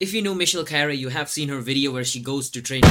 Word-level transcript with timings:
If 0.00 0.14
you 0.14 0.22
know 0.22 0.32
Michelle 0.32 0.64
Khare, 0.64 0.96
you 0.96 1.08
have 1.08 1.28
seen 1.28 1.48
her 1.48 1.58
video 1.58 1.90
where 1.90 2.04
she 2.04 2.20
goes 2.20 2.50
to 2.50 2.62
train 2.62 2.82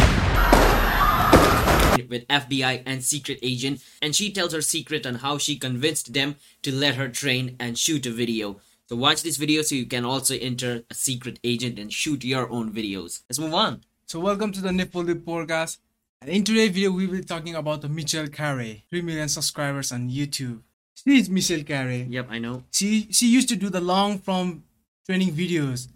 with 2.09 2.27
FBI 2.27 2.83
and 2.85 3.01
secret 3.01 3.39
agent, 3.41 3.81
and 4.01 4.13
she 4.13 4.29
tells 4.29 4.51
her 4.51 4.61
secret 4.61 5.05
on 5.05 5.15
how 5.15 5.37
she 5.37 5.55
convinced 5.55 6.11
them 6.11 6.35
to 6.63 6.75
let 6.75 6.95
her 6.95 7.07
train 7.07 7.55
and 7.61 7.77
shoot 7.77 8.05
a 8.05 8.11
video. 8.11 8.59
So 8.89 8.97
watch 8.97 9.23
this 9.23 9.37
video 9.37 9.61
so 9.61 9.75
you 9.75 9.85
can 9.85 10.03
also 10.03 10.35
enter 10.35 10.83
a 10.91 10.93
secret 10.93 11.39
agent 11.45 11.79
and 11.79 11.93
shoot 11.93 12.25
your 12.25 12.51
own 12.51 12.73
videos. 12.73 13.21
Let's 13.29 13.39
move 13.39 13.53
on. 13.53 13.85
So 14.05 14.19
welcome 14.19 14.51
to 14.51 14.59
the 14.59 14.73
Nipple 14.73 15.03
Lip 15.03 15.23
podcast. 15.23 15.77
And 16.21 16.29
in 16.29 16.43
today's 16.43 16.71
video, 16.71 16.91
we 16.91 17.07
will 17.07 17.19
be 17.19 17.23
talking 17.23 17.55
about 17.55 17.79
the 17.79 17.87
Michelle 17.87 18.27
Khare, 18.27 18.81
3 18.89 19.01
million 19.01 19.29
subscribers 19.29 19.93
on 19.93 20.09
YouTube. 20.09 20.59
She 20.95 21.19
is 21.19 21.29
Michelle 21.29 21.59
Khare. 21.59 22.05
Yep, 22.11 22.27
I 22.29 22.39
know. 22.39 22.63
She 22.73 23.07
she 23.11 23.27
used 23.27 23.47
to 23.47 23.55
do 23.55 23.69
the 23.69 23.79
long 23.79 24.17
form 24.17 24.63
training 25.05 25.31
videos, 25.31 25.87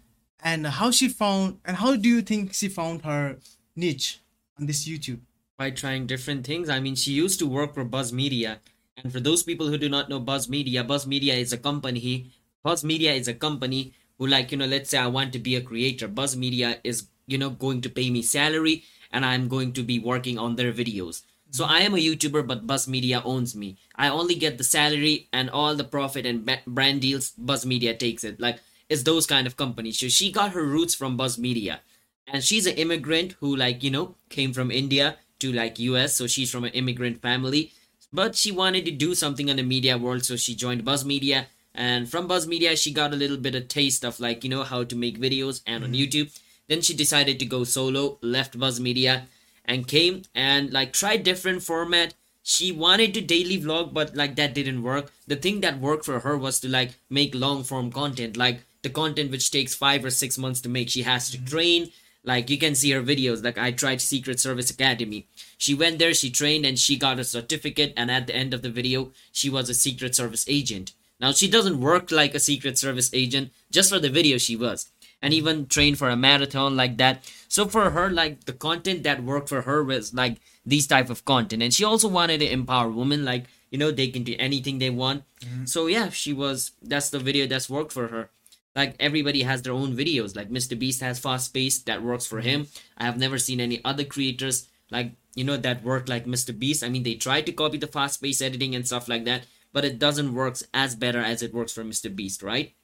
and 0.42 0.66
how 0.66 0.90
she 0.90 1.08
found 1.08 1.58
and 1.64 1.76
how 1.76 1.96
do 1.96 2.08
you 2.08 2.22
think 2.22 2.54
she 2.54 2.68
found 2.68 3.02
her 3.02 3.38
niche 3.76 4.20
on 4.58 4.66
this 4.66 4.86
YouTube? 4.88 5.20
By 5.58 5.70
trying 5.70 6.06
different 6.06 6.46
things. 6.46 6.68
I 6.68 6.80
mean, 6.80 6.96
she 6.96 7.12
used 7.12 7.38
to 7.38 7.46
work 7.46 7.74
for 7.74 7.84
Buzz 7.84 8.12
Media, 8.12 8.60
and 8.96 9.12
for 9.12 9.20
those 9.20 9.42
people 9.42 9.68
who 9.68 9.78
do 9.78 9.88
not 9.88 10.08
know 10.08 10.18
Buzz 10.18 10.48
Media, 10.48 10.82
Buzz 10.82 11.06
Media 11.06 11.34
is 11.34 11.52
a 11.52 11.58
company. 11.58 12.32
Buzz 12.62 12.82
Media 12.82 13.12
is 13.12 13.28
a 13.28 13.34
company 13.34 13.94
who, 14.18 14.26
like 14.26 14.50
you 14.50 14.58
know, 14.58 14.66
let's 14.66 14.90
say 14.90 14.98
I 14.98 15.06
want 15.06 15.32
to 15.34 15.38
be 15.38 15.56
a 15.56 15.60
creator. 15.60 16.08
Buzz 16.08 16.36
Media 16.36 16.78
is 16.82 17.06
you 17.26 17.38
know 17.38 17.50
going 17.50 17.80
to 17.82 17.88
pay 17.88 18.10
me 18.10 18.22
salary, 18.22 18.84
and 19.12 19.24
I'm 19.24 19.48
going 19.48 19.72
to 19.74 19.82
be 19.82 19.98
working 19.98 20.38
on 20.38 20.56
their 20.56 20.72
videos. 20.72 21.22
So 21.50 21.66
I 21.66 21.80
am 21.80 21.94
a 21.94 21.98
YouTuber, 21.98 22.46
but 22.46 22.66
Buzz 22.66 22.88
Media 22.88 23.22
owns 23.24 23.54
me. 23.54 23.76
I 23.94 24.08
only 24.08 24.34
get 24.34 24.56
the 24.56 24.64
salary 24.64 25.28
and 25.34 25.50
all 25.50 25.74
the 25.74 25.84
profit 25.84 26.24
and 26.24 26.50
brand 26.66 27.02
deals. 27.02 27.30
Buzz 27.36 27.66
Media 27.66 27.94
takes 27.94 28.24
it. 28.24 28.40
Like 28.40 28.58
it's 28.92 29.04
those 29.04 29.26
kind 29.26 29.46
of 29.46 29.56
companies. 29.56 29.98
So 29.98 30.08
she 30.08 30.30
got 30.30 30.52
her 30.52 30.62
roots 30.62 30.94
from 30.94 31.16
Buzz 31.16 31.38
Media, 31.38 31.80
and 32.26 32.44
she's 32.44 32.66
an 32.66 32.76
immigrant 32.76 33.36
who, 33.40 33.56
like 33.56 33.82
you 33.82 33.90
know, 33.90 34.16
came 34.28 34.52
from 34.52 34.70
India 34.70 35.16
to 35.38 35.50
like 35.50 35.78
US. 35.78 36.14
So 36.14 36.26
she's 36.26 36.50
from 36.50 36.64
an 36.64 36.72
immigrant 36.72 37.22
family, 37.22 37.72
but 38.12 38.36
she 38.36 38.52
wanted 38.52 38.84
to 38.84 38.90
do 38.90 39.14
something 39.14 39.48
in 39.48 39.56
the 39.56 39.62
media 39.62 39.96
world. 39.96 40.24
So 40.24 40.36
she 40.36 40.54
joined 40.54 40.84
Buzz 40.84 41.06
Media, 41.06 41.46
and 41.74 42.10
from 42.10 42.26
Buzz 42.26 42.46
Media, 42.46 42.76
she 42.76 42.92
got 42.92 43.14
a 43.14 43.16
little 43.16 43.38
bit 43.38 43.54
of 43.54 43.68
taste 43.68 44.04
of 44.04 44.20
like 44.20 44.44
you 44.44 44.50
know 44.50 44.62
how 44.62 44.84
to 44.84 44.94
make 44.94 45.18
videos 45.18 45.62
and 45.66 45.82
on 45.82 45.92
mm-hmm. 45.92 46.02
YouTube. 46.02 46.38
Then 46.68 46.82
she 46.82 46.94
decided 46.94 47.38
to 47.38 47.46
go 47.46 47.64
solo, 47.64 48.18
left 48.20 48.58
Buzz 48.58 48.78
Media 48.78 49.26
and 49.64 49.88
came 49.88 50.22
and 50.34 50.72
like 50.72 50.92
tried 50.92 51.22
different 51.22 51.62
format 51.62 52.14
she 52.42 52.72
wanted 52.72 53.14
to 53.14 53.20
daily 53.20 53.58
vlog 53.60 53.92
but 53.94 54.16
like 54.16 54.34
that 54.34 54.54
didn't 54.54 54.82
work 54.82 55.12
the 55.28 55.36
thing 55.36 55.60
that 55.60 55.78
worked 55.78 56.04
for 56.04 56.20
her 56.20 56.36
was 56.36 56.58
to 56.58 56.68
like 56.68 56.94
make 57.08 57.34
long 57.34 57.62
form 57.62 57.90
content 57.92 58.36
like 58.36 58.62
the 58.82 58.90
content 58.90 59.30
which 59.30 59.50
takes 59.50 59.74
five 59.74 60.04
or 60.04 60.10
six 60.10 60.36
months 60.36 60.60
to 60.60 60.68
make 60.68 60.90
she 60.90 61.02
has 61.02 61.30
to 61.30 61.38
mm-hmm. 61.38 61.46
train. 61.46 61.90
Like 62.24 62.50
you 62.50 62.58
can 62.58 62.74
see 62.76 62.90
her 62.92 63.02
videos 63.02 63.42
like 63.42 63.58
i 63.58 63.72
tried 63.72 64.00
secret 64.00 64.38
service 64.38 64.70
academy. 64.70 65.26
She 65.58 65.74
went 65.74 65.98
there 65.98 66.14
she 66.14 66.30
trained 66.30 66.64
and 66.64 66.78
she 66.78 66.96
got 66.96 67.18
a 67.18 67.24
certificate 67.24 67.92
and 67.96 68.10
at 68.10 68.26
the 68.26 68.36
end 68.36 68.54
of 68.54 68.62
the 68.62 68.70
video 68.70 69.10
she 69.32 69.50
was 69.50 69.68
a 69.68 69.74
secret 69.74 70.14
service 70.14 70.44
agent. 70.48 70.92
Now 71.20 71.32
she 71.32 71.48
doesn't 71.48 71.80
work 71.80 72.10
like 72.10 72.34
a 72.34 72.40
secret 72.40 72.78
service 72.78 73.10
agent 73.12 73.52
just 73.70 73.90
for 73.90 73.98
the 73.98 74.10
video 74.10 74.38
she 74.38 74.56
was 74.56 74.90
and 75.20 75.32
even 75.32 75.66
train 75.66 75.94
for 75.94 76.10
a 76.10 76.16
marathon 76.16 76.76
like 76.76 76.96
that. 76.98 77.28
So 77.48 77.66
for 77.66 77.90
her 77.90 78.10
like 78.10 78.44
the 78.44 78.52
content 78.52 79.02
that 79.04 79.22
worked 79.22 79.48
for 79.48 79.62
her 79.62 79.82
was 79.82 80.14
like 80.14 80.38
these 80.64 80.86
type 80.86 81.10
of 81.10 81.24
content. 81.24 81.62
And 81.62 81.74
she 81.74 81.84
also 81.84 82.08
wanted 82.08 82.38
to 82.38 82.52
empower 82.52 82.88
women 82.88 83.24
like 83.24 83.46
you 83.70 83.78
know 83.78 83.90
they 83.90 84.08
can 84.08 84.22
do 84.22 84.36
anything 84.38 84.78
they 84.78 84.90
want. 84.90 85.24
Mm-hmm. 85.40 85.64
So 85.64 85.86
yeah 85.88 86.10
she 86.10 86.32
was 86.32 86.72
that's 86.80 87.10
the 87.10 87.18
video 87.18 87.46
that's 87.48 87.68
worked 87.70 87.92
for 87.92 88.08
her 88.08 88.30
like 88.74 88.96
everybody 88.98 89.42
has 89.42 89.62
their 89.62 89.72
own 89.72 89.94
videos 89.96 90.34
like 90.34 90.50
mr 90.50 90.78
beast 90.78 91.00
has 91.00 91.18
fast 91.18 91.52
pace 91.52 91.78
that 91.80 92.02
works 92.02 92.26
for 92.26 92.40
him 92.40 92.66
i 92.98 93.04
have 93.04 93.18
never 93.18 93.38
seen 93.38 93.60
any 93.60 93.80
other 93.84 94.04
creators 94.04 94.68
like 94.90 95.12
you 95.34 95.44
know 95.44 95.56
that 95.56 95.82
work 95.82 96.08
like 96.08 96.24
mr 96.26 96.56
beast 96.56 96.82
i 96.82 96.88
mean 96.88 97.02
they 97.02 97.14
try 97.14 97.40
to 97.40 97.52
copy 97.52 97.78
the 97.78 97.86
fast 97.86 98.22
pace 98.22 98.40
editing 98.40 98.74
and 98.74 98.86
stuff 98.86 99.08
like 99.08 99.24
that 99.24 99.44
but 99.72 99.84
it 99.84 99.98
doesn't 99.98 100.34
work 100.34 100.56
as 100.74 100.94
better 100.94 101.20
as 101.20 101.42
it 101.42 101.54
works 101.54 101.72
for 101.72 101.84
mr 101.84 102.14
beast 102.14 102.42
right 102.42 102.74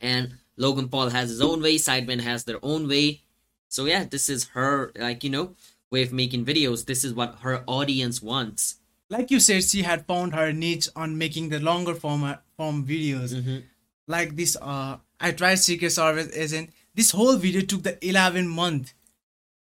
and 0.00 0.34
Logan 0.56 0.88
Paul 0.88 1.10
has 1.10 1.30
his 1.30 1.40
own 1.40 1.62
way, 1.62 1.76
Sidemen 1.76 2.20
has 2.20 2.44
their 2.44 2.58
own 2.62 2.88
way. 2.88 3.22
So 3.68 3.86
yeah, 3.86 4.04
this 4.04 4.28
is 4.28 4.48
her 4.48 4.92
like 4.96 5.24
you 5.24 5.30
know 5.30 5.54
way 5.90 6.02
of 6.02 6.12
making 6.12 6.44
videos. 6.44 6.84
This 6.86 7.04
is 7.04 7.14
what 7.14 7.38
her 7.40 7.64
audience 7.66 8.20
wants. 8.20 8.76
Like 9.08 9.30
you 9.30 9.40
said, 9.40 9.64
she 9.64 9.82
had 9.82 10.06
found 10.06 10.34
her 10.34 10.52
niche 10.52 10.88
on 10.96 11.18
making 11.18 11.48
the 11.50 11.60
longer 11.60 11.94
format 11.94 12.42
form 12.56 12.86
videos. 12.86 13.34
Mhm. 13.34 13.62
Like 14.06 14.36
this, 14.36 14.56
uh, 14.60 14.98
I 15.20 15.32
tried 15.32 15.56
Secret 15.56 15.90
Service 15.90 16.36
Agent. 16.36 16.70
This 16.94 17.10
whole 17.10 17.36
video 17.36 17.62
took 17.62 17.82
the 17.82 18.04
11 18.06 18.48
month. 18.48 18.94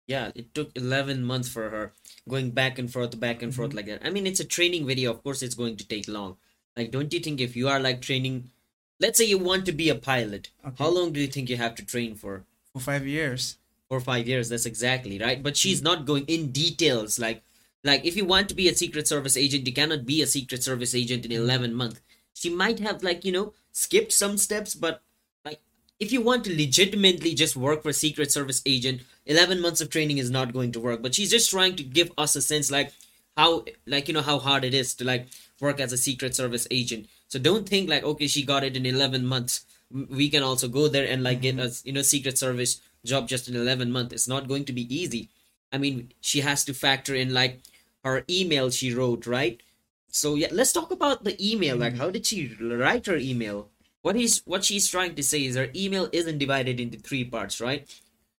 Yeah, 0.06 0.30
it 0.34 0.54
took 0.54 0.70
eleven 0.74 1.22
months 1.22 1.50
for 1.50 1.68
her 1.68 1.92
going 2.26 2.52
back 2.52 2.78
and 2.78 2.90
forth, 2.90 3.20
back 3.20 3.42
and 3.42 3.54
forth 3.54 3.68
mm-hmm. 3.70 3.76
like 3.76 3.86
that. 3.86 4.06
I 4.06 4.08
mean, 4.08 4.26
it's 4.26 4.40
a 4.40 4.44
training 4.44 4.86
video. 4.86 5.10
Of 5.10 5.22
course, 5.22 5.42
it's 5.42 5.54
going 5.54 5.76
to 5.76 5.86
take 5.86 6.08
long. 6.08 6.38
Like, 6.78 6.90
don't 6.90 7.12
you 7.12 7.20
think 7.20 7.42
if 7.42 7.54
you 7.54 7.68
are 7.68 7.78
like 7.78 8.00
training, 8.00 8.48
let's 9.00 9.18
say 9.18 9.26
you 9.26 9.36
want 9.36 9.66
to 9.66 9.72
be 9.72 9.90
a 9.90 9.94
pilot, 9.94 10.48
Okay. 10.66 10.76
how 10.78 10.88
long 10.88 11.12
do 11.12 11.20
you 11.20 11.26
think 11.26 11.50
you 11.50 11.58
have 11.58 11.74
to 11.74 11.84
train 11.84 12.14
for? 12.14 12.44
for 12.72 12.80
five 12.80 13.06
years. 13.06 13.58
for 13.88 14.00
five 14.00 14.28
years 14.28 14.50
that's 14.50 14.66
exactly 14.66 15.18
right 15.18 15.42
but 15.42 15.56
she's 15.56 15.80
mm. 15.80 15.84
not 15.84 16.04
going 16.04 16.24
in 16.26 16.52
details 16.52 17.18
like 17.18 17.42
like 17.84 18.04
if 18.04 18.16
you 18.16 18.24
want 18.24 18.48
to 18.48 18.54
be 18.54 18.68
a 18.68 18.74
secret 18.74 19.08
service 19.08 19.36
agent 19.36 19.66
you 19.66 19.72
cannot 19.72 20.04
be 20.04 20.20
a 20.20 20.26
secret 20.26 20.62
service 20.62 20.94
agent 20.94 21.24
in 21.24 21.30
mm. 21.30 21.36
11 21.36 21.74
months 21.74 22.00
she 22.38 22.50
might 22.50 22.78
have 22.78 23.02
like 23.02 23.24
you 23.24 23.32
know 23.32 23.52
skipped 23.72 24.12
some 24.12 24.36
steps 24.36 24.74
but 24.74 25.02
like 25.44 25.60
if 25.98 26.12
you 26.12 26.20
want 26.20 26.44
to 26.44 26.56
legitimately 26.56 27.34
just 27.34 27.56
work 27.56 27.82
for 27.82 27.92
secret 27.92 28.32
service 28.32 28.62
agent 28.66 29.02
11 29.26 29.60
months 29.60 29.80
of 29.80 29.90
training 29.90 30.18
is 30.18 30.30
not 30.30 30.52
going 30.52 30.72
to 30.72 30.80
work 30.80 31.02
but 31.02 31.14
she's 31.14 31.30
just 31.30 31.50
trying 31.50 31.76
to 31.76 31.82
give 31.82 32.10
us 32.16 32.36
a 32.36 32.42
sense 32.42 32.70
like 32.70 32.92
how 33.38 33.64
like 33.86 34.08
you 34.08 34.14
know 34.14 34.28
how 34.28 34.38
hard 34.38 34.64
it 34.64 34.74
is 34.74 34.94
to 34.94 35.04
like 35.04 35.28
work 35.60 35.80
as 35.80 35.92
a 35.92 35.96
secret 35.96 36.34
service 36.34 36.66
agent. 36.70 37.08
So 37.28 37.38
don't 37.38 37.68
think 37.68 37.88
like 37.88 38.02
okay 38.02 38.26
she 38.26 38.44
got 38.44 38.64
it 38.64 38.76
in 38.76 38.84
11 38.84 39.24
months. 39.24 39.64
We 39.90 40.28
can 40.28 40.42
also 40.42 40.68
go 40.68 40.88
there 40.88 41.08
and 41.08 41.22
like 41.22 41.40
get 41.40 41.56
mm-hmm. 41.56 41.66
a 41.66 41.86
you 41.86 41.92
know 41.92 42.02
secret 42.02 42.36
service 42.36 42.80
job 43.04 43.28
just 43.28 43.48
in 43.48 43.54
11 43.56 43.92
months. 43.92 44.12
It's 44.12 44.28
not 44.28 44.48
going 44.48 44.64
to 44.66 44.72
be 44.72 44.92
easy. 44.94 45.28
I 45.72 45.78
mean 45.78 46.12
she 46.20 46.40
has 46.40 46.64
to 46.64 46.74
factor 46.74 47.14
in 47.14 47.32
like 47.32 47.60
her 48.04 48.24
email 48.28 48.70
she 48.70 48.92
wrote 48.92 49.26
right 49.26 49.62
so 50.10 50.34
yeah 50.34 50.48
let's 50.50 50.72
talk 50.72 50.90
about 50.90 51.24
the 51.24 51.36
email. 51.40 51.76
Like 51.76 51.94
hmm. 51.94 51.98
how 51.98 52.10
did 52.10 52.26
she 52.26 52.54
write 52.60 53.06
her 53.06 53.16
email? 53.16 53.68
What 54.02 54.16
is 54.16 54.42
what 54.44 54.64
she's 54.64 54.88
trying 54.88 55.14
to 55.14 55.22
say 55.22 55.44
is 55.44 55.56
her 55.56 55.70
email 55.74 56.08
isn't 56.12 56.38
divided 56.38 56.80
into 56.80 56.98
three 56.98 57.24
parts 57.24 57.60
right? 57.60 57.88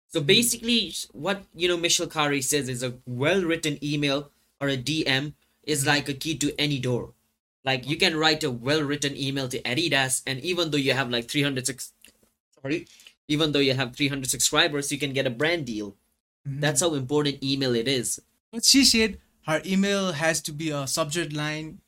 So 0.08 0.20
hmm. 0.20 0.26
basically 0.26 0.94
what 1.12 1.44
you 1.54 1.68
know 1.68 1.76
michelle 1.76 2.06
Khare 2.06 2.42
says 2.42 2.68
is 2.68 2.82
a 2.82 2.94
well 3.06 3.42
written 3.42 3.78
email 3.82 4.30
or 4.60 4.68
a 4.68 4.76
dm 4.76 5.34
is 5.64 5.82
hmm. 5.82 5.88
like 5.88 6.08
a 6.08 6.14
key 6.14 6.36
to 6.38 6.54
any 6.58 6.78
door. 6.78 7.12
Like 7.64 7.88
you 7.88 7.96
can 7.96 8.16
write 8.16 8.44
a 8.44 8.50
well 8.50 8.82
written 8.82 9.16
email 9.16 9.48
to 9.48 9.60
adidas 9.62 10.22
and 10.26 10.40
even 10.40 10.70
though 10.70 10.78
you 10.78 10.94
have 10.94 11.10
like 11.10 11.28
306 11.28 11.92
sorry 12.60 12.86
even 13.28 13.52
though 13.52 13.58
you 13.58 13.74
have 13.74 13.94
300 13.94 14.30
subscribers 14.30 14.90
you 14.90 14.98
can 14.98 15.12
get 15.12 15.26
a 15.26 15.30
brand 15.30 15.66
deal. 15.66 15.96
That's 16.48 16.80
how 16.80 16.94
important 16.94 17.42
email 17.44 17.74
it 17.74 17.86
is. 17.86 18.20
But 18.52 18.64
she 18.64 18.84
said 18.84 19.18
her 19.48 19.60
email 19.66 20.12
has 20.12 20.40
to 20.42 20.52
be 20.52 20.70
a 20.70 20.86
subject 20.86 21.32
line 21.32 21.78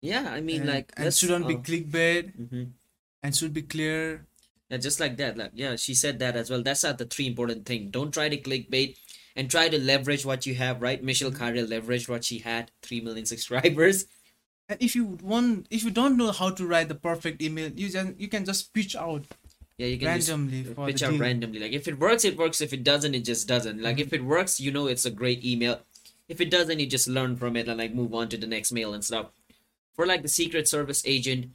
yeah 0.00 0.30
i 0.32 0.40
mean 0.40 0.62
and, 0.62 0.70
like 0.70 0.92
and 0.96 1.12
shouldn't 1.14 1.46
be 1.46 1.56
clickbait 1.56 2.32
mhm. 2.36 2.70
and 3.22 3.36
should 3.36 3.52
be 3.52 3.62
clear. 3.62 4.24
Yeah, 4.70 4.76
just 4.76 5.00
like 5.00 5.16
that. 5.16 5.38
Like, 5.38 5.52
yeah, 5.54 5.76
she 5.76 5.94
said 5.94 6.18
that 6.18 6.36
as 6.36 6.50
well. 6.50 6.62
That's 6.62 6.84
not 6.84 6.98
the 6.98 7.06
three 7.06 7.26
important 7.26 7.64
thing. 7.64 7.88
Don't 7.88 8.12
try 8.12 8.28
to 8.28 8.36
clickbait 8.36 8.96
and 9.34 9.50
try 9.50 9.70
to 9.70 9.78
leverage 9.80 10.26
what 10.26 10.44
you 10.44 10.54
have, 10.56 10.82
right? 10.82 11.02
Michelle 11.02 11.30
Mm-hmm. 11.30 11.42
Khare 11.42 11.66
leveraged 11.66 12.06
what 12.06 12.22
she 12.22 12.38
had, 12.40 12.70
three 12.82 13.00
million 13.00 13.24
subscribers. 13.24 14.04
And 14.68 14.76
if 14.82 14.94
you 14.94 15.16
want, 15.22 15.66
if 15.70 15.82
you 15.84 15.90
don't 15.90 16.18
know 16.18 16.32
how 16.32 16.50
to 16.50 16.66
write 16.66 16.88
the 16.88 16.94
perfect 16.94 17.40
email, 17.40 17.70
you 17.74 17.88
just 17.88 18.20
you 18.20 18.28
can 18.28 18.44
just 18.44 18.74
pitch 18.74 18.94
out 18.94 19.24
Yeah, 19.78 19.86
you 19.86 19.96
can 19.98 20.12
just 20.20 20.28
randomly 20.28 20.62
pitch 20.84 21.02
out 21.02 21.12
deal. 21.12 21.20
randomly. 21.20 21.60
Like 21.60 21.72
if 21.72 21.88
it 21.88 21.98
works, 21.98 22.24
it 22.26 22.36
works. 22.36 22.60
If 22.60 22.74
it 22.74 22.84
doesn't, 22.84 23.14
it 23.14 23.24
just 23.24 23.48
doesn't. 23.48 23.80
Like 23.80 23.96
Mm-hmm. 23.96 24.06
if 24.06 24.12
it 24.12 24.24
works, 24.24 24.60
you 24.60 24.70
know 24.70 24.86
it's 24.86 25.06
a 25.06 25.10
great 25.10 25.44
email. 25.44 25.80
If 26.28 26.40
it 26.40 26.50
doesn't, 26.50 26.78
you 26.78 26.86
just 26.86 27.08
learn 27.08 27.36
from 27.36 27.56
it 27.56 27.68
and 27.68 27.78
like 27.78 27.94
move 27.94 28.14
on 28.14 28.28
to 28.28 28.36
the 28.36 28.46
next 28.46 28.72
mail 28.72 28.92
and 28.94 29.04
stuff. 29.04 29.26
For 29.94 30.06
like 30.06 30.22
the 30.22 30.28
Secret 30.28 30.68
Service 30.68 31.02
agent, 31.06 31.50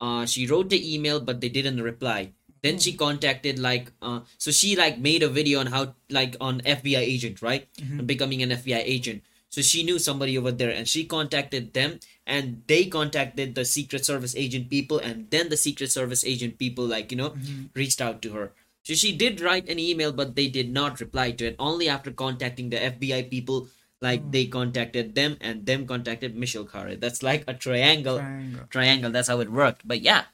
uh, 0.00 0.26
she 0.26 0.46
wrote 0.46 0.70
the 0.70 0.94
email, 0.94 1.20
but 1.20 1.40
they 1.40 1.48
didn't 1.48 1.82
reply. 1.82 2.32
Then 2.62 2.78
she 2.78 2.92
contacted 2.94 3.58
like 3.58 3.92
uh, 4.02 4.20
so 4.36 4.50
she 4.50 4.74
like 4.74 4.98
made 4.98 5.22
a 5.22 5.28
video 5.28 5.60
on 5.60 5.66
how 5.68 5.94
like 6.10 6.34
on 6.40 6.60
FBI 6.62 6.98
agent 6.98 7.40
right, 7.42 7.68
Mm-hmm. 7.76 8.06
becoming 8.06 8.42
an 8.42 8.50
FBI 8.50 8.82
agent. 8.84 9.22
So 9.50 9.62
she 9.62 9.82
knew 9.82 9.98
somebody 9.98 10.36
over 10.36 10.50
there, 10.52 10.70
and 10.70 10.86
she 10.88 11.04
contacted 11.04 11.72
them, 11.72 12.00
and 12.26 12.62
they 12.66 12.84
contacted 12.86 13.54
the 13.54 13.64
Secret 13.64 14.04
Service 14.04 14.34
agent 14.36 14.68
people, 14.68 14.98
and 14.98 15.30
then 15.30 15.48
the 15.48 15.56
Secret 15.56 15.90
Service 15.92 16.24
agent 16.24 16.58
people 16.58 16.84
like 16.84 17.10
you 17.12 17.16
know 17.16 17.34
reached 17.74 18.00
out 18.00 18.20
to 18.22 18.32
her. 18.32 18.52
So 18.82 18.94
she 18.94 19.16
did 19.16 19.40
write 19.40 19.68
an 19.68 19.78
email, 19.78 20.12
but 20.12 20.34
they 20.34 20.48
did 20.48 20.72
not 20.72 21.00
reply 21.00 21.30
to 21.32 21.46
it. 21.46 21.56
Only 21.58 21.88
after 21.88 22.10
contacting 22.10 22.70
the 22.70 22.76
FBI 22.78 23.30
people, 23.30 23.68
like 24.00 24.22
mm. 24.22 24.32
they 24.32 24.46
contacted 24.46 25.14
them, 25.14 25.36
and 25.40 25.66
them 25.66 25.86
contacted 25.86 26.36
Michelle 26.36 26.64
Khare. 26.66 26.98
That's 26.98 27.22
like 27.22 27.44
a 27.46 27.54
triangle 27.54 28.18
Triangle. 28.18 28.66
triangle. 28.70 29.10
That's 29.10 29.28
how 29.28 29.40
it 29.40 29.50
worked. 29.50 29.86
But 29.86 30.00
yeah, 30.02 30.24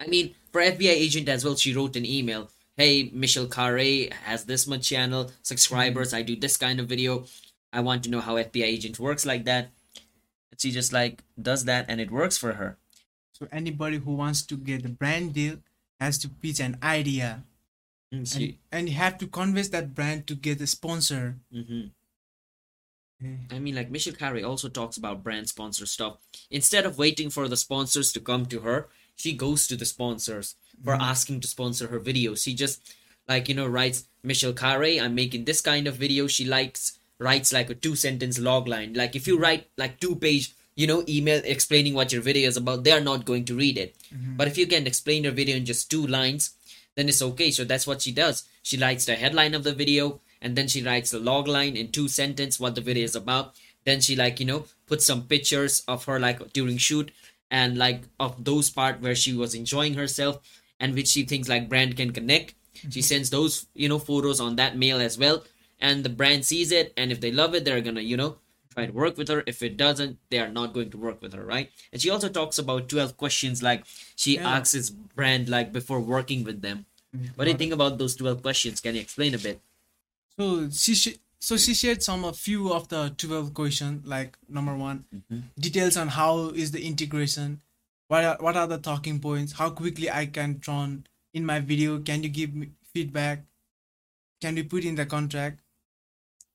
I 0.00 0.06
mean, 0.06 0.34
for 0.50 0.60
FBI 0.60 0.90
agent 0.90 1.28
as 1.28 1.44
well, 1.44 1.56
she 1.56 1.74
wrote 1.74 1.96
an 1.96 2.06
email. 2.06 2.50
hey, 2.76 3.10
Michelle 3.12 3.46
Khare 3.46 4.12
has 4.24 4.44
this 4.44 4.66
much 4.66 4.88
channel, 4.88 5.30
subscribers, 5.42 6.12
mm. 6.12 6.16
I 6.18 6.22
do 6.22 6.34
this 6.34 6.56
kind 6.56 6.80
of 6.80 6.88
video. 6.88 7.26
I 7.72 7.80
want 7.80 8.02
to 8.04 8.10
know 8.10 8.20
how 8.20 8.34
FBI 8.36 8.64
agent 8.64 8.98
works 8.98 9.24
like 9.24 9.44
that. 9.44 9.70
And 10.50 10.60
she 10.60 10.70
just 10.70 10.92
like 10.92 11.22
does 11.40 11.64
that 11.64 11.86
and 11.88 12.00
it 12.00 12.10
works 12.10 12.36
for 12.36 12.54
her. 12.54 12.76
So 13.32 13.46
anybody 13.52 13.98
who 13.98 14.14
wants 14.14 14.42
to 14.42 14.56
get 14.56 14.84
a 14.84 14.88
brand 14.88 15.34
deal 15.34 15.58
has 16.00 16.18
to 16.18 16.28
pitch 16.28 16.60
an 16.60 16.78
idea. 16.82 17.44
Mm, 18.12 18.36
And, 18.36 18.54
and 18.70 18.88
you 18.88 18.94
have 18.96 19.16
to 19.18 19.26
convince 19.26 19.68
that 19.70 19.94
brand 19.94 20.26
to 20.26 20.34
get 20.34 20.60
a 20.60 20.66
sponsor. 20.66 21.36
mhm. 21.52 21.90
Okay. 23.22 23.38
I 23.52 23.58
mean, 23.60 23.74
like 23.76 23.90
Michelle 23.90 24.14
Khare 24.14 24.46
also 24.46 24.68
talks 24.68 24.96
about 24.96 25.22
brand 25.22 25.48
sponsor 25.48 25.86
stuff. 25.86 26.16
Instead 26.50 26.84
of 26.84 26.98
waiting 26.98 27.30
for 27.30 27.46
the 27.48 27.56
sponsors 27.56 28.12
to 28.12 28.20
come 28.20 28.46
to 28.46 28.60
her, 28.60 28.88
she 29.14 29.32
goes 29.32 29.66
to 29.68 29.76
the 29.76 29.84
sponsors 29.86 30.56
for 30.82 30.94
asking 30.94 31.40
to 31.40 31.48
sponsor 31.48 31.86
her 31.88 32.00
videos. 32.00 32.42
She 32.42 32.54
just 32.54 32.80
like 33.28 33.48
you 33.48 33.54
know 33.54 33.66
writes 33.68 34.06
Michelle 34.24 34.52
Khare, 34.52 35.00
I'm 35.00 35.14
making 35.14 35.44
this 35.44 35.60
kind 35.60 35.86
of 35.86 35.94
video. 35.96 36.26
She 36.26 36.44
likes 36.44 36.98
writes 37.20 37.52
like 37.52 37.70
a 37.70 37.74
two 37.76 37.94
sentence 37.94 38.38
log 38.40 38.66
line. 38.66 38.94
Like 38.94 39.14
if 39.14 39.28
you 39.28 39.38
write 39.38 39.68
like 39.76 40.00
two 40.00 40.16
page 40.16 40.52
you 40.74 40.88
know 40.88 41.04
email 41.08 41.40
explaining 41.44 41.94
what 41.94 42.12
your 42.12 42.22
video 42.22 42.48
is 42.48 42.56
about, 42.56 42.82
they 42.82 42.90
are 42.90 43.00
not 43.00 43.24
going 43.24 43.44
to 43.44 43.54
read 43.54 43.78
it. 43.78 43.94
But 44.36 44.48
if 44.48 44.58
you 44.58 44.66
can 44.66 44.86
explain 44.88 45.22
your 45.22 45.32
video 45.32 45.56
in 45.56 45.64
just 45.64 45.88
two 45.90 46.04
lines, 46.08 46.56
then 46.94 47.08
it's 47.08 47.22
okay. 47.22 47.50
So 47.50 47.64
that's 47.64 47.86
what 47.86 48.02
she 48.02 48.12
does. 48.12 48.44
She 48.62 48.78
writes 48.78 49.04
the 49.04 49.14
headline 49.14 49.54
of 49.54 49.64
the 49.64 49.72
video 49.72 50.20
and 50.40 50.56
then 50.56 50.68
she 50.68 50.82
writes 50.82 51.10
the 51.10 51.18
log 51.18 51.48
line 51.48 51.76
in 51.76 51.90
two 51.90 52.08
sentence 52.08 52.60
what 52.60 52.74
the 52.74 52.80
video 52.80 53.04
is 53.04 53.16
about. 53.16 53.54
Then 53.84 54.00
she 54.00 54.16
like, 54.16 54.40
you 54.40 54.46
know, 54.46 54.64
puts 54.86 55.06
some 55.06 55.22
pictures 55.22 55.82
of 55.88 56.04
her 56.04 56.20
like 56.20 56.52
during 56.52 56.76
shoot 56.76 57.10
and 57.50 57.76
like 57.76 58.02
of 58.18 58.44
those 58.44 58.70
part 58.70 59.00
where 59.00 59.14
she 59.14 59.34
was 59.34 59.54
enjoying 59.54 59.94
herself 59.94 60.40
and 60.78 60.94
which 60.94 61.08
she 61.08 61.24
thinks 61.24 61.48
like 61.48 61.68
brand 61.68 61.96
can 61.96 62.12
connect. 62.12 62.54
She 62.74 62.86
mm-hmm. 62.88 63.00
sends 63.00 63.30
those, 63.30 63.66
you 63.74 63.88
know, 63.88 63.98
photos 63.98 64.40
on 64.40 64.56
that 64.56 64.76
mail 64.76 65.00
as 65.00 65.18
well. 65.18 65.44
And 65.80 66.04
the 66.04 66.08
brand 66.08 66.44
sees 66.44 66.72
it 66.72 66.92
and 66.96 67.10
if 67.10 67.20
they 67.20 67.32
love 67.32 67.54
it, 67.54 67.64
they're 67.64 67.80
gonna, 67.80 68.00
you 68.00 68.16
know, 68.16 68.36
try 68.72 68.86
to 68.86 68.92
work 68.92 69.16
with 69.16 69.28
her. 69.28 69.42
If 69.46 69.62
it 69.62 69.76
doesn't, 69.76 70.18
they 70.30 70.38
are 70.38 70.48
not 70.48 70.72
going 70.72 70.90
to 70.90 70.98
work 70.98 71.22
with 71.22 71.34
her, 71.34 71.44
right? 71.44 71.70
And 71.92 72.00
she 72.00 72.10
also 72.10 72.28
talks 72.28 72.58
about 72.58 72.88
12 72.88 73.16
questions 73.16 73.62
like 73.62 73.84
she 74.16 74.36
Yeah. 74.36 74.56
asks 74.56 74.72
his 74.72 74.90
brand 74.90 75.48
like 75.48 75.72
before 75.72 76.00
working 76.00 76.44
with 76.44 76.62
them. 76.62 76.86
Mm-hmm. 77.14 77.34
What 77.34 77.44
do 77.44 77.50
you 77.50 77.56
think 77.56 77.72
about 77.72 77.98
those 77.98 78.16
12 78.16 78.42
questions? 78.42 78.80
Can 78.80 78.94
you 78.94 79.00
explain 79.00 79.34
a 79.34 79.38
bit? 79.38 79.60
So 80.38 80.70
she 80.70 80.94
sh- 80.94 81.18
so 81.42 81.56
she 81.56 81.74
shared 81.74 82.02
some 82.04 82.24
a 82.24 82.32
few 82.32 82.72
of 82.72 82.88
the 82.88 83.12
12 83.18 83.52
questions 83.52 84.06
like 84.06 84.38
number 84.48 84.76
1 84.76 85.04
mm-hmm. 85.14 85.40
details 85.58 85.96
on 85.96 86.08
how 86.08 86.50
is 86.50 86.70
the 86.70 86.86
integration 86.86 87.60
what 88.06 88.24
are, 88.24 88.36
what 88.38 88.56
are 88.56 88.68
the 88.68 88.78
talking 88.78 89.18
points 89.18 89.54
how 89.54 89.68
quickly 89.68 90.08
I 90.08 90.26
can 90.26 90.60
turn 90.60 91.04
in 91.34 91.44
my 91.44 91.58
video 91.58 91.98
can 91.98 92.22
you 92.22 92.28
give 92.28 92.54
me 92.54 92.68
feedback 92.94 93.42
can 94.40 94.54
we 94.54 94.62
put 94.62 94.84
in 94.84 94.94
the 94.94 95.04
contract 95.04 95.58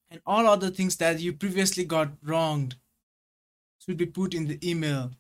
and 0.10 0.22
all 0.26 0.48
other 0.48 0.70
things 0.70 0.96
that 0.98 1.20
you 1.20 1.34
previously 1.34 1.84
got 1.84 2.12
wronged 2.24 2.76
should 3.84 3.98
be 3.98 4.06
put 4.06 4.34
in 4.34 4.48
the 4.48 4.60
email 4.68 5.12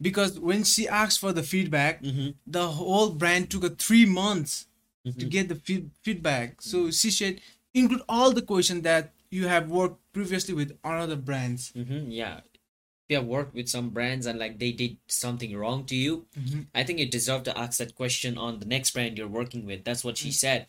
because 0.00 0.38
when 0.38 0.64
she 0.64 0.88
asked 0.88 1.20
for 1.20 1.32
the 1.32 1.42
feedback 1.42 2.02
Mm-hmm. 2.02 2.30
the 2.46 2.68
whole 2.68 3.10
brand 3.10 3.50
took 3.50 3.64
a 3.64 3.70
3 3.70 4.06
months 4.06 4.66
to 5.04 5.12
Mhm. 5.12 5.30
get 5.30 5.48
the 5.48 5.56
feed- 5.56 5.90
feedback. 6.02 6.62
So 6.62 6.90
she 6.90 7.10
said 7.10 7.40
include 7.74 8.02
all 8.08 8.32
the 8.32 8.42
questions 8.42 8.82
that 8.82 9.12
you 9.30 9.46
have 9.48 9.70
worked 9.70 9.98
previously 10.12 10.54
with 10.54 10.76
other 10.84 11.16
brands. 11.16 11.72
Mm-hmm. 11.72 12.10
Yeah. 12.10 12.38
If 12.38 13.08
you 13.08 13.16
have 13.16 13.26
worked 13.26 13.54
with 13.54 13.68
some 13.68 13.88
brands 13.90 14.26
and 14.26 14.38
like 14.38 14.58
they 14.58 14.72
did 14.72 14.98
something 15.08 15.56
wrong 15.56 15.86
to 15.86 15.96
you, 15.96 16.26
Mhm. 16.38 16.66
I 16.74 16.84
think 16.84 16.98
you 16.98 17.06
deserve 17.06 17.42
to 17.44 17.58
ask 17.58 17.78
that 17.78 17.94
question 17.94 18.36
on 18.36 18.58
the 18.60 18.66
next 18.66 18.90
brand 18.92 19.16
you're 19.16 19.26
working 19.40 19.64
with. 19.66 19.84
That's 19.84 20.04
what 20.04 20.18
she 20.18 20.30
said. 20.32 20.66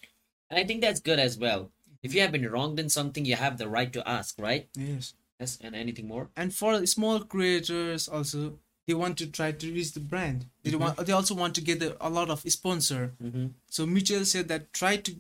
And 0.50 0.58
I 0.60 0.64
think 0.66 0.82
that's 0.82 1.00
good 1.02 1.20
as 1.20 1.38
well. 1.38 1.72
If 2.04 2.14
you 2.14 2.22
have 2.22 2.32
been 2.32 2.48
wronged 2.50 2.80
in 2.80 2.90
something, 2.90 3.26
you 3.26 3.36
have 3.36 3.58
the 3.58 3.68
right 3.70 3.92
to 3.94 4.08
ask, 4.08 4.36
right? 4.38 4.68
Yes. 4.76 5.14
Yes. 5.40 5.58
And 5.62 5.76
anything 5.76 6.08
more? 6.08 6.30
And 6.36 6.54
for 6.54 6.86
small 6.86 7.22
creators 7.22 8.08
also 8.08 8.60
they 8.86 8.94
want 8.94 9.18
to 9.18 9.28
try 9.28 9.52
to 9.54 9.72
reach 9.72 9.94
the 9.94 10.00
brand. 10.02 10.46
They 10.64 10.72
Mhm. 10.72 10.80
want 10.80 10.98
they 11.08 11.14
also 11.14 11.34
want 11.34 11.56
to 11.56 11.62
get 11.62 11.82
a, 11.82 11.96
a 12.06 12.10
lot 12.10 12.30
of 12.30 12.42
sponsor. 12.52 13.14
Mm-hmm. 13.24 13.48
So 13.70 13.86
Mitchell 13.86 14.26
said 14.26 14.48
that 14.50 14.74
try 14.74 14.98
to 14.98 15.12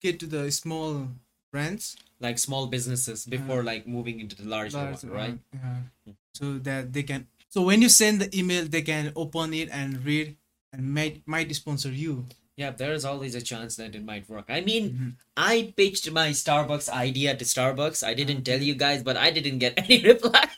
get 0.00 0.18
to 0.20 0.26
the 0.26 0.50
small 0.50 1.08
brands. 1.52 1.96
Like 2.20 2.38
small 2.38 2.66
businesses 2.66 3.26
before 3.26 3.62
like 3.62 3.86
moving 3.86 4.20
into 4.20 4.36
the 4.36 4.44
larger 4.48 4.76
large, 4.78 5.02
one, 5.04 5.12
right? 5.12 5.38
uh, 5.54 5.80
yeah. 6.06 6.12
So 6.34 6.58
that 6.58 6.92
they 6.92 7.02
can 7.02 7.26
so 7.48 7.62
when 7.62 7.82
you 7.82 7.88
send 7.88 8.20
the 8.20 8.28
email 8.38 8.64
they 8.64 8.82
can 8.82 9.12
open 9.16 9.52
it 9.54 9.68
and 9.72 10.04
read 10.04 10.36
and 10.72 10.94
might 10.94 11.22
might 11.26 11.52
sponsor 11.54 11.90
you. 11.90 12.26
Yeah, 12.56 12.70
there 12.70 12.92
is 12.92 13.04
always 13.04 13.34
a 13.34 13.40
chance 13.40 13.76
that 13.76 13.94
it 13.94 14.04
might 14.04 14.28
work. 14.28 14.46
I 14.48 14.60
mean, 14.60 14.90
Mhm. 14.90 15.12
I 15.36 15.72
pitched 15.76 16.10
my 16.10 16.30
Starbucks 16.30 16.88
idea 16.90 17.34
to 17.36 17.44
Starbucks. 17.44 18.02
I 18.06 18.12
didn't 18.14 18.40
ah, 18.40 18.48
tell 18.52 18.62
you 18.62 18.74
guys, 18.74 19.02
but 19.02 19.16
I 19.16 19.30
didn't 19.30 19.58
get 19.58 19.74
any 19.78 20.02
reply. 20.02 20.48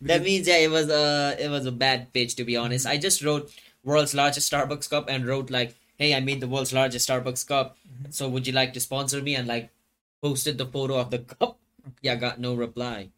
that 0.00 0.22
means 0.22 0.48
yeah, 0.48 0.58
it 0.58 0.70
was 0.70 0.88
a 0.88 1.36
it 1.38 1.48
was 1.50 1.66
a 1.66 1.72
bad 1.72 2.12
pitch 2.12 2.34
to 2.36 2.44
be 2.44 2.54
mm-hmm. 2.54 2.64
honest. 2.64 2.86
I 2.86 2.96
just 2.96 3.22
wrote 3.22 3.52
world's 3.84 4.14
largest 4.14 4.50
Starbucks 4.50 4.90
cup 4.90 5.08
and 5.08 5.26
wrote 5.26 5.50
like, 5.50 5.76
"Hey, 5.96 6.14
I 6.14 6.20
made 6.20 6.40
the 6.40 6.48
world's 6.48 6.72
largest 6.72 7.08
Starbucks 7.08 7.46
cup. 7.46 7.76
Mm-hmm. 7.86 8.10
So 8.10 8.28
would 8.28 8.46
you 8.46 8.52
like 8.52 8.72
to 8.74 8.80
sponsor 8.80 9.22
me?" 9.22 9.36
and 9.36 9.46
like 9.46 9.70
posted 10.22 10.58
the 10.58 10.66
photo 10.66 10.98
of 10.98 11.10
the 11.10 11.18
cup. 11.36 11.58
Yeah, 12.02 12.16
got 12.16 12.40
no 12.40 12.54
reply. 12.54 13.10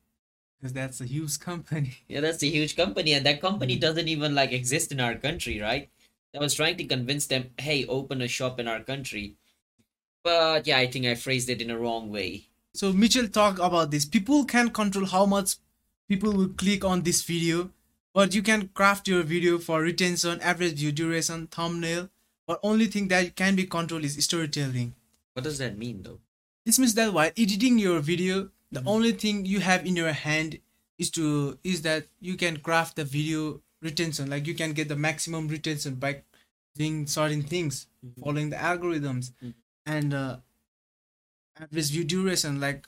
because 0.61 0.73
that's 0.75 1.01
a 1.01 1.07
huge 1.07 1.41
company. 1.41 1.99
Yeah, 2.09 2.21
that's 2.21 2.43
a 2.43 2.47
huge 2.47 2.77
company, 2.77 3.13
and 3.15 3.27
that 3.27 3.41
company 3.41 3.75
mm-hmm. 3.75 3.81
doesn't 3.87 4.09
even 4.09 4.35
like 4.35 4.53
exist 4.53 4.93
in 4.93 5.01
our 5.01 5.15
country, 5.17 5.61
right? 5.61 5.89
I 6.35 6.39
was 6.39 6.55
trying 6.55 6.77
to 6.79 6.85
convince 6.85 7.27
them, 7.27 7.51
hey, 7.59 7.85
open 7.87 8.23
a 8.23 8.29
shop 8.29 8.59
in 8.59 8.67
our 8.67 8.81
country. 8.81 9.37
But 10.25 10.67
yeah, 10.67 10.79
I 10.79 10.87
think 10.87 11.07
I 11.07 11.15
phrased 11.15 11.51
it 11.51 11.61
in 11.61 11.71
a 11.71 11.79
wrong 11.79 12.11
way. 12.11 12.47
So 12.75 12.93
Mitchell 12.93 13.29
talked 13.29 13.59
about 13.59 13.91
this. 13.91 14.05
People 14.05 14.45
can 14.45 14.71
control 14.71 15.05
how 15.05 15.27
much 15.27 15.57
people 16.09 16.33
will 16.33 16.49
click 16.49 16.85
on 16.85 17.03
this 17.03 17.23
video, 17.23 17.71
but 18.15 18.35
you 18.35 18.43
can 18.43 18.69
craft 18.69 19.09
your 19.09 19.23
video 19.23 19.59
for 19.59 19.83
retention, 19.83 20.41
average 20.41 20.75
view 20.75 20.93
duration, 20.93 21.49
thumbnail. 21.49 22.09
But 22.47 22.61
only 22.63 22.87
thing 22.87 23.09
that 23.09 23.37
can 23.37 23.55
be 23.57 23.67
controlled 23.67 24.05
is 24.05 24.23
storytelling. 24.25 24.95
What 25.35 25.45
does 25.45 25.59
that 25.59 25.77
mean, 25.77 26.03
though? 26.03 26.19
This 26.65 26.79
means 26.79 26.95
that 26.95 27.13
while 27.13 27.31
editing 27.37 27.79
your 27.79 28.01
video, 28.01 28.51
the 28.71 28.81
hmm. 28.81 28.89
only 28.89 29.13
thing 29.13 29.45
you 29.45 29.61
have 29.61 29.85
in 29.85 29.97
your 29.97 30.13
hand 30.13 30.59
is 30.99 31.11
to 31.11 31.59
is 31.65 31.83
that 31.83 32.07
you 32.21 32.37
can 32.37 32.59
craft 32.59 32.97
the 32.97 33.05
video 33.05 33.61
retention. 33.83 34.31
Like 34.31 34.47
you 34.47 34.55
can 34.55 34.73
get 34.73 34.89
the 34.89 34.97
maximum 34.97 35.49
retention 35.49 35.95
by 35.97 36.23
doing 36.77 37.07
certain 37.07 37.43
things, 37.43 37.87
following 38.23 38.51
the 38.51 38.57
algorithms, 38.57 39.33
Mhm. 39.43 39.55
and 39.87 40.15
uh, 40.15 40.37
average 41.59 41.91
view 41.91 42.05
duration. 42.05 42.61
Like 42.61 42.87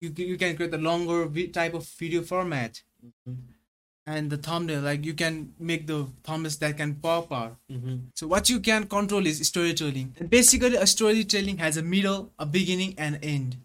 you 0.00 0.12
you 0.16 0.36
can 0.38 0.56
create 0.56 0.70
the 0.70 0.78
longer 0.78 1.26
vi- 1.26 1.48
type 1.48 1.74
of 1.74 1.86
video 1.86 2.22
format, 2.22 2.82
and 4.06 4.30
the 4.30 4.36
thumbnail. 4.38 4.80
Like 4.80 5.04
you 5.04 5.14
can 5.14 5.52
make 5.58 5.86
the 5.86 6.06
thumbnails 6.24 6.58
that 6.60 6.76
can 6.76 6.94
pop 6.96 7.32
out. 7.32 7.56
Mm-hmm. 7.70 7.96
So 8.14 8.26
what 8.26 8.48
you 8.48 8.60
can 8.60 8.86
control 8.86 9.26
is 9.26 9.46
storytelling. 9.46 10.14
And 10.18 10.30
basically, 10.30 10.76
a 10.76 10.86
storytelling 10.86 11.58
has 11.58 11.76
a 11.76 11.82
middle, 11.82 12.32
a 12.38 12.46
beginning, 12.46 12.94
and 12.98 13.18
end. 13.22 13.56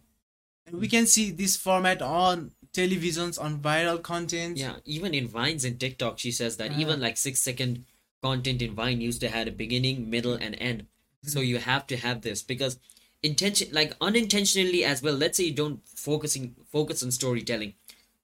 And 0.65 0.79
we 0.79 0.87
can 0.87 1.05
see 1.05 1.31
this 1.31 1.55
format 1.55 2.01
on 2.01 2.51
televisions, 2.73 3.39
on 3.39 3.59
viral 3.59 4.01
content. 4.01 4.57
Yeah, 4.57 4.77
even 4.85 5.13
in 5.13 5.27
Vines 5.27 5.63
and 5.63 5.79
TikTok, 5.79 6.19
she 6.19 6.31
says 6.31 6.57
that 6.57 6.71
Ah. 6.71 6.79
even 6.79 6.95
uh-huh. 6.95 7.03
like 7.03 7.17
six 7.17 7.39
second 7.39 7.85
content 8.21 8.61
in 8.61 8.73
Vine 8.73 9.01
used 9.01 9.21
to 9.21 9.29
have 9.29 9.47
a 9.47 9.51
beginning, 9.51 10.09
middle, 10.09 10.33
and 10.33 10.55
end. 10.59 10.87
So 11.23 11.39
mm-hmm. 11.39 11.49
you 11.49 11.57
have 11.59 11.87
to 11.87 11.97
have 11.97 12.21
this 12.21 12.41
because 12.41 12.79
intention, 13.21 13.69
like 13.71 13.95
unintentionally 14.01 14.83
as 14.83 15.01
well. 15.01 15.13
Let's 15.13 15.37
say 15.37 15.45
you 15.45 15.53
don't 15.53 15.87
focusing 15.87 16.55
focus 16.71 17.03
on 17.03 17.11
storytelling. 17.11 17.73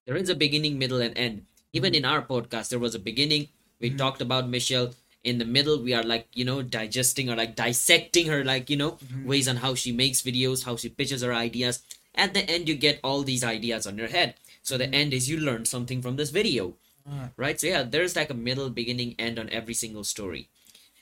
There 0.05 0.17
is 0.17 0.29
a 0.29 0.35
beginning, 0.35 0.79
middle, 0.79 1.01
and 1.01 1.17
end. 1.17 1.45
Even 1.71 1.93
mm-hmm. 1.93 2.05
in 2.05 2.05
our 2.05 2.21
podcast, 2.21 2.69
there 2.69 2.79
was 2.79 2.95
a 2.95 2.99
beginning. 2.99 3.49
We 3.79 3.89
mm-hmm. 3.89 3.97
talked 3.97 4.21
about 4.21 4.49
Michelle. 4.49 4.91
In 5.21 5.37
the 5.37 5.45
middle, 5.45 5.83
we 5.83 5.93
are 5.93 6.03
like 6.03 6.27
you 6.33 6.45
know 6.45 6.61
digesting 6.61 7.29
or 7.29 7.35
like 7.35 7.55
dissecting 7.55 8.27
her 8.27 8.43
like 8.43 8.69
you 8.69 8.77
know 8.77 8.97
ways 9.25 9.47
on 9.47 9.57
how 9.57 9.75
she 9.75 9.91
makes 9.91 10.21
videos, 10.21 10.63
how 10.63 10.75
she 10.75 10.89
pitches 10.89 11.21
her 11.21 11.33
ideas. 11.33 11.83
At 12.19 12.33
the 12.33 12.43
end, 12.49 12.67
you 12.69 12.75
get 12.75 12.99
all 13.03 13.23
these 13.23 13.43
ideas 13.43 13.87
on 13.87 13.97
your 13.97 14.09
head. 14.09 14.35
So 14.61 14.77
the 14.77 14.93
end 14.93 15.13
is 15.13 15.29
you 15.29 15.37
learn 15.39 15.65
something 15.65 16.01
from 16.01 16.15
this 16.17 16.29
video 16.29 16.75
right? 17.37 17.59
So 17.59 17.67
yeah, 17.67 17.83
there's 17.83 18.15
like 18.15 18.29
a 18.29 18.33
middle, 18.33 18.69
beginning, 18.69 19.15
end 19.17 19.39
on 19.39 19.49
every 19.49 19.73
single 19.73 20.03
story, 20.03 20.49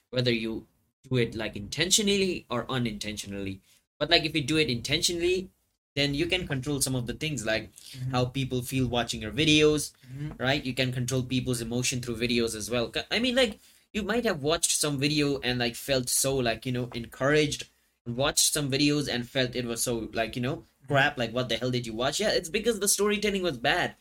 whether 0.10 0.32
you 0.32 0.68
do 1.10 1.18
it 1.18 1.36
like 1.36 1.56
intentionally 1.56 2.46
or 2.50 2.66
unintentionally. 2.70 3.62
But 4.00 4.10
like 4.10 4.26
if 4.26 4.36
you 4.36 4.44
do 4.44 4.58
it 4.58 4.70
intentionally, 4.70 5.50
then 5.96 6.14
you 6.14 6.28
can 6.28 6.48
control 6.48 6.80
some 6.82 6.96
of 6.96 7.08
the 7.08 7.14
things 7.14 7.46
like 7.46 7.72
how 8.12 8.26
people 8.26 8.62
feel 8.62 8.88
watching 8.88 9.22
your 9.22 9.32
videos, 9.32 9.92
Mhm. 10.14 10.40
right? 10.40 10.64
You 10.64 10.74
can 10.74 10.92
control 10.94 11.24
people's 11.24 11.62
emotion 11.62 12.02
through 12.02 12.18
videos 12.18 12.56
as 12.56 12.70
well. 12.70 12.94
I 13.10 13.20
mean, 13.20 13.36
like 13.36 13.60
you 13.94 14.04
might 14.04 14.26
have 14.26 14.44
watched 14.44 14.80
some 14.80 15.00
video 15.00 15.40
and 15.40 15.60
like 15.60 15.76
felt 15.76 16.10
so 16.10 16.36
like 16.36 16.66
you 16.66 16.72
know 16.72 16.90
encouraged, 16.94 17.66
watched 18.06 18.54
some 18.54 18.72
videos 18.72 19.08
and 19.12 19.28
felt 19.28 19.56
it 19.56 19.66
was 19.66 19.82
so 19.82 20.10
like 20.14 20.36
you 20.36 20.42
know 20.42 20.66
crap. 20.88 21.18
Like 21.18 21.32
what 21.32 21.50
the 21.50 21.58
hell 21.58 21.72
did 21.72 21.86
you 21.86 21.94
watch? 21.94 22.20
Yeah, 22.20 22.30
it's 22.32 22.50
because 22.50 22.80
the 22.80 22.88
storytelling 22.88 23.44
was 23.44 23.58
bad 23.58 23.96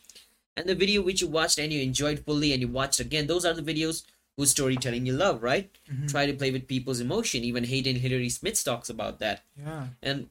and 0.55 0.67
the 0.67 0.75
video 0.75 1.01
which 1.01 1.21
you 1.21 1.27
watched 1.27 1.59
and 1.59 1.71
you 1.71 1.81
enjoyed 1.81 2.19
fully 2.25 2.51
and 2.51 2.61
you 2.61 2.67
watched 2.67 2.99
again 2.99 3.27
those 3.27 3.45
are 3.45 3.53
the 3.53 3.61
videos 3.61 4.03
whose 4.35 4.51
storytelling 4.51 5.05
you 5.05 5.13
love, 5.13 5.41
right? 5.41 5.71
Mhm. 5.91 6.09
Try 6.09 6.25
to 6.27 6.33
play 6.33 6.51
with 6.51 6.67
people's 6.67 6.99
emotion. 6.99 7.43
Even 7.43 7.63
Hayden 7.63 7.95
Hillier-Smith 7.95 8.63
talks 8.63 8.87
about 8.87 9.17
that. 9.17 9.43
Yeah. 9.57 9.87
And 10.03 10.29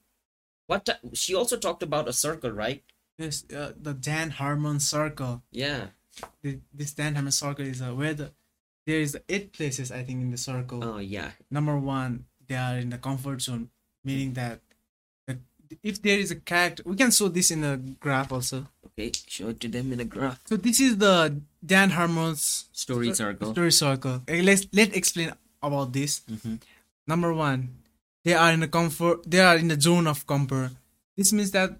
what 0.68 0.88
she 1.12 1.34
also 1.34 1.56
talked 1.56 1.82
about 1.82 2.08
a 2.08 2.12
circle, 2.12 2.50
right? 2.52 2.84
Yes, 3.18 3.44
uh, 3.50 3.72
the 3.80 3.94
Dan 3.94 4.30
Harmon 4.30 4.78
circle. 4.78 5.42
Yeah. 5.50 5.88
The, 6.42 6.60
this 6.72 6.92
Dan 6.92 7.14
Harmon 7.14 7.32
circle 7.32 7.66
is 7.66 7.82
uh, 7.82 7.94
where 7.94 8.14
the 8.14 8.30
there 8.86 9.00
is 9.00 9.18
eight 9.28 9.52
places 9.52 9.90
I 9.90 10.04
think 10.04 10.20
in 10.22 10.30
the 10.30 10.38
circle. 10.38 10.84
Oh 10.84 10.98
yeah. 10.98 11.32
Number 11.50 11.76
one, 11.76 12.26
they 12.46 12.54
are 12.54 12.78
in 12.78 12.90
the 12.90 12.98
comfort 12.98 13.42
zone, 13.42 13.70
meaning 14.04 14.34
that 14.34 14.60
if 15.82 16.00
there 16.02 16.18
is 16.18 16.30
a 16.30 16.36
character, 16.36 16.82
we 16.86 16.96
can 16.96 17.10
show 17.10 17.28
this 17.28 17.50
in 17.50 17.64
a 17.64 17.76
graph 17.76 18.32
also. 18.32 18.66
Okay, 18.86 19.12
show 19.28 19.48
it 19.50 19.60
to 19.60 19.68
them 19.68 19.92
in 19.92 20.00
a 20.00 20.04
graph. 20.04 20.40
So 20.46 20.56
this 20.56 20.80
is 20.80 20.96
the 20.98 21.40
Dan 21.64 21.90
Harmon's 21.90 22.66
Story 22.72 23.12
circle. 23.14 23.52
story 23.52 23.72
circle. 23.72 24.14
Okay, 24.28 24.42
let's 24.42 24.66
let 24.72 24.96
explain 24.96 25.32
about 25.62 25.92
this. 25.92 26.22
Mhm. 26.30 26.60
Number 27.06 27.32
one, 27.34 27.68
they 28.24 28.34
are 28.34 28.52
in 28.52 28.60
the 28.60 28.68
comfort. 28.68 29.28
They 29.30 29.40
are 29.40 29.56
in 29.56 29.68
the 29.68 29.80
zone 29.80 30.06
of 30.06 30.26
comfort. 30.26 30.72
This 31.16 31.32
means 31.32 31.50
that 31.52 31.78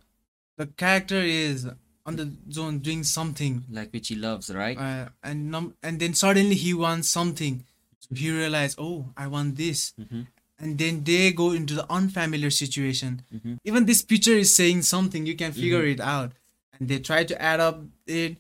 the 0.56 0.66
character 0.66 1.20
is 1.20 1.66
on 2.06 2.16
the 2.16 2.30
zone 2.52 2.78
doing 2.78 3.02
something, 3.02 3.64
Like 3.70 3.92
which 3.92 4.08
he 4.08 4.14
loves, 4.14 4.50
right? 4.50 4.76
uh, 4.78 5.08
and 5.22 5.50
num- 5.50 5.74
and 5.82 5.98
then 5.98 6.14
suddenly 6.14 6.54
he 6.54 6.72
wants 6.74 7.08
something. 7.08 7.64
So 8.00 8.14
he 8.14 8.30
realized, 8.30 8.76
oh, 8.78 9.10
I 9.16 9.26
want 9.26 9.56
this, 9.56 9.92
Mhm. 9.98 10.26
And 10.58 10.78
then 10.78 11.04
they 11.04 11.32
go 11.32 11.50
into 11.52 11.75
the 11.75 11.86
unfamiliar 11.90 12.50
situation. 12.50 13.22
Mhm. 13.34 13.58
Even 13.64 13.84
this 13.86 14.02
picture 14.02 14.32
is 14.44 14.54
saying 14.54 14.82
something. 14.82 15.26
You 15.26 15.36
can 15.36 15.52
figure 15.52 15.82
Mm-hmm. 15.82 16.00
it 16.00 16.00
out, 16.00 16.32
and 16.78 16.88
they 16.88 16.98
try 16.98 17.25
to 17.25 17.40
add 17.40 17.60
up 17.60 17.82
it, 18.06 18.38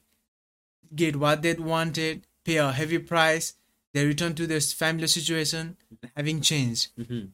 get 0.94 1.16
what 1.16 1.42
they 1.42 1.54
wanted, 1.54 2.26
pay 2.44 2.56
a 2.56 2.72
heavy 2.72 2.98
price. 2.98 3.54
They 3.92 4.04
return 4.06 4.34
to 4.36 4.46
their 4.46 4.60
familiar 4.60 5.08
situation, 5.08 5.76
having 6.14 6.40
changed. 6.40 6.88
Mm-hmm. 6.98 7.26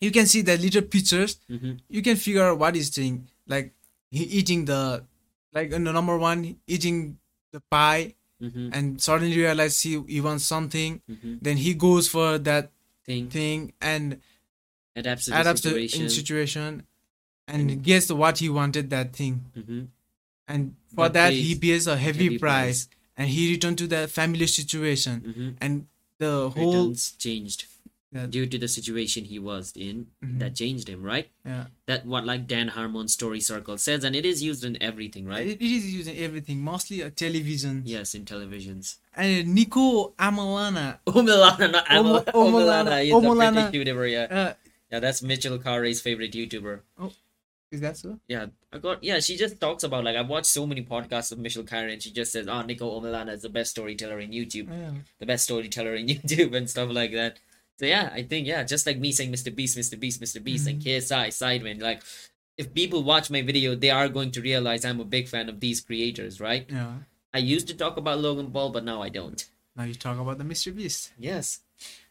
You 0.00 0.10
can 0.10 0.26
see 0.26 0.40
the 0.42 0.56
little 0.56 0.82
pictures. 0.82 1.36
Mm-hmm. 1.50 1.72
You 1.88 2.02
can 2.02 2.16
figure 2.16 2.42
out 2.42 2.58
what 2.58 2.74
he's 2.74 2.88
doing. 2.90 3.28
Like 3.46 3.74
he 4.10 4.24
eating 4.24 4.64
the, 4.64 5.04
like 5.52 5.72
in 5.72 5.84
the 5.84 5.92
number 5.92 6.16
one, 6.16 6.56
eating 6.66 7.18
the 7.52 7.60
pie, 7.60 8.14
Mm-hmm. 8.42 8.70
and 8.72 9.02
suddenly 9.02 9.36
realize 9.36 9.78
he, 9.82 10.00
he 10.08 10.18
wants 10.22 10.44
something. 10.46 11.02
Mm-hmm. 11.10 11.34
Then 11.42 11.58
he 11.58 11.74
goes 11.74 12.08
for 12.08 12.38
that 12.38 12.70
Thing 13.10 13.28
thing 13.30 13.72
and 13.80 14.20
adapts 14.94 15.26
to 15.26 15.40
adapts 15.40 15.60
to 15.62 15.68
situation. 15.70 16.02
in 16.02 16.10
situation, 16.10 16.82
and 17.48 17.82
gets 17.82 18.10
what 18.12 18.38
he 18.38 18.48
wanted 18.48 18.90
that 18.90 19.12
thing. 19.14 19.44
mm-hmm. 19.56 19.82
And 20.46 20.74
for 20.90 20.96
But 20.96 21.12
that 21.14 21.32
he 21.32 21.54
pays 21.54 21.86
a 21.86 21.96
heavy, 21.96 22.24
heavy 22.24 22.38
price, 22.38 22.86
price. 22.86 22.88
and 23.16 23.28
he 23.28 23.52
returned 23.52 23.78
to 23.78 23.86
the 23.86 24.08
family 24.08 24.46
situation, 24.46 25.20
Mm-hmm. 25.26 25.50
and 25.60 25.86
the 26.18 26.50
whole 26.50 26.72
Returns 26.90 27.12
changed 27.18 27.64
Yeah. 28.12 28.26
due 28.26 28.44
to 28.46 28.58
the 28.58 28.66
situation 28.66 29.24
he 29.24 29.38
was 29.38 29.72
in. 29.76 30.08
Mhm. 30.24 30.40
That 30.40 30.56
changed 30.56 30.88
him, 30.88 31.02
right? 31.02 31.30
yeah. 31.46 31.66
That 31.86 32.04
what 32.06 32.24
like 32.26 32.48
Dan 32.48 32.68
Harmon's 32.68 33.12
story 33.12 33.40
circle 33.40 33.78
says, 33.78 34.02
and 34.02 34.16
it 34.16 34.26
is 34.26 34.42
used 34.42 34.64
in 34.64 34.76
everything, 34.82 35.26
right? 35.26 35.46
It, 35.46 35.60
it 35.62 35.70
is 35.78 35.94
using 35.94 36.16
everything, 36.18 36.60
mostly 36.60 37.02
a 37.02 37.10
television. 37.10 37.82
yes, 37.86 38.14
in 38.16 38.24
televisions. 38.24 38.96
And 39.14 39.54
Nico 39.54 40.10
Amalana, 40.18 40.98
Omilana, 41.06 41.70
not 41.70 41.86
Omo- 41.86 42.24
Omilana. 42.24 42.32
Omilana, 42.34 43.04
He's 43.04 43.14
Omilana. 43.14 43.48
a 43.68 43.70
British 43.70 43.94
YouTuber, 43.94 44.10
yeah. 44.12 44.36
uh, 44.38 44.54
Yeah, 44.90 44.98
that's 44.98 45.22
Mitchell 45.22 45.58
Khare's 45.58 46.00
favorite 46.00 46.32
YouTuber. 46.32 46.80
Oh 46.98 47.12
is 47.70 47.80
that 47.82 47.96
so? 47.96 48.18
Yeah, 48.26 48.46
I 48.72 48.78
got. 48.78 49.04
Yeah, 49.04 49.20
she 49.20 49.36
just 49.36 49.60
talks 49.60 49.84
about 49.84 50.02
like 50.02 50.16
I've 50.16 50.26
watched 50.28 50.46
so 50.46 50.66
many 50.66 50.82
podcasts 50.82 51.30
of 51.30 51.38
Mitchell 51.38 51.62
Khare, 51.62 51.92
and 51.92 52.02
she 52.02 52.10
just 52.10 52.32
says, 52.32 52.48
"Oh, 52.48 52.62
Nico 52.62 52.90
Omilana 53.00 53.32
is 53.34 53.42
the 53.42 53.48
best 53.48 53.70
storyteller 53.70 54.18
in 54.18 54.32
YouTube, 54.32 54.68
Yeah. 54.68 54.90
the 55.20 55.26
best 55.26 55.44
storyteller 55.44 55.94
in 55.94 56.06
YouTube, 56.14 56.52
and 56.56 56.68
stuff 56.68 56.90
like 56.90 57.12
that." 57.12 57.38
So 57.80 57.86
yeah, 57.86 58.10
I 58.12 58.22
think 58.24 58.46
yeah, 58.46 58.62
just 58.62 58.84
like 58.84 58.98
me 58.98 59.10
saying 59.10 59.32
Mr. 59.32 59.48
Beast, 59.56 59.74
Mr. 59.78 59.98
Beast, 59.98 60.20
Mr. 60.20 60.44
Beast, 60.44 60.66
and 60.68 60.82
KSI 60.82 61.28
Sidewind, 61.32 61.80
like 61.80 62.02
if 62.58 62.74
people 62.74 63.02
watch 63.02 63.30
my 63.30 63.40
video, 63.40 63.74
they 63.74 63.88
are 63.88 64.06
going 64.10 64.32
to 64.32 64.42
realize 64.42 64.84
I'm 64.84 65.00
a 65.00 65.04
big 65.06 65.28
fan 65.28 65.48
of 65.48 65.60
these 65.60 65.80
creators, 65.80 66.40
right? 66.42 66.66
Yeah. 66.68 66.92
I 67.32 67.38
used 67.38 67.68
to 67.68 67.74
talk 67.74 67.96
about 67.96 68.18
Logan 68.18 68.50
Paul, 68.50 68.68
but 68.68 68.84
now 68.84 69.00
I 69.00 69.08
don't. 69.08 69.40
Now 69.74 69.84
you 69.84 69.94
talk 69.94 70.18
about 70.20 70.36
the 70.36 70.44
Mr. 70.44 70.76
Beast. 70.76 71.12
Yes. 71.18 71.60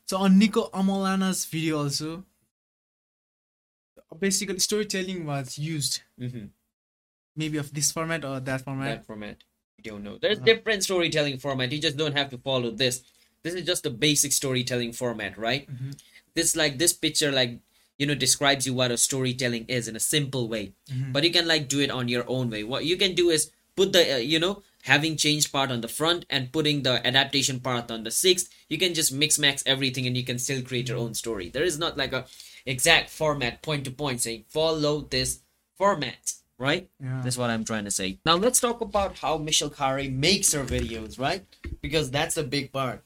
So 0.08 0.18
on 0.18 0.40
Nico 0.40 0.70
Amolana's 0.74 1.46
video 1.46 1.84
also, 1.84 2.26
basically 4.20 4.58
storytelling 4.58 5.24
was 5.28 5.60
used, 5.60 6.02
Mm-hmm. 6.20 6.46
maybe 7.36 7.60
of 7.60 7.72
this 7.76 7.92
format 7.92 8.26
or 8.26 8.40
that 8.40 8.62
format. 8.62 8.88
That 8.90 9.06
format. 9.06 9.38
You 9.78 9.92
don't 9.92 10.04
know. 10.04 10.18
There's 10.18 10.38
Uh-huh. 10.40 10.46
different 10.46 10.84
storytelling 10.84 11.38
format. 11.38 11.72
You 11.72 11.78
just 11.80 11.96
don't 11.96 12.18
have 12.18 12.32
to 12.32 12.40
follow 12.40 12.72
this. 12.72 13.04
This 13.44 13.54
is 13.54 13.66
just 13.66 13.84
the 13.84 13.90
basic 13.90 14.32
storytelling 14.32 14.94
format, 14.94 15.38
right? 15.38 15.70
Mhm. 15.70 15.98
This 16.36 16.56
like 16.56 16.78
this 16.78 16.94
picture 16.94 17.32
like 17.32 17.60
you 17.98 18.06
know 18.06 18.16
describes 18.16 18.66
you 18.66 18.74
what 18.74 18.92
a 18.92 18.98
storytelling 18.98 19.66
is 19.68 19.88
in 19.88 19.96
a 19.96 20.00
simple 20.00 20.48
way. 20.48 20.74
Mhm. 20.92 21.12
But 21.14 21.24
you 21.24 21.32
can 21.32 21.48
like 21.48 21.68
do 21.68 21.80
it 21.80 21.92
on 21.92 22.08
your 22.08 22.26
own 22.30 22.50
way. 22.50 22.64
What 22.64 22.86
you 22.86 22.98
can 22.98 23.14
do 23.16 23.30
is 23.30 23.52
put 23.76 23.94
the 23.94 24.16
uh, 24.16 24.18
you 24.18 24.40
know 24.40 24.64
having 24.84 25.18
changed 25.18 25.52
part 25.52 25.72
on 25.72 25.82
the 25.82 25.88
front 25.90 26.26
and 26.30 26.52
putting 26.54 26.84
the 26.84 27.06
adaptation 27.06 27.60
part 27.60 27.92
on 27.92 28.04
the 28.04 28.12
sixth. 28.12 28.50
You 28.70 28.78
can 28.78 28.94
just 28.94 29.12
mix 29.12 29.38
max 29.38 29.64
everything 29.66 30.08
and 30.08 30.16
you 30.16 30.24
can 30.24 30.40
still 30.40 30.62
create 30.62 30.88
your 30.88 30.98
own 30.98 31.14
story. 31.14 31.50
There 31.50 31.64
is 31.66 31.78
not 31.78 31.98
like 31.98 32.14
a 32.14 32.26
exact 32.66 33.10
format 33.10 33.62
point 33.62 33.84
to 33.86 33.92
point 33.92 34.22
saying 34.22 34.46
follow 34.48 35.02
this 35.02 35.40
format, 35.78 36.34
right? 36.58 36.90
Yeah. 37.04 37.22
That's 37.24 37.38
what 37.38 37.50
I'm 37.50 37.66
trying 37.66 37.86
to 37.86 37.92
say. 37.92 38.20
Now 38.26 38.36
let's 38.36 38.60
talk 38.60 38.80
about 38.82 39.18
how 39.20 39.38
Michelle 39.38 39.70
Khare 39.70 40.12
makes 40.12 40.54
her 40.54 40.64
videos, 40.64 41.20
right? 41.20 41.44
Because 41.82 42.10
that's 42.12 42.38
a 42.38 42.44
big 42.44 42.72
part. 42.72 43.04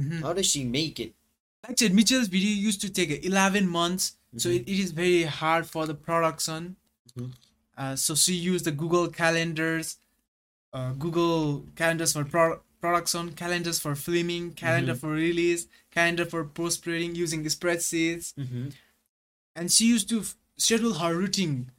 Mhm. 0.00 0.22
How 0.22 0.32
does 0.32 0.46
she 0.46 0.64
make 0.64 0.98
it? 1.00 1.14
Like 1.62 1.72
I 1.72 1.74
said, 1.78 1.94
Mitchell's 1.94 2.28
video 2.28 2.50
used 2.54 2.80
to 2.80 2.90
take 2.90 3.24
11 3.24 3.68
months, 3.68 4.16
so 4.36 4.48
Mhm. 4.48 4.56
it, 4.56 4.68
it 4.68 4.78
is 4.80 4.90
very 4.92 5.22
hard 5.24 5.66
for 5.66 5.86
the 5.86 5.94
production. 5.94 6.76
Mhm. 7.16 7.32
Uh, 7.76 7.96
so 7.96 8.14
she 8.14 8.34
used 8.34 8.64
the 8.64 8.72
Google 8.72 9.08
calendars, 9.08 9.98
uh, 10.72 10.92
Google 10.92 11.66
calendars 11.76 12.12
for 12.14 12.24
pro- 12.24 12.60
production, 12.80 13.32
calendars 13.32 13.78
for 13.78 13.94
filming, 13.94 14.52
calendar 14.54 14.94
Mhm. 14.94 14.98
for 15.00 15.10
release, 15.10 15.66
calendar 15.90 16.24
for 16.24 16.44
post 16.44 16.82
producing 16.82 17.14
using 17.14 17.44
spreadsheets. 17.44 18.34
Mm-hmm. 18.34 18.70
And 19.54 19.70
she 19.70 19.86
used 19.86 20.08
to 20.08 20.20
f- 20.20 20.34
schedule 20.56 20.94
her 20.94 21.16
routine 21.16 21.70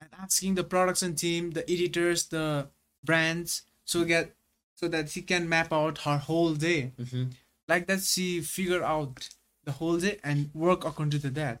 and 0.00 0.10
asking 0.18 0.54
the 0.56 0.64
production 0.64 1.14
team, 1.14 1.52
the 1.52 1.68
editors, 1.70 2.24
the 2.28 2.68
brands, 3.04 3.62
so 3.84 4.04
get 4.04 4.34
so 4.74 4.88
that 4.88 5.10
she 5.10 5.22
can 5.22 5.48
map 5.48 5.72
out 5.72 5.98
her 5.98 6.18
whole 6.18 6.54
day 6.54 6.92
Mm-hmm. 6.98 7.24
Like 7.68 7.86
that 7.86 8.00
she 8.02 8.40
figure 8.40 8.82
out 8.82 9.28
the 9.64 9.72
whole 9.72 9.98
day 9.98 10.18
and 10.24 10.50
work 10.54 10.84
according 10.84 11.20
to 11.20 11.30
that 11.30 11.60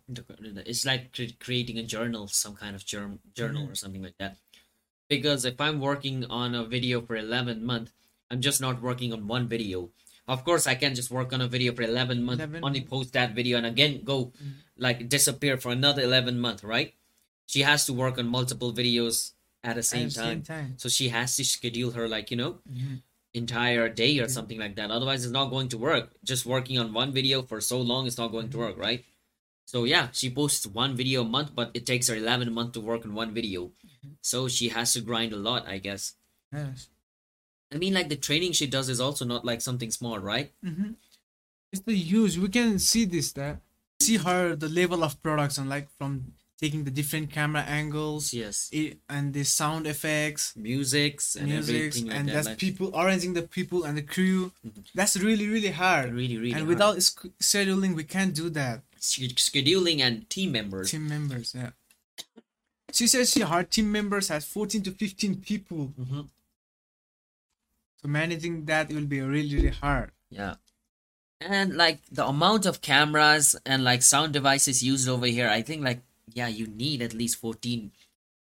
It's 0.66 0.84
like 0.86 1.12
creating 1.38 1.78
a 1.78 1.82
journal, 1.82 2.26
some 2.28 2.56
kind 2.56 2.74
of 2.74 2.84
jour- 2.84 3.18
journal 3.34 3.66
Mhm. 3.66 3.70
or 3.70 3.74
something 3.74 4.02
like 4.02 4.16
that. 4.18 4.36
Because 5.08 5.44
if 5.44 5.60
I'm 5.60 5.78
working 5.80 6.24
on 6.24 6.54
a 6.54 6.64
video 6.64 7.00
for 7.02 7.16
11 7.16 7.64
months, 7.64 7.92
I'm 8.30 8.40
just 8.40 8.60
not 8.60 8.80
working 8.82 9.12
on 9.12 9.26
one 9.26 9.46
video. 9.48 9.90
Of 10.26 10.44
course, 10.44 10.66
I 10.66 10.74
can 10.74 10.94
just 10.94 11.10
work 11.10 11.32
on 11.32 11.40
a 11.40 11.48
video 11.48 11.74
for 11.74 11.82
11 11.82 12.22
months, 12.22 12.40
11 12.44 12.64
only 12.64 12.82
post 12.82 13.12
that 13.14 13.34
video, 13.34 13.56
and 13.56 13.66
again 13.66 14.02
go 14.04 14.26
Mhm. 14.26 14.54
like 14.76 15.08
disappear 15.08 15.56
for 15.56 15.72
another 15.72 16.02
11 16.02 16.38
month, 16.38 16.62
right? 16.62 16.94
She 17.46 17.60
has 17.62 17.86
to 17.86 17.92
work 17.94 18.18
on 18.18 18.26
multiple 18.28 18.72
videos 18.72 19.32
at 19.64 19.76
the 19.76 19.82
same 19.82 20.06
at 20.06 20.12
the 20.12 20.20
time. 20.20 20.30
same 20.30 20.42
time 20.42 20.74
So 20.78 20.88
she 20.88 21.08
has 21.08 21.36
to 21.36 21.44
schedule 21.44 21.92
her 21.92 22.06
like, 22.08 22.30
you 22.30 22.36
know, 22.36 22.60
Mhm. 22.70 23.02
Entire 23.38 23.88
day 23.88 24.18
or 24.18 24.28
something 24.28 24.58
like 24.58 24.76
that. 24.76 24.90
Otherwise, 24.90 25.24
it's 25.24 25.32
not 25.32 25.50
going 25.50 25.68
to 25.70 25.78
work. 25.78 26.10
Just 26.24 26.44
working 26.44 26.78
on 26.78 26.92
one 26.92 27.12
video 27.12 27.42
for 27.42 27.60
so 27.60 27.80
long 27.80 28.06
it's 28.06 28.18
not 28.18 28.32
going 28.32 28.50
to 28.50 28.58
work, 28.58 28.76
right? 28.76 29.04
So 29.64 29.84
yeah, 29.84 30.08
she 30.12 30.30
posts 30.30 30.66
one 30.66 30.96
video 30.96 31.22
a 31.22 31.24
month, 31.24 31.54
but 31.54 31.70
it 31.74 31.86
takes 31.86 32.08
her 32.08 32.16
11 32.16 32.52
months 32.52 32.72
to 32.74 32.80
work 32.80 33.04
on 33.04 33.14
one 33.14 33.32
video. 33.32 33.70
So 34.20 34.48
she 34.48 34.68
has 34.70 34.92
to 34.94 35.00
grind 35.00 35.32
a 35.32 35.36
lot, 35.36 35.66
I 35.68 35.78
guess. 35.78 36.14
yes 36.52 36.88
I 37.72 37.76
mean, 37.76 37.92
like 37.92 38.08
the 38.08 38.16
training 38.16 38.52
she 38.52 38.66
does 38.66 38.88
is 38.88 39.00
also 39.00 39.24
not 39.24 39.44
like 39.44 39.60
something 39.60 39.90
small, 39.90 40.18
right? 40.18 40.52
hmm 40.62 40.92
it's 41.70 41.82
the 41.82 41.94
use 41.94 42.38
we 42.38 42.48
can 42.48 42.78
see 42.78 43.04
this 43.04 43.32
that 43.32 43.60
see 44.00 44.16
her 44.16 44.56
the 44.56 44.68
level 44.70 45.04
of 45.04 45.22
products 45.22 45.58
and 45.58 45.68
like 45.68 45.86
from 45.98 46.32
taking 46.60 46.82
the 46.84 46.90
different 46.90 47.30
camera 47.30 47.62
angles 47.62 48.32
Yes. 48.34 48.68
it, 48.72 48.98
and 49.08 49.32
the 49.32 49.44
sound 49.44 49.86
effects 49.86 50.54
Musics 50.56 51.36
and 51.36 51.46
music 51.48 51.76
everything 51.76 52.10
and 52.10 52.28
that. 52.28 52.32
that's 52.34 52.48
like, 52.48 52.58
people 52.58 52.88
arranging 53.00 53.32
the 53.34 53.42
people 53.58 53.84
and 53.84 53.96
the 53.96 54.02
crew 54.14 54.52
Mhm. 54.66 54.84
that's 54.94 55.16
really 55.16 55.46
really 55.54 55.70
hard 55.84 56.12
really, 56.12 56.36
really 56.36 56.50
and 56.52 56.66
hard. 56.66 56.68
without 56.72 56.96
sch- 57.02 57.30
scheduling 57.50 57.94
we 57.94 58.04
can't 58.14 58.34
do 58.34 58.50
that 58.50 58.82
scheduling 59.00 60.00
and 60.00 60.28
team 60.34 60.50
members. 60.52 60.90
team 60.90 61.06
members 61.08 61.54
yeah 61.54 61.70
she 62.92 63.06
says 63.06 63.30
she 63.30 63.40
her 63.52 63.62
team 63.62 63.92
members 63.92 64.26
has 64.28 64.44
14 64.44 64.82
to 64.82 64.90
15 64.90 65.36
people 65.50 65.92
Mhm. 66.00 66.28
so 68.00 68.08
managing 68.08 68.64
that 68.66 68.88
will 68.92 69.06
be 69.06 69.20
really 69.20 69.54
really 69.56 69.74
hard 69.84 70.10
Yeah. 70.30 70.56
And 71.40 71.76
like 71.76 72.00
the 72.10 72.26
amount 72.26 72.66
of 72.66 72.80
cameras 72.82 73.54
and 73.64 73.84
like 73.84 74.02
sound 74.02 74.32
devices 74.32 74.82
used 74.82 75.08
over 75.08 75.26
here, 75.26 75.48
I 75.48 75.62
think 75.62 75.84
like 75.84 76.00
yeah, 76.34 76.48
you 76.48 76.66
need 76.66 77.02
at 77.02 77.14
least 77.14 77.36
14. 77.36 77.92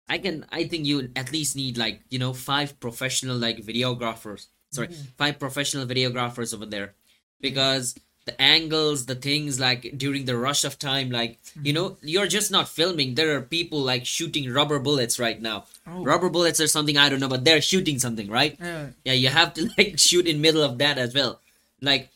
I 0.08 0.18
can 0.20 0.46
I 0.52 0.66
think 0.68 0.86
you 0.86 1.10
at 1.16 1.32
least 1.32 1.56
need 1.56 1.78
like, 1.78 2.02
you 2.10 2.20
know, 2.20 2.34
five 2.34 2.80
professional 2.80 3.38
like 3.38 3.58
videographers. 3.58 4.48
Sorry, 4.72 4.88
Mhm. 4.90 5.08
five 5.18 5.40
professional 5.40 5.86
videographers 5.86 6.54
over 6.54 6.66
there. 6.66 6.94
because 7.42 7.94
the 8.26 8.42
angles, 8.42 9.06
the 9.06 9.14
things 9.14 9.60
like 9.60 9.94
during 9.98 10.26
the 10.26 10.36
rush 10.36 10.64
of 10.64 10.80
time, 10.80 11.12
like 11.12 11.38
you 11.62 11.74
know, 11.74 11.98
you're 12.02 12.26
just 12.28 12.50
not 12.50 12.68
filming. 12.68 13.14
There 13.14 13.36
are 13.36 13.42
people 13.42 13.80
like 13.82 14.06
shooting 14.06 14.50
rubber 14.52 14.80
bullets 14.80 15.20
right 15.20 15.40
now. 15.40 15.66
Oh. 15.86 16.04
Rubber 16.04 16.30
bullets 16.30 16.60
or 16.60 16.66
something 16.68 16.98
I 16.98 17.10
don't 17.10 17.20
know, 17.20 17.28
but 17.30 17.46
they're 17.46 17.62
shooting 17.62 18.00
something, 18.00 18.30
right? 18.30 18.58
Yeah. 18.60 18.88
Yeah, 19.04 19.14
you 19.14 19.30
have 19.30 19.54
to 19.56 19.70
like 19.78 20.00
shoot 20.00 20.26
in 20.26 20.42
middle 20.42 20.64
of 20.64 20.78
that 20.80 20.98
as 20.98 21.14
well. 21.14 21.40
Like 21.82 22.10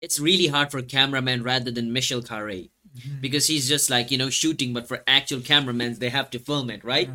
it's 0.00 0.20
really 0.20 0.46
hard 0.48 0.70
for 0.70 0.82
cameraman 0.82 1.42
rather 1.42 1.70
than 1.72 1.92
Michelle 1.92 2.22
Khare 2.22 2.68
Mm-hmm. 2.96 3.20
because 3.20 3.46
he's 3.46 3.68
just 3.68 3.90
like 3.90 4.10
you 4.10 4.18
know 4.18 4.30
shooting, 4.30 4.72
but 4.72 4.88
for 4.88 5.02
actual 5.06 5.40
cameramen 5.40 5.98
they 5.98 6.08
have 6.08 6.30
to 6.30 6.38
film 6.38 6.70
it, 6.70 6.84
right? 6.84 7.10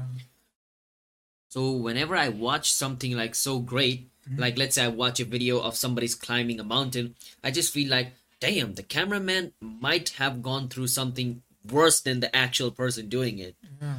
So 1.50 1.72
whenever 1.72 2.16
I 2.16 2.30
watch 2.30 2.72
something 2.72 3.16
like 3.16 3.36
so 3.36 3.60
great, 3.60 4.10
mm-hmm. 4.30 4.40
like 4.40 4.58
let's 4.58 4.76
say 4.76 4.86
I 4.86 4.88
watch 4.88 5.20
a 5.20 5.26
video 5.26 5.60
of 5.60 5.76
somebody's 5.76 6.16
climbing 6.16 6.62
a 6.62 6.64
mountain, 6.64 7.16
I 7.44 7.52
just 7.52 7.74
feel 7.74 7.90
like, 7.90 8.14
damn, 8.40 8.76
the 8.76 8.84
cameraman 8.84 9.52
might 9.60 10.10
have 10.12 10.42
gone 10.42 10.70
through 10.70 10.88
something 10.88 11.42
worse 11.70 12.00
than 12.00 12.22
the 12.22 12.34
actual 12.34 12.72
person 12.72 13.10
doing 13.10 13.40
it. 13.40 13.56
Yeah. 13.82 13.96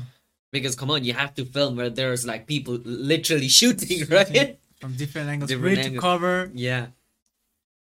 Because 0.50 0.74
come 0.74 0.90
on, 0.90 1.04
you 1.04 1.12
have 1.12 1.34
to 1.34 1.44
film 1.44 1.76
where 1.76 1.90
there's 1.90 2.26
like 2.26 2.46
people 2.46 2.80
literally 2.84 3.48
shooting, 3.60 4.08
right? 4.08 4.58
From 4.80 4.94
different 4.96 5.28
angles, 5.28 5.50
Different 5.50 5.78
angles. 5.78 6.00
cover, 6.00 6.50
Yeah, 6.54 6.86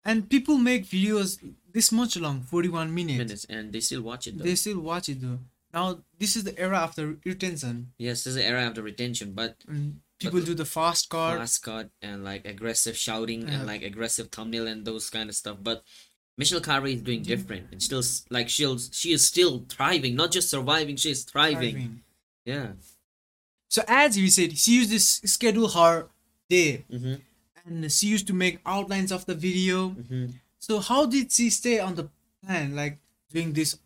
and 0.04 0.28
people 0.28 0.58
make 0.58 0.87
videos 0.87 1.38
this 1.73 1.90
much 1.92 2.16
long, 2.16 2.42
forty-one 2.42 2.94
minutes. 2.94 3.18
minutes, 3.18 3.44
and 3.49 3.73
they 3.73 3.80
still 3.80 4.02
watch 4.02 4.26
it 4.26 4.38
though. 4.38 4.44
They 4.44 4.54
still 4.54 4.80
watch 4.80 5.08
it 5.08 5.20
though. 5.20 5.38
Now 5.73 5.99
this 6.18 6.37
is 6.37 6.44
the 6.44 6.56
era 6.58 6.78
after 6.78 7.16
retention. 7.25 7.92
yes, 7.99 8.25
this 8.25 8.32
is 8.32 8.34
the 8.37 8.44
era 8.44 8.62
after 8.62 8.82
retention, 8.82 9.32
but 9.32 9.56
And 9.66 10.00
people 10.20 10.40
do 10.40 10.54
the 10.54 10.64
fast 10.64 11.08
car. 11.08 11.38
fast 11.38 11.62
cut 11.64 11.90
and 12.00 12.23
like 12.25 12.44
aggressive 12.46 12.96
shouting 12.96 13.42
Yeah. 13.42 13.54
and 13.54 13.66
like 13.66 13.82
aggressive 13.82 14.28
thumbnail 14.30 14.66
and 14.68 14.84
those 14.84 15.11
kind 15.11 15.28
of 15.28 15.34
stuff. 15.34 15.58
But 15.62 15.82
Michelle 16.38 16.61
Khare 16.61 16.92
is 16.92 17.02
doing 17.02 17.23
different. 17.23 17.66
It's 17.73 17.84
still 17.87 18.02
like 18.30 18.49
she'll 18.49 18.78
she 18.78 19.12
is 19.12 19.26
still 19.26 19.64
thriving, 19.68 20.14
not 20.14 20.30
just 20.30 20.49
surviving. 20.50 20.96
She 20.96 21.11
is 21.11 21.25
thriving. 21.25 21.75
driving. 21.75 22.00
Yeah. 22.44 22.68
So 23.68 23.82
as 23.88 24.16
you 24.16 24.28
said, 24.28 24.56
she 24.56 24.76
used 24.76 24.90
this 24.90 25.20
schedule 25.25 25.68
her 25.70 26.06
day, 26.49 26.84
Mm-hmm. 26.92 27.14
And 27.66 27.90
she 27.90 28.09
used 28.09 28.26
to 28.26 28.35
make 28.35 28.59
outlines 28.66 29.11
of 29.11 29.25
the 29.26 29.35
video. 29.35 29.90
Mm-hmm. 29.90 30.26
So 30.59 30.80
how 30.80 31.06
did 31.06 31.33
she 31.33 31.50
stay 31.50 31.78
on 31.78 31.94
the 31.94 32.09
plan? 32.44 32.76
Like 32.76 32.99
doing 33.33 33.52
this, 33.52 33.78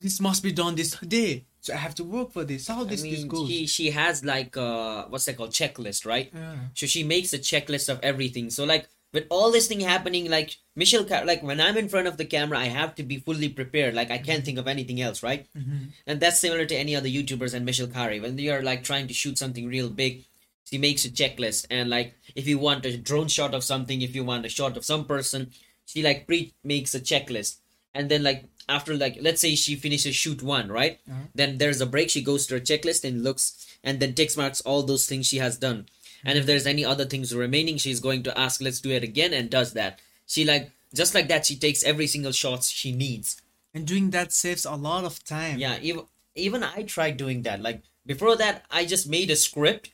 this 0.00 0.20
must 0.20 0.42
be 0.42 0.52
done 0.52 0.74
this 0.74 0.96
day. 0.98 1.44
So 1.60 1.72
I 1.74 1.76
have 1.76 1.94
to 1.96 2.04
work 2.04 2.32
for 2.32 2.44
this. 2.44 2.66
How 2.66 2.82
I 2.82 2.84
this 2.84 3.02
this 3.02 3.20
mean, 3.20 3.28
goes? 3.28 3.48
she 3.48 3.66
she 3.66 3.90
has 3.90 4.24
like 4.24 4.56
uh 4.56 5.06
what's 5.08 5.26
that 5.26 5.36
called 5.36 5.50
checklist, 5.50 6.04
right? 6.04 6.30
yeah. 6.34 6.56
So 6.74 6.86
she 6.86 7.04
makes 7.04 7.32
a 7.32 7.38
checklist 7.38 7.88
of 7.88 8.00
everything. 8.02 8.50
So 8.50 8.64
like 8.64 8.88
with 9.12 9.26
all 9.28 9.52
this 9.52 9.68
thing 9.68 9.80
happening, 9.80 10.28
like 10.30 10.56
Michelle, 10.74 11.06
like 11.24 11.42
when 11.42 11.60
I'm 11.60 11.76
in 11.76 11.88
front 11.88 12.08
of 12.08 12.16
the 12.16 12.24
camera, 12.24 12.58
I 12.58 12.64
have 12.64 12.94
to 12.96 13.02
be 13.02 13.18
fully 13.18 13.48
prepared. 13.48 13.94
Like 13.94 14.10
I 14.10 14.18
can't 14.18 14.44
think 14.44 14.58
of 14.58 14.66
anything 14.66 15.00
else, 15.00 15.22
right? 15.22 15.46
Mhm. 15.56 15.92
And 16.06 16.18
that's 16.18 16.40
similar 16.40 16.64
to 16.64 16.74
any 16.74 16.96
other 16.96 17.08
YouTubers 17.08 17.54
and 17.54 17.64
Michelle 17.64 17.88
Khare. 17.88 18.20
When 18.20 18.40
are 18.48 18.62
like 18.62 18.82
trying 18.82 19.06
to 19.08 19.14
shoot 19.14 19.38
something 19.38 19.66
real 19.68 19.90
big, 19.90 20.24
she 20.64 20.78
makes 20.78 21.04
a 21.04 21.10
checklist. 21.10 21.66
And 21.70 21.90
like 21.90 22.14
if 22.34 22.46
you 22.46 22.58
want 22.58 22.86
a 22.86 22.96
drone 22.96 23.28
shot 23.28 23.54
of 23.54 23.64
something, 23.64 24.02
if 24.02 24.14
you 24.14 24.24
want 24.24 24.46
a 24.46 24.48
shot 24.48 24.76
of 24.76 24.84
some 24.84 25.04
person, 25.04 25.50
she 25.84 26.02
like 26.02 26.26
pre 26.26 26.54
makes 26.64 26.94
a 26.94 27.00
checklist. 27.00 27.56
And 27.94 28.08
then 28.10 28.22
like 28.22 28.44
after 28.68 28.94
like 28.94 29.18
let's 29.20 29.40
say 29.40 29.54
she 29.54 29.76
finishes 29.76 30.14
shoot 30.14 30.42
one, 30.42 30.70
right? 30.70 30.98
Uh-huh. 31.10 31.26
Then 31.34 31.58
there's 31.58 31.80
a 31.80 31.86
break. 31.86 32.10
She 32.10 32.22
goes 32.22 32.46
to 32.46 32.54
her 32.54 32.60
checklist 32.60 33.04
and 33.04 33.22
looks 33.22 33.66
and 33.84 34.00
then 34.00 34.14
ticks 34.14 34.36
marks 34.36 34.60
all 34.62 34.82
those 34.82 35.06
things 35.06 35.26
she 35.26 35.38
has 35.38 35.58
done. 35.58 35.86
And 36.24 36.38
if 36.38 36.46
there's 36.46 36.66
any 36.66 36.84
other 36.84 37.04
things 37.04 37.34
remaining, 37.34 37.78
she's 37.78 37.98
going 37.98 38.22
to 38.22 38.38
ask, 38.38 38.62
let's 38.62 38.80
do 38.80 38.90
it 38.90 39.02
again, 39.02 39.32
and 39.32 39.50
does 39.50 39.72
that. 39.72 39.98
She 40.26 40.44
like 40.44 40.70
just 40.94 41.14
like 41.14 41.28
that, 41.28 41.46
she 41.46 41.56
takes 41.56 41.82
every 41.82 42.06
single 42.06 42.32
shots 42.32 42.70
she 42.70 42.92
needs. 42.92 43.40
And 43.74 43.86
doing 43.86 44.10
that 44.10 44.32
saves 44.32 44.64
a 44.64 44.74
lot 44.74 45.04
of 45.04 45.24
time. 45.24 45.58
Yeah, 45.58 45.78
even 45.80 46.04
even 46.34 46.62
I 46.62 46.82
tried 46.82 47.16
doing 47.16 47.42
that. 47.42 47.60
Like 47.60 47.82
before 48.06 48.36
that, 48.36 48.64
I 48.70 48.84
just 48.84 49.08
made 49.08 49.30
a 49.30 49.36
script 49.36 49.91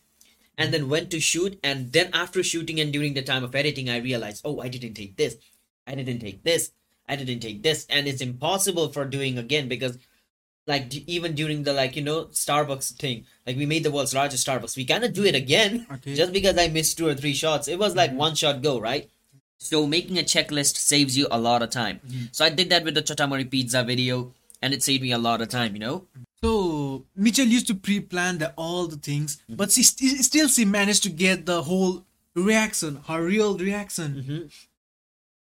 and 0.58 0.74
then 0.74 0.88
went 0.88 1.10
to 1.12 1.20
shoot. 1.20 1.58
And 1.62 1.92
then 1.92 2.10
after 2.12 2.42
shooting 2.42 2.80
and 2.80 2.92
during 2.92 3.14
the 3.14 3.22
time 3.22 3.44
of 3.44 3.54
editing, 3.54 3.88
I 3.88 3.98
realized, 3.98 4.42
oh, 4.44 4.60
I 4.60 4.68
didn't 4.68 4.94
take 4.94 5.16
this, 5.16 5.36
I 5.86 5.94
didn't 5.94 6.18
take 6.18 6.42
this, 6.42 6.72
I 7.08 7.16
didn't 7.16 7.40
take 7.40 7.62
this, 7.62 7.86
and 7.88 8.06
it's 8.06 8.20
impossible 8.20 8.92
for 8.92 9.04
doing 9.06 9.38
again 9.38 9.68
because. 9.68 9.96
Like 10.66 10.90
d- 10.90 11.02
even 11.06 11.34
during 11.34 11.62
the 11.62 11.72
like 11.72 11.96
you 11.96 12.02
know 12.02 12.26
Starbucks 12.26 12.92
thing, 12.98 13.24
like 13.46 13.56
we 13.56 13.64
made 13.64 13.84
the 13.84 13.90
world's 13.90 14.12
largest 14.12 14.46
Starbucks, 14.46 14.76
we 14.76 14.84
cannot 14.84 15.14
do 15.14 15.24
it 15.24 15.34
again 15.34 15.86
Okay. 15.90 16.14
just 16.14 16.30
because 16.30 16.58
I 16.58 16.68
missed 16.68 16.98
two 16.98 17.08
or 17.08 17.14
three 17.14 17.32
shots. 17.32 17.68
It 17.68 17.78
was 17.78 17.96
like 17.96 18.10
mm-hmm. 18.10 18.18
one 18.18 18.34
shot 18.34 18.60
go, 18.60 18.78
right? 18.78 19.08
So 19.56 19.86
making 19.86 20.18
a 20.18 20.22
checklist 20.22 20.76
saves 20.76 21.16
you 21.16 21.26
a 21.30 21.40
lot 21.40 21.62
of 21.62 21.70
time. 21.70 22.00
Mm-hmm. 22.06 22.24
So 22.32 22.44
I 22.44 22.50
did 22.50 22.68
that 22.68 22.84
with 22.84 22.94
the 22.94 23.02
Chatamari 23.02 23.50
pizza 23.50 23.82
video, 23.82 24.34
and 24.60 24.74
it 24.74 24.82
saved 24.82 25.02
me 25.02 25.12
a 25.12 25.18
lot 25.18 25.40
of 25.40 25.48
time. 25.48 25.74
You 25.74 25.80
know. 25.80 26.06
So 26.42 27.04
Mitchell 27.16 27.46
used 27.46 27.66
to 27.66 27.74
pre-plan 27.74 28.38
the, 28.38 28.52
all 28.56 28.86
the 28.86 28.96
things, 28.96 29.42
but 29.48 29.72
she 29.72 29.82
st- 29.82 30.24
still 30.24 30.46
she 30.46 30.64
managed 30.64 31.02
to 31.02 31.10
get 31.10 31.46
the 31.46 31.62
whole 31.62 32.04
reaction, 32.36 33.00
her 33.08 33.24
real 33.24 33.58
reaction. 33.58 34.14
Mm-hmm. 34.14 34.46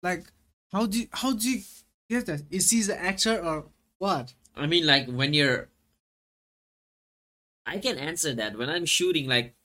Like, 0.03 0.33
how 0.73 0.87
do 0.87 0.99
you, 0.99 1.07
how 1.11 1.31
do 1.31 1.49
you 1.49 1.61
get 2.09 2.25
that? 2.25 2.41
Is 2.49 2.69
she 2.69 2.81
the 2.81 3.01
actor 3.01 3.39
or 3.39 3.67
what? 3.99 4.33
I 4.53 4.67
mean, 4.67 4.85
like 4.85 5.07
when 5.07 5.33
you're, 5.33 5.69
I 7.65 7.77
can 7.77 7.97
answer 7.97 8.33
that. 8.33 8.57
When 8.57 8.69
I'm 8.69 8.85
shooting, 8.85 9.29
like 9.29 9.55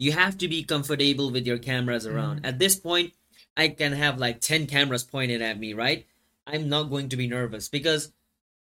you 0.00 0.10
have 0.10 0.38
to 0.38 0.48
be 0.48 0.64
comfortable 0.64 1.30
with 1.30 1.46
your 1.46 1.58
cameras 1.58 2.04
around. 2.04 2.44
At 2.44 2.58
this 2.58 2.74
point, 2.74 3.12
I 3.56 3.68
can 3.68 3.92
have 3.92 4.18
like 4.18 4.40
ten 4.40 4.66
cameras 4.66 5.04
pointed 5.04 5.40
at 5.40 5.60
me, 5.60 5.72
right? 5.72 6.04
I'm 6.48 6.68
not 6.68 6.90
going 6.90 7.10
to 7.10 7.16
be 7.16 7.28
nervous 7.28 7.68
because 7.68 8.10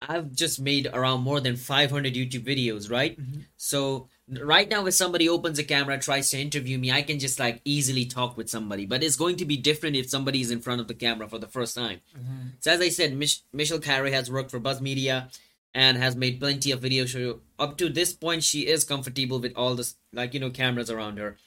I've 0.01 0.31
just 0.31 0.59
made 0.59 0.87
around 0.93 1.21
more 1.21 1.39
than 1.39 1.55
500 1.55 2.13
YouTube 2.13 2.45
videos, 2.45 2.91
right? 2.91 3.19
Mm-hmm. 3.19 3.41
So 3.57 4.09
right 4.41 4.69
now, 4.69 4.85
if 4.85 4.93
somebody 4.93 5.27
opens 5.27 5.57
a 5.57 5.63
camera, 5.63 5.97
tries 5.97 6.29
to 6.31 6.39
interview 6.39 6.77
me, 6.77 6.91
I 6.91 7.01
can 7.01 7.19
just 7.19 7.39
like 7.39 7.61
easily 7.65 8.05
talk 8.05 8.37
with 8.37 8.49
somebody. 8.49 8.85
But 8.85 9.03
it's 9.03 9.15
going 9.15 9.37
to 9.37 9.45
be 9.45 9.57
different 9.57 9.95
if 9.95 10.09
somebody 10.09 10.41
is 10.41 10.51
in 10.51 10.61
front 10.61 10.81
of 10.81 10.87
the 10.87 10.93
camera 10.93 11.27
for 11.27 11.39
the 11.39 11.47
first 11.47 11.75
time. 11.75 12.01
Mm-hmm. 12.15 12.47
So 12.59 12.71
as 12.71 12.81
I 12.81 12.89
said, 12.89 13.15
Mich- 13.15 13.41
Michelle 13.51 13.79
Khare 13.79 14.11
has 14.11 14.29
worked 14.29 14.51
for 14.51 14.59
Buzz 14.59 14.81
Media 14.81 15.29
and 15.73 15.97
has 15.97 16.15
made 16.15 16.39
plenty 16.39 16.71
of 16.71 16.81
videos. 16.81 17.13
So 17.13 17.41
up 17.57 17.77
to 17.77 17.89
this 17.89 18.13
point, 18.13 18.43
she 18.43 18.67
is 18.67 18.83
comfortable 18.83 19.39
with 19.39 19.53
all 19.55 19.75
this, 19.75 19.95
like 20.13 20.33
you 20.33 20.39
know, 20.39 20.49
cameras 20.51 20.91
around 20.91 21.17
her. 21.17 21.37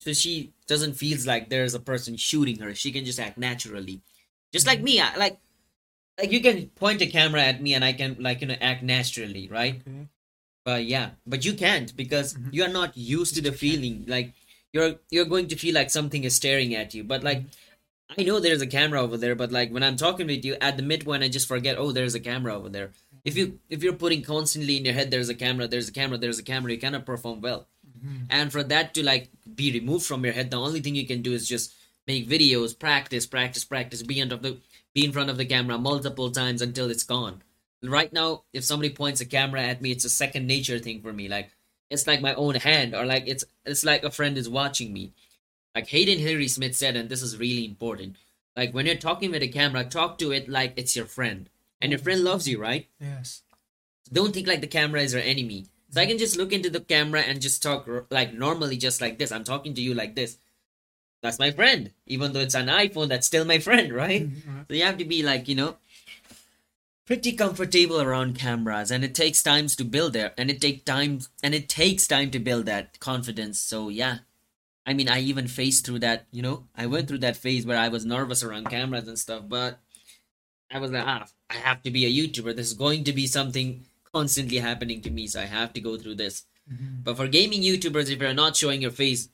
So 0.00 0.12
she 0.12 0.52
doesn't 0.66 0.94
feels 0.94 1.26
like 1.26 1.48
there's 1.48 1.74
a 1.74 1.80
person 1.80 2.16
shooting 2.16 2.60
her. 2.60 2.74
She 2.74 2.92
can 2.92 3.04
just 3.04 3.18
act 3.18 3.36
naturally, 3.36 4.00
just 4.52 4.66
like 4.66 4.78
mm-hmm. 4.78 4.84
me. 4.84 5.00
I, 5.00 5.16
like, 5.16 5.38
like 6.18 6.32
you 6.32 6.40
can 6.40 6.68
point 6.70 7.00
a 7.00 7.06
camera 7.06 7.42
at 7.42 7.62
me 7.62 7.74
and 7.74 7.84
I 7.84 7.92
can 7.92 8.16
like 8.18 8.40
you 8.40 8.48
know 8.48 8.56
act 8.60 8.82
naturally, 8.82 9.48
right? 9.48 9.80
Okay. 9.86 10.08
But 10.64 10.84
yeah, 10.84 11.10
but 11.26 11.44
you 11.44 11.54
can't 11.54 11.96
because 11.96 12.34
mm-hmm. 12.34 12.50
you 12.52 12.64
are 12.64 12.68
not 12.68 12.96
used 12.96 13.34
to 13.36 13.40
the 13.40 13.52
feeling. 13.52 14.04
Like 14.06 14.34
you're 14.72 14.96
you're 15.10 15.24
going 15.24 15.48
to 15.48 15.56
feel 15.56 15.74
like 15.74 15.90
something 15.90 16.24
is 16.24 16.34
staring 16.34 16.74
at 16.74 16.94
you. 16.94 17.04
But 17.04 17.22
like 17.22 17.44
I 18.16 18.22
know 18.22 18.40
there's 18.40 18.62
a 18.62 18.66
camera 18.66 19.00
over 19.00 19.16
there, 19.16 19.34
but 19.34 19.52
like 19.52 19.70
when 19.70 19.82
I'm 19.82 19.96
talking 19.96 20.26
with 20.26 20.44
you 20.44 20.56
at 20.60 20.76
the 20.76 20.82
midpoint, 20.82 21.22
I 21.22 21.28
just 21.28 21.48
forget. 21.48 21.78
Oh, 21.78 21.92
there's 21.92 22.14
a 22.14 22.20
camera 22.20 22.54
over 22.54 22.68
there. 22.68 22.90
If 23.24 23.36
you 23.36 23.60
if 23.68 23.82
you're 23.82 23.94
putting 23.94 24.22
constantly 24.22 24.76
in 24.76 24.84
your 24.84 24.94
head, 24.94 25.10
there's 25.10 25.28
a 25.28 25.34
camera, 25.34 25.68
there's 25.68 25.88
a 25.88 25.92
camera, 25.92 26.18
there's 26.18 26.38
a 26.38 26.42
camera, 26.42 26.72
you 26.72 26.78
cannot 26.78 27.06
perform 27.06 27.40
well. 27.40 27.66
Mm-hmm. 27.98 28.24
And 28.30 28.52
for 28.52 28.62
that 28.64 28.94
to 28.94 29.04
like 29.04 29.30
be 29.54 29.72
removed 29.72 30.06
from 30.06 30.24
your 30.24 30.34
head, 30.34 30.50
the 30.50 30.60
only 30.60 30.80
thing 30.80 30.94
you 30.94 31.06
can 31.06 31.22
do 31.22 31.32
is 31.32 31.48
just 31.48 31.74
make 32.06 32.28
videos, 32.28 32.78
practice, 32.78 33.26
practice, 33.26 33.64
practice, 33.64 34.02
be 34.02 34.20
in 34.20 34.28
front 34.28 34.44
of 34.44 34.50
the 34.52 34.58
be 34.94 35.04
in 35.04 35.12
front 35.12 35.30
of 35.30 35.36
the 35.36 35.44
camera 35.44 35.78
multiple 35.78 36.30
times 36.30 36.62
until 36.62 36.90
it's 36.90 37.04
gone. 37.04 37.42
Right 37.82 38.12
now, 38.12 38.42
if 38.52 38.64
somebody 38.64 38.90
points 38.90 39.20
a 39.20 39.26
camera 39.26 39.62
at 39.62 39.80
me, 39.80 39.92
it's 39.92 40.04
a 40.04 40.10
second 40.10 40.46
nature 40.46 40.78
thing 40.78 41.00
for 41.00 41.12
me. 41.12 41.28
Like 41.28 41.50
it's 41.90 42.06
like 42.06 42.20
my 42.20 42.34
own 42.34 42.56
hand, 42.56 42.94
or 42.94 43.06
like 43.06 43.24
it's 43.26 43.44
it's 43.64 43.84
like 43.84 44.04
a 44.04 44.10
friend 44.10 44.36
is 44.36 44.48
watching 44.48 44.92
me. 44.92 45.12
Like 45.74 45.88
Hayden 45.88 46.18
Hillier-Smith 46.18 46.74
said, 46.74 46.96
and 46.96 47.08
this 47.08 47.22
is 47.22 47.38
really 47.38 47.64
important. 47.64 48.16
Like 48.56 48.74
when 48.74 48.86
you're 48.86 48.96
talking 48.96 49.30
with 49.30 49.42
a 49.42 49.48
camera, 49.48 49.84
talk 49.84 50.18
to 50.18 50.32
it 50.32 50.48
like 50.48 50.72
it's 50.76 50.96
your 50.96 51.06
friend, 51.06 51.48
and 51.80 51.92
your 51.92 52.00
mm. 52.00 52.04
friend 52.04 52.24
loves 52.24 52.48
you, 52.48 52.60
right? 52.60 52.88
Yes. 53.00 53.42
don't 54.12 54.34
think 54.34 54.48
like 54.48 54.60
the 54.60 54.66
camera 54.66 55.02
is 55.02 55.12
your 55.12 55.22
enemy. 55.22 55.66
So 55.90 56.00
I 56.00 56.06
can 56.06 56.18
just 56.18 56.36
look 56.36 56.52
into 56.52 56.68
the 56.68 56.80
camera 56.80 57.20
and 57.20 57.40
just 57.40 57.62
talk 57.62 57.88
like 58.10 58.34
normally, 58.34 58.76
just 58.76 59.00
like 59.00 59.18
this. 59.18 59.32
I'm 59.32 59.44
talking 59.44 59.74
to 59.74 59.80
you 59.80 59.94
like 59.94 60.14
this. 60.14 60.38
That's 61.22 61.38
my 61.38 61.50
friend. 61.50 61.90
Even 62.06 62.32
though 62.32 62.40
it's 62.40 62.54
an 62.54 62.66
iPhone, 62.66 63.08
that's 63.08 63.26
still 63.26 63.44
my 63.44 63.58
friend, 63.58 63.92
right? 63.92 64.28
So 64.68 64.74
you 64.74 64.84
have 64.84 64.98
to 64.98 65.04
be 65.04 65.22
like, 65.22 65.48
you 65.48 65.54
know, 65.54 65.76
pretty 67.06 67.32
comfortable 67.32 68.00
around 68.00 68.38
cameras 68.38 68.90
and 68.90 69.02
it 69.02 69.14
takes 69.14 69.42
times 69.42 69.74
to 69.74 69.84
build 69.84 70.12
there 70.12 70.32
and 70.36 70.50
it 70.50 70.60
take 70.60 70.84
time 70.84 71.20
and 71.42 71.54
it 71.54 71.68
takes 71.68 72.06
time 72.06 72.30
to 72.30 72.38
build 72.38 72.66
that 72.66 73.00
confidence. 73.00 73.58
So 73.58 73.88
yeah. 73.88 74.18
I 74.86 74.92
mean 74.92 75.08
I 75.08 75.20
even 75.20 75.48
faced 75.48 75.86
through 75.86 76.00
that, 76.00 76.26
you 76.30 76.42
know, 76.42 76.64
I 76.76 76.86
went 76.86 77.08
through 77.08 77.18
that 77.18 77.36
phase 77.36 77.66
where 77.66 77.78
I 77.78 77.88
was 77.88 78.04
nervous 78.04 78.42
around 78.42 78.70
cameras 78.70 79.08
and 79.08 79.18
stuff, 79.18 79.44
but 79.48 79.80
I 80.70 80.78
was 80.78 80.90
like, 80.90 81.04
ah, 81.06 81.26
I 81.48 81.54
have 81.54 81.82
to 81.82 81.90
be 81.90 82.04
a 82.04 82.12
YouTuber. 82.12 82.54
This 82.54 82.68
is 82.68 82.74
going 82.74 83.04
to 83.04 83.12
be 83.12 83.26
something 83.26 83.84
constantly 84.12 84.58
happening 84.58 85.00
to 85.00 85.10
me, 85.10 85.26
so 85.26 85.40
I 85.40 85.46
have 85.46 85.72
to 85.72 85.80
go 85.80 85.96
through 85.96 86.16
this. 86.16 86.44
But 87.02 87.16
for 87.16 87.26
gaming 87.28 87.62
YouTubers, 87.62 88.10
if 88.10 88.20
you're 88.20 88.34
not 88.34 88.56
showing 88.56 88.82
your 88.82 88.90
face, 88.90 89.30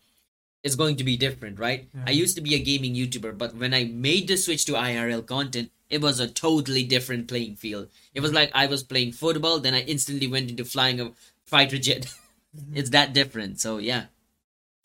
is 0.64 0.74
going 0.74 0.96
to 0.96 1.05
be 1.05 1.16
different, 1.16 1.59
right? 1.59 1.87
Yeah. 1.94 2.05
I 2.07 2.11
used 2.11 2.35
to 2.37 2.40
be 2.40 2.55
a 2.55 2.59
gaming 2.59 2.94
YouTuber, 2.94 3.37
but 3.37 3.55
when 3.55 3.74
I 3.74 3.85
made 3.85 4.27
the 4.27 4.37
switch 4.37 4.64
to 4.64 4.72
IRL 4.72 5.24
content, 5.24 5.70
it 5.90 6.00
was 6.00 6.18
a 6.18 6.27
totally 6.27 6.83
different 6.83 7.29
playing 7.29 7.57
field. 7.57 7.88
It 8.14 8.20
was 8.20 8.31
mm-hmm. 8.31 8.37
like 8.37 8.50
I 8.55 8.66
was 8.66 8.83
playing 8.83 9.12
football, 9.12 9.61
then 9.61 9.74
I 9.74 9.83
instantly 9.83 10.27
went 10.27 10.50
into 10.50 10.64
flying 10.64 11.00
a 11.00 11.12
fighter 11.44 11.79
jet. 11.79 12.07
Mm-hmm. 12.57 12.77
it's 12.79 12.90
that 12.90 13.12
different. 13.12 13.61
So 13.61 13.77
yeah. 13.77 14.07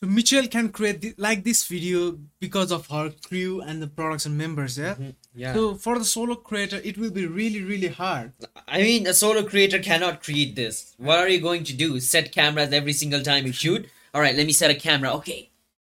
So 0.01 0.07
Mitchell 0.07 0.47
can 0.47 0.69
create 0.69 1.01
thi- 1.01 1.13
like 1.17 1.43
this 1.43 1.65
video 1.67 2.17
because 2.39 2.71
of 2.71 2.87
her 2.87 3.11
crew 3.27 3.59
and 3.59 3.81
the 3.81 3.87
production 3.87 4.37
members, 4.37 4.77
yeah. 4.77 4.93
Mm-hmm, 4.93 5.09
yeah. 5.35 5.53
So 5.53 5.75
for 5.75 5.99
the 5.99 6.05
solo 6.05 6.35
creator, 6.35 6.79
it 6.83 6.97
will 6.97 7.11
be 7.11 7.25
really 7.25 7.63
really 7.63 7.87
hard. 7.87 8.33
I 8.67 8.81
mean, 8.81 9.07
a 9.07 9.13
solo 9.13 9.43
creator 9.43 9.79
cannot 9.79 10.23
create 10.23 10.55
this. 10.55 10.93
What 10.97 11.19
are 11.19 11.29
you 11.29 11.41
going 11.41 11.63
to 11.65 11.73
do? 11.73 11.99
Set 12.01 12.31
cameras 12.33 12.73
every 12.73 12.93
single 12.93 13.21
time 13.21 13.45
you 13.45 13.53
shoot? 13.53 13.89
All 14.13 14.21
right, 14.21 14.35
let 14.35 14.45
me 14.45 14.53
set 14.53 14.71
a 14.71 14.75
camera. 14.75 15.13
Okay. 15.13 15.48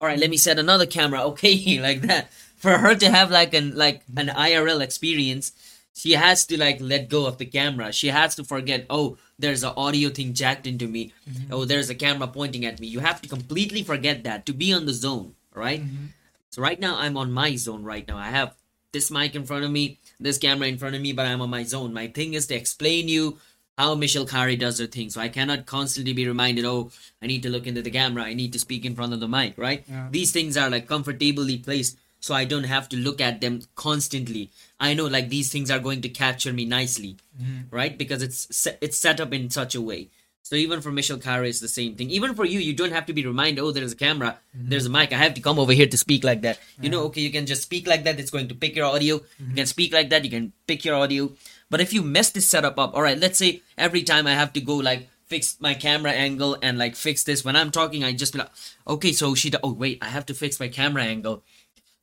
All 0.05 0.11
right, 0.11 0.19
let 0.19 0.29
me 0.29 0.37
set 0.37 0.59
another 0.59 0.85
camera. 0.85 1.23
Okay, 1.33 1.81
like 1.81 2.03
that. 2.03 2.31
For 2.59 2.77
her 2.77 2.95
to 2.95 3.11
have 3.11 3.31
like 3.31 3.55
an 3.55 3.75
like 3.75 4.03
an 4.15 4.29
IRL 4.29 4.83
experience, 4.83 5.53
she 5.95 6.13
has 6.13 6.45
to 6.49 6.61
like 6.61 6.79
let 6.79 7.09
go 7.09 7.25
of 7.25 7.39
the 7.39 7.47
camera. 7.47 7.91
She 7.91 8.09
has 8.09 8.35
to 8.37 8.45
forget. 8.45 8.85
Oh, 8.91 9.17
there's 9.39 9.65
an 9.65 9.73
audio 9.79 10.11
thing 10.11 10.35
jacked 10.35 10.67
into 10.67 10.87
me. 10.87 11.15
Mm-hmm. 11.27 11.55
Oh, 11.55 11.65
there's 11.65 11.89
a 11.89 11.95
camera 11.95 12.29
pointing 12.29 12.67
at 12.67 12.81
me. 12.81 12.87
You 12.87 13.01
have 13.01 13.23
to 13.23 13.31
completely 13.31 13.83
forget 13.83 14.25
that 14.25 14.45
to 14.45 14.53
be 14.53 14.75
on 14.75 14.85
the 14.85 14.93
zone. 14.93 15.37
Right. 15.55 15.81
Mm-hmm. 15.81 16.13
So 16.51 16.61
right 16.61 16.79
now 16.79 16.99
I'm 16.99 17.17
on 17.17 17.33
my 17.33 17.57
zone. 17.57 17.83
Right 17.83 18.07
now 18.07 18.19
I 18.19 18.29
have 18.29 18.53
this 18.93 19.11
mic 19.11 19.35
in 19.35 19.47
front 19.47 19.65
of 19.65 19.71
me, 19.71 20.01
this 20.21 20.37
camera 20.37 20.69
in 20.69 20.77
front 20.77 20.97
of 20.97 21.01
me, 21.01 21.15
but 21.15 21.25
I'm 21.25 21.41
on 21.41 21.49
my 21.49 21.63
zone. 21.63 21.95
My 21.95 22.09
thing 22.09 22.35
is 22.35 22.47
to 22.49 22.55
explain 22.55 23.09
you 23.09 23.39
how 23.77 23.95
Michelle 23.95 24.27
Khare 24.27 24.59
does 24.59 24.79
her 24.79 24.87
thing. 24.87 25.11
So 25.11 25.21
I 25.21 25.29
cannot 25.29 25.67
constantly 25.67 26.13
be 26.13 26.27
reminded, 26.27 26.65
oh, 26.65 26.91
I 27.21 27.27
need 27.27 27.43
to 27.43 27.51
look 27.51 27.67
into 27.67 27.83
the 27.83 27.91
camera, 27.91 28.25
I 28.25 28.35
need 28.35 28.53
to 28.53 28.59
speak 28.59 28.85
in 28.85 28.95
front 28.95 29.13
of 29.13 29.21
the 29.21 29.29
mic, 29.29 29.55
right? 29.57 29.85
Yeah. 29.89 30.09
These 30.11 30.33
things 30.33 30.57
are 30.57 30.71
like 30.71 30.87
comfortably 30.87 31.59
placed 31.59 31.99
so 32.21 32.35
I 32.35 32.47
don't 32.47 32.65
have 32.65 32.89
to 32.89 32.97
look 32.97 33.21
at 33.21 33.43
them 33.43 33.61
constantly. 33.75 34.51
I 34.81 34.95
know 34.95 35.07
like 35.07 35.29
these 35.29 35.53
things 35.53 35.71
are 35.71 35.79
going 35.79 36.01
to 36.03 36.09
capture 36.09 36.55
me 36.55 36.65
nicely, 36.65 37.19
mm-hmm. 37.39 37.69
right? 37.71 37.99
Because 37.99 38.23
it's 38.23 38.49
set, 38.57 38.79
it's 38.81 38.97
set 38.97 39.21
up 39.21 39.35
in 39.35 39.51
such 39.51 39.75
a 39.75 39.81
way. 39.83 40.09
So 40.41 40.57
even 40.57 40.81
for 40.81 40.91
Michelle 40.91 41.19
Khare, 41.19 41.47
it's 41.47 41.61
the 41.61 41.69
same 41.69 41.97
thing. 41.97 42.09
Even 42.11 42.35
for 42.35 42.47
you, 42.47 42.61
you 42.61 42.73
don't 42.73 42.93
have 42.93 43.07
to 43.07 43.13
be 43.13 43.27
reminded, 43.27 43.61
oh, 43.61 43.73
there's 43.73 43.93
a 43.93 43.97
camera, 43.97 44.39
mm-hmm. 44.57 44.71
there's 44.71 44.87
a 44.87 44.91
mic. 44.91 45.13
I 45.13 45.17
have 45.17 45.35
to 45.35 45.43
come 45.43 45.59
over 45.59 45.73
here 45.73 45.87
to 45.87 45.97
speak 45.99 46.25
like 46.25 46.43
that. 46.43 46.59
You 46.81 46.89
know, 46.89 47.05
okay, 47.05 47.21
you 47.21 47.31
can 47.31 47.45
just 47.45 47.63
speak 47.63 47.87
like 47.87 48.05
that. 48.05 48.19
It's 48.19 48.31
going 48.31 48.49
to 48.49 48.55
pick 48.55 48.77
your 48.77 48.87
audio. 48.87 49.17
You 49.17 49.21
mm-hmm. 49.21 49.55
can 49.57 49.67
speak 49.67 49.93
like 49.93 50.09
that. 50.11 50.25
You 50.25 50.31
can 50.31 50.53
pick 50.67 50.85
your 50.85 50.97
audio. 50.97 51.33
But 51.71 51.81
if 51.81 51.93
you 51.93 52.03
mess 52.03 52.31
this 52.31 52.49
setup 52.49 52.79
up, 52.79 52.95
all 52.95 53.03
right, 53.03 53.19
let's 53.19 53.39
say 53.39 53.63
every 53.77 54.03
time 54.03 54.27
I 54.27 54.35
have 54.35 54.53
to 54.55 54.61
go 54.61 54.77
like 54.77 55.09
fix 55.27 55.57
my 55.61 55.75
camera 55.75 56.13
angle 56.13 56.57
and 56.63 56.79
like 56.79 56.95
fix 56.97 57.25
this 57.25 57.45
when 57.45 57.57
I'm 57.57 57.71
talking, 57.71 58.05
I 58.05 58.13
just 58.13 58.33
be 58.33 58.39
like, 58.41 58.51
okay, 58.87 59.13
so 59.13 59.35
she, 59.35 59.51
do- 59.51 59.59
oh 59.63 59.73
wait, 59.73 59.99
I 60.03 60.07
have 60.07 60.27
to 60.27 60.35
fix 60.35 60.61
my 60.61 60.69
camera 60.69 61.03
angle. 61.03 61.43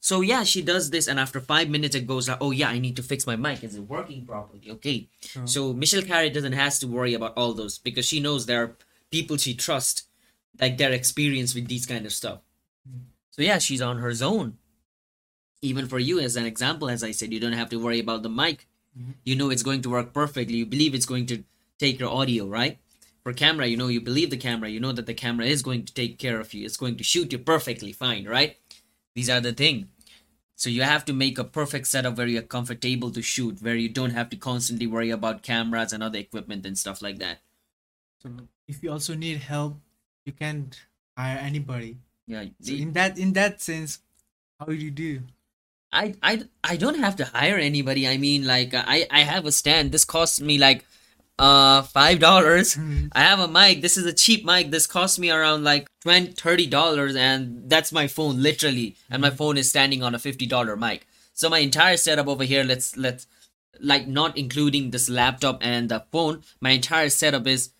So 0.04 0.22
yeah, 0.22 0.44
she 0.44 0.64
does 0.64 0.90
this, 0.90 1.08
and 1.08 1.20
after 1.20 1.40
five 1.40 1.70
minutes, 1.70 1.96
it 1.96 2.08
goes 2.08 2.28
like, 2.28 2.40
"Oh 2.42 2.50
yeah, 2.50 2.70
I 2.70 2.80
need 2.80 2.96
to 2.96 3.04
fix 3.04 3.28
my 3.28 3.36
mic. 3.36 3.64
Is 3.64 3.76
it 3.76 3.82
working 3.82 4.26
properly? 4.26 4.68
Okay." 4.68 5.08
So 5.46 5.74
Michelle 5.74 6.02
Khare 6.02 6.34
doesn't 6.34 6.54
has 6.54 6.80
to 6.80 6.88
worry 6.88 7.14
about 7.14 7.38
all 7.38 7.54
those 7.54 7.78
because 7.78 8.08
she 8.08 8.20
knows 8.20 8.48
there 8.48 8.64
are 8.64 8.76
people 9.12 9.38
she 9.38 9.54
trusts, 9.54 10.08
like 10.60 10.80
their 10.80 10.92
experience 10.92 11.54
with 11.54 11.68
these 11.68 11.86
kind 11.86 12.08
of 12.08 12.14
stuff. 12.14 12.40
Mm-hmm. 12.90 13.04
So 13.30 13.44
yeah, 13.44 13.60
she's 13.60 13.82
on 13.82 14.00
her 14.00 14.12
zone. 14.12 14.58
Even 15.62 15.88
for 15.88 16.00
you, 16.00 16.20
as 16.20 16.36
an 16.36 16.48
example, 16.48 16.90
as 16.90 17.04
I 17.04 17.12
said, 17.12 17.32
you 17.32 17.40
don't 17.40 17.54
have 17.54 17.70
to 17.70 17.78
worry 17.78 18.00
about 18.00 18.24
the 18.24 18.30
mic. 18.30 18.68
Mm-hmm. 18.98 19.12
You 19.24 19.36
know 19.36 19.50
it's 19.50 19.64
going 19.64 19.82
to 19.84 19.90
work 19.90 20.14
perfectly. 20.14 20.58
You 20.58 20.66
believe 20.66 20.94
it's 20.94 21.06
going 21.06 21.26
to 21.28 21.44
take 21.80 22.00
your 22.00 22.12
audio, 22.12 22.48
right? 22.48 22.78
For 23.24 23.34
camera, 23.34 23.68
you 23.68 23.78
know 23.78 23.88
you 23.88 24.02
believe 24.02 24.30
the 24.30 24.38
camera. 24.38 24.70
You 24.70 24.80
know 24.80 24.92
that 24.92 25.06
the 25.06 25.14
camera 25.14 25.46
is 25.46 25.62
going 25.62 25.86
to 25.86 25.94
take 25.94 26.18
care 26.18 26.40
of 26.40 26.54
you. 26.54 26.66
It's 26.66 26.78
going 26.78 26.98
to 26.98 27.04
shoot 27.04 27.32
you 27.32 27.40
perfectly 27.40 27.92
fine, 27.92 28.26
right? 28.26 28.58
These 29.16 29.30
are 29.30 29.42
the 29.42 29.54
thing. 29.54 29.90
So 30.56 30.70
you 30.70 30.84
have 30.84 31.06
to 31.06 31.14
make 31.14 31.40
a 31.40 31.44
perfect 31.44 31.88
setup 31.88 32.18
where 32.18 32.28
you're 32.28 32.44
comfortable 32.44 33.10
to 33.12 33.22
shoot, 33.22 33.62
where 33.62 33.76
you 33.76 33.90
don't 33.90 34.12
have 34.12 34.30
to 34.30 34.38
constantly 34.38 34.86
worry 34.86 35.10
about 35.10 35.42
cameras 35.42 35.92
and 35.92 36.04
other 36.04 36.20
equipment 36.20 36.66
and 36.66 36.78
stuff 36.78 37.02
like 37.02 37.18
that. 37.18 37.40
So 38.22 38.30
if 38.68 38.84
you 38.84 38.92
also 38.92 39.16
need 39.16 39.38
help, 39.38 39.78
you 40.24 40.34
can't 40.34 40.80
hire 41.18 41.40
anybody. 41.40 41.98
Yeah, 42.28 42.46
So 42.62 42.74
in 42.74 42.94
that 42.94 43.18
in 43.18 43.34
that 43.34 43.62
sense, 43.62 44.00
how 44.60 44.68
do 44.68 44.74
you 44.74 44.92
do? 44.92 45.22
I, 45.94 46.16
I, 46.24 46.44
I 46.64 46.78
don't 46.78 47.00
have 47.00 47.16
to 47.18 47.26
hire 47.26 47.58
anybody. 47.58 48.08
I 48.08 48.18
mean, 48.18 48.46
like 48.46 48.74
uh, 48.74 48.84
I, 48.86 49.08
I 49.12 49.22
have 49.22 49.46
a 49.46 49.52
stand. 49.52 49.92
This 49.92 50.06
costs 50.06 50.40
me 50.40 50.58
like 50.58 50.86
uh 51.40 51.82
five 51.82 52.20
dollars. 52.20 52.78
I 53.14 53.22
have 53.22 53.40
a 53.40 53.48
mic. 53.48 53.82
This 53.82 53.98
is 53.98 54.06
a 54.06 54.14
cheap 54.14 54.46
mic. 54.46 54.72
This 54.72 54.88
costs 54.88 55.18
me 55.20 55.32
around 55.32 55.64
like 55.64 55.88
20 56.02 56.34
30 56.34 56.68
dollars, 56.68 57.16
and 57.16 57.70
that's 57.70 57.92
my 57.92 58.08
phone 58.08 58.42
literally. 58.42 58.96
And 59.10 59.22
my 59.22 59.30
phone 59.32 59.58
is 59.58 59.70
standing 59.70 60.04
on 60.04 60.16
a 60.16 60.20
fifty 60.20 60.46
dollar 60.46 60.76
mic. 60.78 61.08
So 61.34 61.50
my 61.50 61.60
entire 61.60 61.98
setup 61.98 62.28
over 62.28 62.44
here, 62.44 62.64
let's 62.64 62.96
let's 62.96 63.28
like 63.82 64.08
not 64.08 64.38
including 64.38 64.92
this 64.92 65.10
laptop 65.10 65.58
and 65.62 65.90
the 65.90 66.04
phone, 66.12 66.44
my 66.60 66.72
entire 66.72 67.10
setup 67.10 67.48
is 67.48 67.72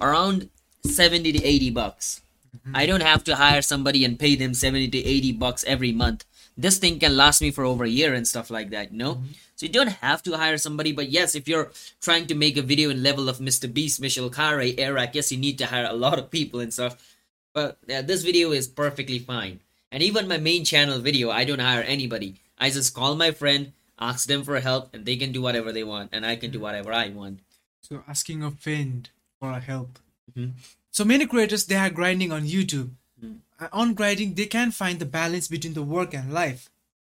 around 0.00 0.48
70 0.84 1.32
to 1.32 1.44
80 1.44 1.70
bucks. 1.70 2.22
I 2.74 2.86
don't 2.86 3.02
have 3.02 3.22
to 3.24 3.36
hire 3.36 3.62
somebody 3.62 4.04
and 4.04 4.18
pay 4.18 4.34
them 4.34 4.54
70 4.54 4.88
to 4.88 4.98
80 4.98 5.32
bucks 5.32 5.64
every 5.64 5.92
month. 5.92 6.24
This 6.60 6.78
thing 6.78 6.98
can 6.98 7.16
last 7.16 7.40
me 7.40 7.50
for 7.50 7.64
over 7.64 7.84
a 7.84 7.88
year 7.88 8.12
and 8.12 8.28
stuff 8.28 8.50
like 8.50 8.70
that, 8.70 8.92
you 8.92 8.98
know? 8.98 9.22
So 9.56 9.66
you 9.66 9.72
don't 9.72 9.88
have 10.04 10.22
to 10.24 10.36
hire 10.36 10.58
somebody, 10.58 10.92
but 10.92 11.08
yes, 11.08 11.34
if 11.34 11.48
you're 11.48 11.70
trying 12.00 12.26
to 12.26 12.34
make 12.34 12.56
a 12.56 12.62
video 12.62 12.90
in 12.90 13.02
level 13.02 13.28
of 13.28 13.38
Mr. 13.38 13.72
Beast, 13.72 14.00
Michelle 14.00 14.30
Khare, 14.30 14.74
Eric, 14.76 15.10
yes, 15.14 15.32
you 15.32 15.38
need 15.38 15.58
to 15.58 15.66
hire 15.66 15.88
a 15.88 15.94
lot 15.94 16.18
of 16.18 16.30
people 16.30 16.60
and 16.60 16.72
stuff. 16.72 17.16
But 17.54 17.78
yeah, 17.86 18.02
this 18.02 18.22
video 18.22 18.52
is 18.52 18.68
perfectly 18.68 19.18
fine. 19.18 19.60
And 19.90 20.02
even 20.02 20.28
my 20.28 20.38
main 20.38 20.64
channel 20.64 21.00
video, 21.00 21.30
I 21.30 21.44
don't 21.44 21.60
hire 21.60 21.82
anybody. 21.82 22.36
I 22.58 22.70
just 22.70 22.94
call 22.94 23.16
my 23.16 23.32
friend, 23.32 23.72
ask 23.98 24.28
them 24.28 24.44
for 24.44 24.60
help, 24.60 24.94
and 24.94 25.04
they 25.04 25.16
can 25.16 25.32
do 25.32 25.42
whatever 25.42 25.72
they 25.72 25.84
want, 25.84 26.10
and 26.12 26.24
I 26.24 26.36
can 26.36 26.50
do 26.50 26.60
whatever 26.60 26.92
I 26.92 27.08
want. 27.08 27.40
So 27.80 28.04
asking 28.06 28.42
a 28.42 28.50
friend 28.50 29.08
for 29.40 29.50
a 29.50 29.60
help. 29.60 29.98
Mhm. 30.36 30.52
So 30.90 31.04
many 31.04 31.26
creators 31.26 31.64
they 31.64 31.76
are 31.76 31.90
grinding 31.90 32.32
on 32.32 32.46
YouTube. 32.46 32.90
Mhm. 33.22 33.40
Uh, 33.60 33.68
On 33.72 33.94
grinding, 33.94 34.34
they 34.34 34.46
can 34.46 34.70
find 34.70 34.98
the 34.98 35.06
balance 35.06 35.48
between 35.48 35.74
the 35.74 35.82
work 35.82 36.14
and 36.14 36.32
life. 36.32 36.70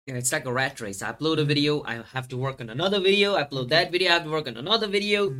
Yeah, 0.06 0.14
it's 0.14 0.30
like 0.32 0.46
a 0.46 0.52
rat 0.52 0.80
race. 0.80 1.02
I 1.02 1.12
upload 1.12 1.38
a 1.40 1.44
video, 1.44 1.82
I 1.82 2.02
have 2.14 2.28
to 2.28 2.36
work 2.36 2.60
on 2.60 2.70
another 2.70 3.00
video. 3.00 3.34
I 3.34 3.42
upload 3.42 3.68
that 3.70 3.90
video, 3.90 4.10
I 4.10 4.14
have 4.14 4.24
to 4.24 4.30
work 4.30 4.46
on 4.46 4.56
another 4.56 4.86
video. 4.86 5.34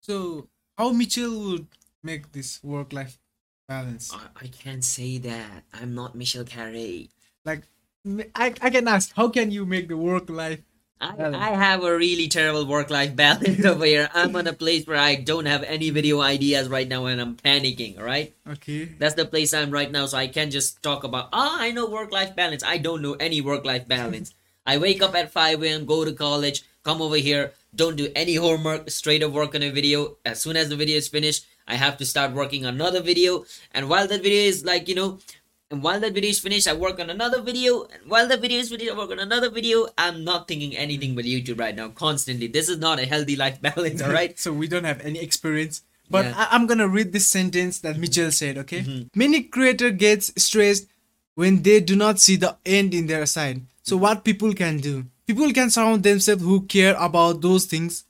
So 0.00 0.48
how 0.78 0.92
Mitchell 0.92 1.34
would 1.46 1.66
make 2.04 2.30
this 2.32 2.62
work 2.62 2.92
life 2.92 3.18
balance? 3.66 4.12
I, 4.14 4.44
I 4.44 4.46
can't 4.46 4.84
say 4.84 5.18
that. 5.18 5.64
I'm 5.72 5.92
not 5.94 6.14
Michelle 6.14 6.44
Khare. 6.44 7.08
Like 7.44 7.62
I, 8.36 8.54
I 8.62 8.70
can 8.70 8.86
ask, 8.86 9.12
how 9.16 9.28
can 9.28 9.50
you 9.50 9.66
make 9.66 9.88
the 9.88 9.96
work 9.96 10.30
life? 10.30 10.62
I, 11.00 11.14
I 11.18 11.50
have 11.50 11.84
a 11.84 11.94
really 11.94 12.28
terrible 12.28 12.66
work 12.66 12.90
life 12.90 13.14
balance 13.14 13.64
over 13.64 13.84
here. 13.84 14.08
I'm 14.14 14.34
on 14.34 14.46
a 14.46 14.52
place 14.52 14.86
where 14.86 14.96
I 14.96 15.16
don't 15.16 15.46
have 15.46 15.62
any 15.62 15.90
video 15.90 16.20
ideas 16.20 16.68
right 16.68 16.88
now 16.88 17.06
and 17.06 17.20
I'm 17.20 17.36
panicking, 17.36 18.00
right? 18.00 18.34
Okay. 18.48 18.86
That's 18.98 19.14
the 19.14 19.26
place 19.26 19.52
I'm 19.52 19.70
right 19.70 19.90
now, 19.90 20.06
so 20.06 20.16
I 20.16 20.26
can't 20.26 20.50
just 20.50 20.82
talk 20.82 21.04
about, 21.04 21.28
ah, 21.32 21.58
I 21.60 21.70
know 21.70 21.86
work 21.90 22.12
life 22.12 22.34
balance. 22.34 22.64
I 22.64 22.78
don't 22.78 23.02
know 23.02 23.14
any 23.14 23.40
work 23.40 23.64
life 23.64 23.86
balance. 23.96 24.32
I 24.64 24.78
wake 24.78 25.02
up 25.02 25.14
at 25.14 25.30
5 25.30 25.62
a.m., 25.62 25.86
go 25.86 26.04
to 26.04 26.12
college, 26.12 26.64
come 26.82 27.02
over 27.02 27.16
here, 27.16 27.52
don't 27.74 27.96
do 27.96 28.10
any 28.16 28.34
homework, 28.36 28.90
straight 28.90 29.22
up 29.22 29.32
work 29.32 29.54
on 29.54 29.62
a 29.62 29.70
video. 29.70 30.16
As 30.24 30.40
soon 30.40 30.56
as 30.56 30.70
the 30.70 30.76
video 30.76 30.96
is 30.96 31.08
finished, 31.08 31.46
I 31.68 31.74
have 31.74 31.98
to 31.98 32.06
start 32.06 32.32
working 32.32 32.64
another 32.64 33.00
video. 33.02 33.44
And 33.72 33.88
while 33.88 34.08
that 34.08 34.22
video 34.22 34.42
is 34.48 34.64
like, 34.64 34.88
you 34.88 34.94
know, 34.94 35.18
and 35.70 35.82
while 35.82 35.98
that 35.98 36.14
video 36.14 36.30
is 36.30 36.38
finished, 36.38 36.68
I 36.68 36.74
work 36.74 37.00
on 37.00 37.10
another 37.10 37.40
video. 37.42 37.84
And 37.86 38.08
while 38.08 38.28
the 38.28 38.36
video 38.36 38.60
is 38.60 38.68
finished, 38.70 38.90
I 38.90 38.96
work 38.96 39.10
on 39.10 39.18
another 39.18 39.50
video. 39.50 39.88
I'm 39.98 40.22
not 40.22 40.46
thinking 40.46 40.76
anything 40.76 41.16
but 41.16 41.24
YouTube 41.24 41.58
right 41.58 41.74
now, 41.74 41.88
constantly. 41.88 42.46
This 42.46 42.68
is 42.68 42.78
not 42.78 43.00
a 43.00 43.06
healthy 43.06 43.34
life 43.34 43.60
balance, 43.60 44.00
alright? 44.00 44.38
so 44.44 44.52
we 44.52 44.68
don't 44.68 44.84
have 44.84 45.00
any 45.00 45.18
experience. 45.18 45.82
But 46.08 46.26
Yeah. 46.26 46.34
I, 46.36 46.48
I'm 46.54 46.66
gonna 46.68 46.86
read 46.86 47.12
this 47.12 47.26
sentence 47.26 47.80
that 47.80 47.98
Mitchell 47.98 48.30
said. 48.30 48.58
Okay. 48.58 48.82
Mhm. 48.82 49.08
Many 49.16 49.42
creator 49.42 49.90
gets 49.90 50.30
stressed 50.40 50.86
when 51.34 51.62
they 51.62 51.80
do 51.80 51.96
not 51.96 52.20
see 52.20 52.36
the 52.36 52.56
end 52.64 52.94
in 52.94 53.08
their 53.08 53.26
side. 53.26 53.62
So 53.82 53.96
what 53.96 54.24
people 54.24 54.54
can 54.54 54.78
do? 54.78 55.06
People 55.26 55.52
can 55.52 55.70
surround 55.70 56.04
themselves 56.04 56.42
who 56.42 56.62
care 56.62 56.94
about 56.94 57.40
those 57.40 57.64
things, 57.66 58.04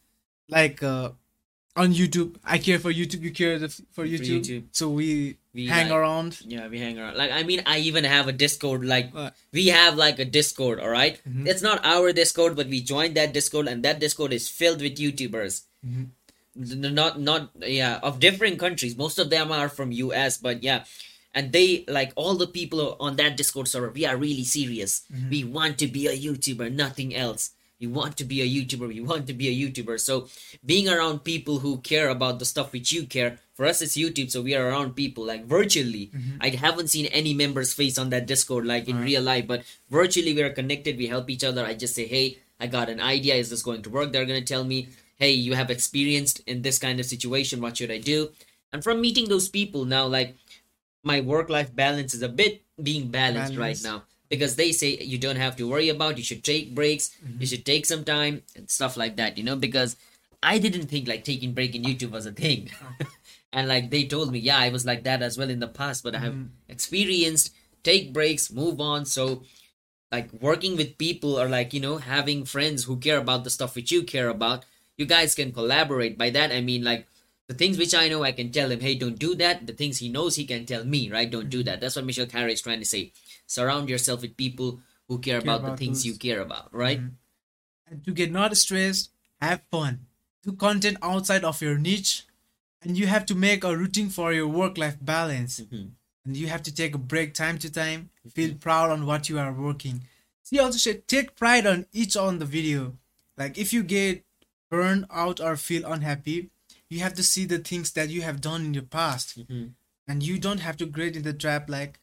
like 0.50 0.82
uh, 0.82 1.12
on 1.76 1.92
YouTube. 1.92 2.36
I 2.44 2.58
care 2.58 2.78
for 2.78 2.92
YouTube. 2.92 3.20
You 3.22 3.30
care 3.30 3.58
the, 3.58 3.68
for 3.68 4.04
YouTube. 4.06 4.18
For 4.18 4.24
YouTube. 4.52 4.64
So 4.72 4.88
we, 4.90 5.36
We 5.52 5.66
hang 5.66 5.88
like- 5.88 5.98
around. 5.98 6.38
Yeah, 6.46 6.68
we 6.68 6.78
hang 6.78 6.98
around. 6.98 7.16
Like, 7.16 7.30
I 7.30 7.42
mean, 7.42 7.62
I 7.66 7.78
even 7.78 8.04
have 8.04 8.28
a 8.28 8.32
Discord. 8.32 8.84
Like, 8.84 9.10
Uh, 9.14 9.30
we 9.52 9.68
have 9.68 9.96
like 9.96 10.18
a 10.18 10.24
Discord, 10.24 10.80
all 10.80 10.88
right? 10.90 11.20
Mhm. 11.28 11.46
It's 11.46 11.62
not 11.62 11.84
our 11.84 12.12
Discord, 12.12 12.56
but 12.56 12.68
we 12.68 12.80
joined 12.80 13.14
that 13.16 13.32
Discord, 13.32 13.68
and 13.68 13.82
that 13.84 14.00
Discord 14.00 14.32
is 14.32 14.48
filled 14.48 14.80
with 14.80 14.96
YouTubers. 14.98 15.62
Mhm. 15.86 16.10
Not, 16.56 17.20
not, 17.20 17.50
yeah, 17.60 18.00
of 18.02 18.18
different 18.20 18.58
countries. 18.58 18.96
Most 18.96 19.18
of 19.18 19.28
them 19.28 19.52
are 19.52 19.68
from 19.68 19.92
US, 19.92 20.38
but 20.38 20.62
yeah. 20.62 20.84
And 21.34 21.52
they, 21.52 21.84
like, 21.86 22.12
all 22.16 22.34
the 22.34 22.46
people 22.46 22.96
on 22.98 23.16
that 23.16 23.36
Discord 23.36 23.68
server, 23.68 23.90
we 23.90 24.06
are 24.06 24.16
really 24.16 24.44
serious. 24.44 25.02
Mhm. 25.12 25.28
We 25.30 25.44
want 25.44 25.76
to 25.78 25.86
be 25.86 26.06
a 26.06 26.16
YouTuber, 26.16 26.72
nothing 26.72 27.14
else. 27.14 27.50
We 27.80 27.86
want 27.86 28.16
to 28.16 28.24
be 28.24 28.40
a 28.40 28.48
YouTuber, 28.48 28.94
you 28.94 29.04
want 29.04 29.26
to 29.26 29.32
be 29.34 29.48
a 29.48 29.52
YouTuber. 29.70 30.00
So 30.00 30.28
being 30.64 30.88
around 30.88 31.24
people 31.24 31.58
who 31.58 31.78
care 31.78 32.08
about 32.08 32.38
the 32.38 32.44
stuff 32.44 32.72
which 32.72 32.92
you 32.92 33.06
care, 33.06 33.38
for 33.54 33.66
us 33.66 33.82
it's 33.82 33.96
YouTube, 33.96 34.30
so 34.30 34.42
we 34.42 34.54
are 34.54 34.68
around 34.68 34.96
people 34.96 35.24
like 35.24 35.44
virtually. 35.44 36.10
Mm-hmm. 36.14 36.38
I 36.40 36.48
haven't 36.50 36.88
seen 36.88 37.06
any 37.06 37.34
members' 37.34 37.74
face 37.74 37.98
on 37.98 38.10
that 38.10 38.26
Discord 38.26 38.66
like 38.66 38.88
in 38.88 38.96
Right. 38.96 39.04
real 39.04 39.22
life, 39.22 39.46
but 39.46 39.64
virtually 39.90 40.32
we 40.32 40.42
are 40.42 40.50
connected, 40.50 40.96
we 40.96 41.06
help 41.06 41.28
each 41.28 41.44
other. 41.44 41.64
I 41.64 41.74
just 41.74 41.94
say, 41.94 42.06
hey, 42.06 42.38
I 42.58 42.66
got 42.66 42.88
an 42.88 43.00
idea, 43.00 43.34
is 43.34 43.50
this 43.50 43.62
going 43.62 43.82
to 43.82 43.90
work? 43.90 44.12
They're 44.12 44.24
gonna 44.24 44.40
tell 44.40 44.64
me, 44.64 44.88
hey, 45.16 45.32
you 45.32 45.54
have 45.54 45.70
experienced 45.70 46.40
in 46.46 46.62
this 46.62 46.78
kind 46.78 47.00
of 47.00 47.06
situation, 47.06 47.60
what 47.60 47.76
should 47.76 47.90
I 47.90 47.98
do? 47.98 48.30
And 48.72 48.82
from 48.82 49.00
meeting 49.00 49.28
those 49.28 49.48
people 49.48 49.84
now, 49.84 50.06
like 50.06 50.36
my 51.02 51.20
work 51.20 51.48
life 51.48 51.74
balance 51.74 52.14
is 52.14 52.22
a 52.22 52.28
bit 52.28 52.62
being 52.82 53.08
balanced 53.08 53.56
right 53.56 53.78
now 53.82 54.04
because 54.28 54.56
they 54.56 54.72
say 54.72 54.96
you 54.98 55.18
don't 55.18 55.36
have 55.36 55.56
to 55.56 55.68
worry 55.68 55.88
about 55.88 56.18
you 56.18 56.24
should 56.24 56.44
take 56.44 56.74
breaks 56.74 57.16
you 57.22 57.28
mm-hmm. 57.28 57.44
should 57.44 57.64
take 57.64 57.86
some 57.86 58.04
time 58.04 58.42
and 58.54 58.70
stuff 58.70 58.96
like 58.96 59.16
that 59.16 59.38
you 59.38 59.44
know 59.44 59.56
because 59.56 59.96
i 60.42 60.58
didn't 60.58 60.86
think 60.86 61.08
like 61.08 61.24
taking 61.24 61.52
break 61.52 61.74
in 61.74 61.82
youtube 61.82 62.10
was 62.10 62.26
a 62.26 62.32
thing. 62.32 62.70
Uh. 62.82 63.04
And 63.52 63.68
like 63.68 63.90
they 63.90 64.04
told 64.04 64.32
me 64.32 64.38
yeah 64.38 64.58
i 64.58 64.68
was 64.68 64.84
like 64.84 65.04
that 65.04 65.22
as 65.22 65.38
well 65.38 65.48
in 65.48 65.60
the 65.60 65.68
past 65.68 66.04
but 66.04 66.14
i 66.14 66.18
have 66.18 66.34
mm-hmm. 66.34 66.68
experienced 66.68 67.54
take 67.82 68.12
breaks 68.12 68.52
move 68.52 68.82
on 68.82 69.06
so 69.06 69.44
like 70.12 70.32
working 70.40 70.76
with 70.76 70.98
people 70.98 71.40
or 71.40 71.48
like 71.48 71.72
you 71.72 71.80
know 71.80 71.98
having 71.98 72.44
friends 72.44 72.84
who 72.84 72.96
care 72.96 73.18
about 73.18 73.44
the 73.44 73.50
stuff 73.50 73.74
which 73.74 73.90
you 73.90 74.02
care 74.02 74.28
about 74.28 74.64
you 74.96 75.04
guys 75.04 75.34
can 75.34 75.52
collaborate. 75.52 76.16
By 76.16 76.30
that 76.30 76.52
i 76.52 76.60
mean 76.60 76.84
like 76.84 77.06
the 77.48 77.54
things 77.54 77.78
which 77.78 77.94
i 77.94 78.08
know 78.08 78.22
i 78.22 78.32
can 78.32 78.50
tell 78.50 78.70
him 78.70 78.80
hey 78.80 78.94
don't 78.94 79.18
do 79.18 79.34
that. 79.36 79.66
The 79.66 79.72
things 79.72 79.98
he 79.98 80.08
knows 80.08 80.36
he 80.36 80.44
can 80.44 80.66
tell 80.66 80.84
me 80.84 81.10
right? 81.10 81.30
Don't 81.30 81.50
do 81.50 81.58
mm-hmm. 81.58 81.66
that. 81.66 81.80
That's 81.80 81.96
what 81.96 82.04
michelle 82.04 82.26
khare 82.26 82.50
is 82.50 82.62
trying 82.62 82.80
to 82.80 82.86
say 82.86 83.12
surround 83.46 83.88
yourself 83.88 84.22
with 84.22 84.36
people 84.36 84.80
who 85.08 85.18
care, 85.18 85.38
about, 85.38 85.62
the 85.62 85.76
things 85.76 85.98
those- 85.98 86.06
you 86.06 86.14
care 86.16 86.40
about 86.40 86.72
right? 86.74 87.00
And 87.86 88.04
to 88.04 88.12
get 88.12 88.32
not 88.32 88.56
stressed 88.56 89.10
have 89.40 89.62
fun. 89.70 90.06
Do 90.42 90.52
content 90.52 90.98
outside 91.02 91.44
of 91.44 91.60
your 91.62 91.78
niche 91.78 92.24
and 92.82 92.96
you 92.98 93.06
have 93.06 93.24
to 93.26 93.34
make 93.34 93.62
a 93.64 93.76
routine 93.76 94.10
for 94.10 94.32
your 94.32 94.48
work 94.48 94.76
life 94.78 94.96
balance. 95.00 95.60
Mhm. 95.60 95.90
and 96.26 96.36
you 96.36 96.48
have 96.48 96.62
to 96.64 96.74
take 96.74 96.92
a 96.92 96.98
break 96.98 97.34
time 97.34 97.56
to 97.56 97.70
time 97.70 98.10
feel 98.34 98.52
proud 98.56 98.90
on 98.90 99.06
what 99.06 99.28
you 99.28 99.38
are 99.38 99.52
working. 99.52 100.02
She 100.42 100.58
also 100.58 100.76
said 100.76 101.06
take 101.06 101.36
pride 101.36 101.66
on 101.68 101.86
each 101.92 102.16
on 102.16 102.40
the 102.40 102.44
video. 102.44 102.98
Like 103.36 103.56
if 103.56 103.72
you 103.72 103.84
get 103.84 104.24
burned 104.68 105.06
out 105.22 105.38
or 105.38 105.56
feel 105.56 105.84
unhappy 105.86 106.50
you 106.88 106.98
have 106.98 107.14
to 107.14 107.22
see 107.22 107.44
the 107.44 107.58
things 107.60 107.92
that 107.92 108.08
you 108.10 108.22
have 108.22 108.40
done 108.40 108.64
in 108.66 108.74
your 108.74 108.82
past. 108.98 109.38
Mhm. 109.38 109.74
and 110.08 110.22
you 110.22 110.36
don't 110.38 110.60
have 110.66 110.76
to 110.78 110.86
get 110.86 111.14
in 111.16 111.22
the 111.22 111.32
trap 111.32 111.70
like 111.70 112.00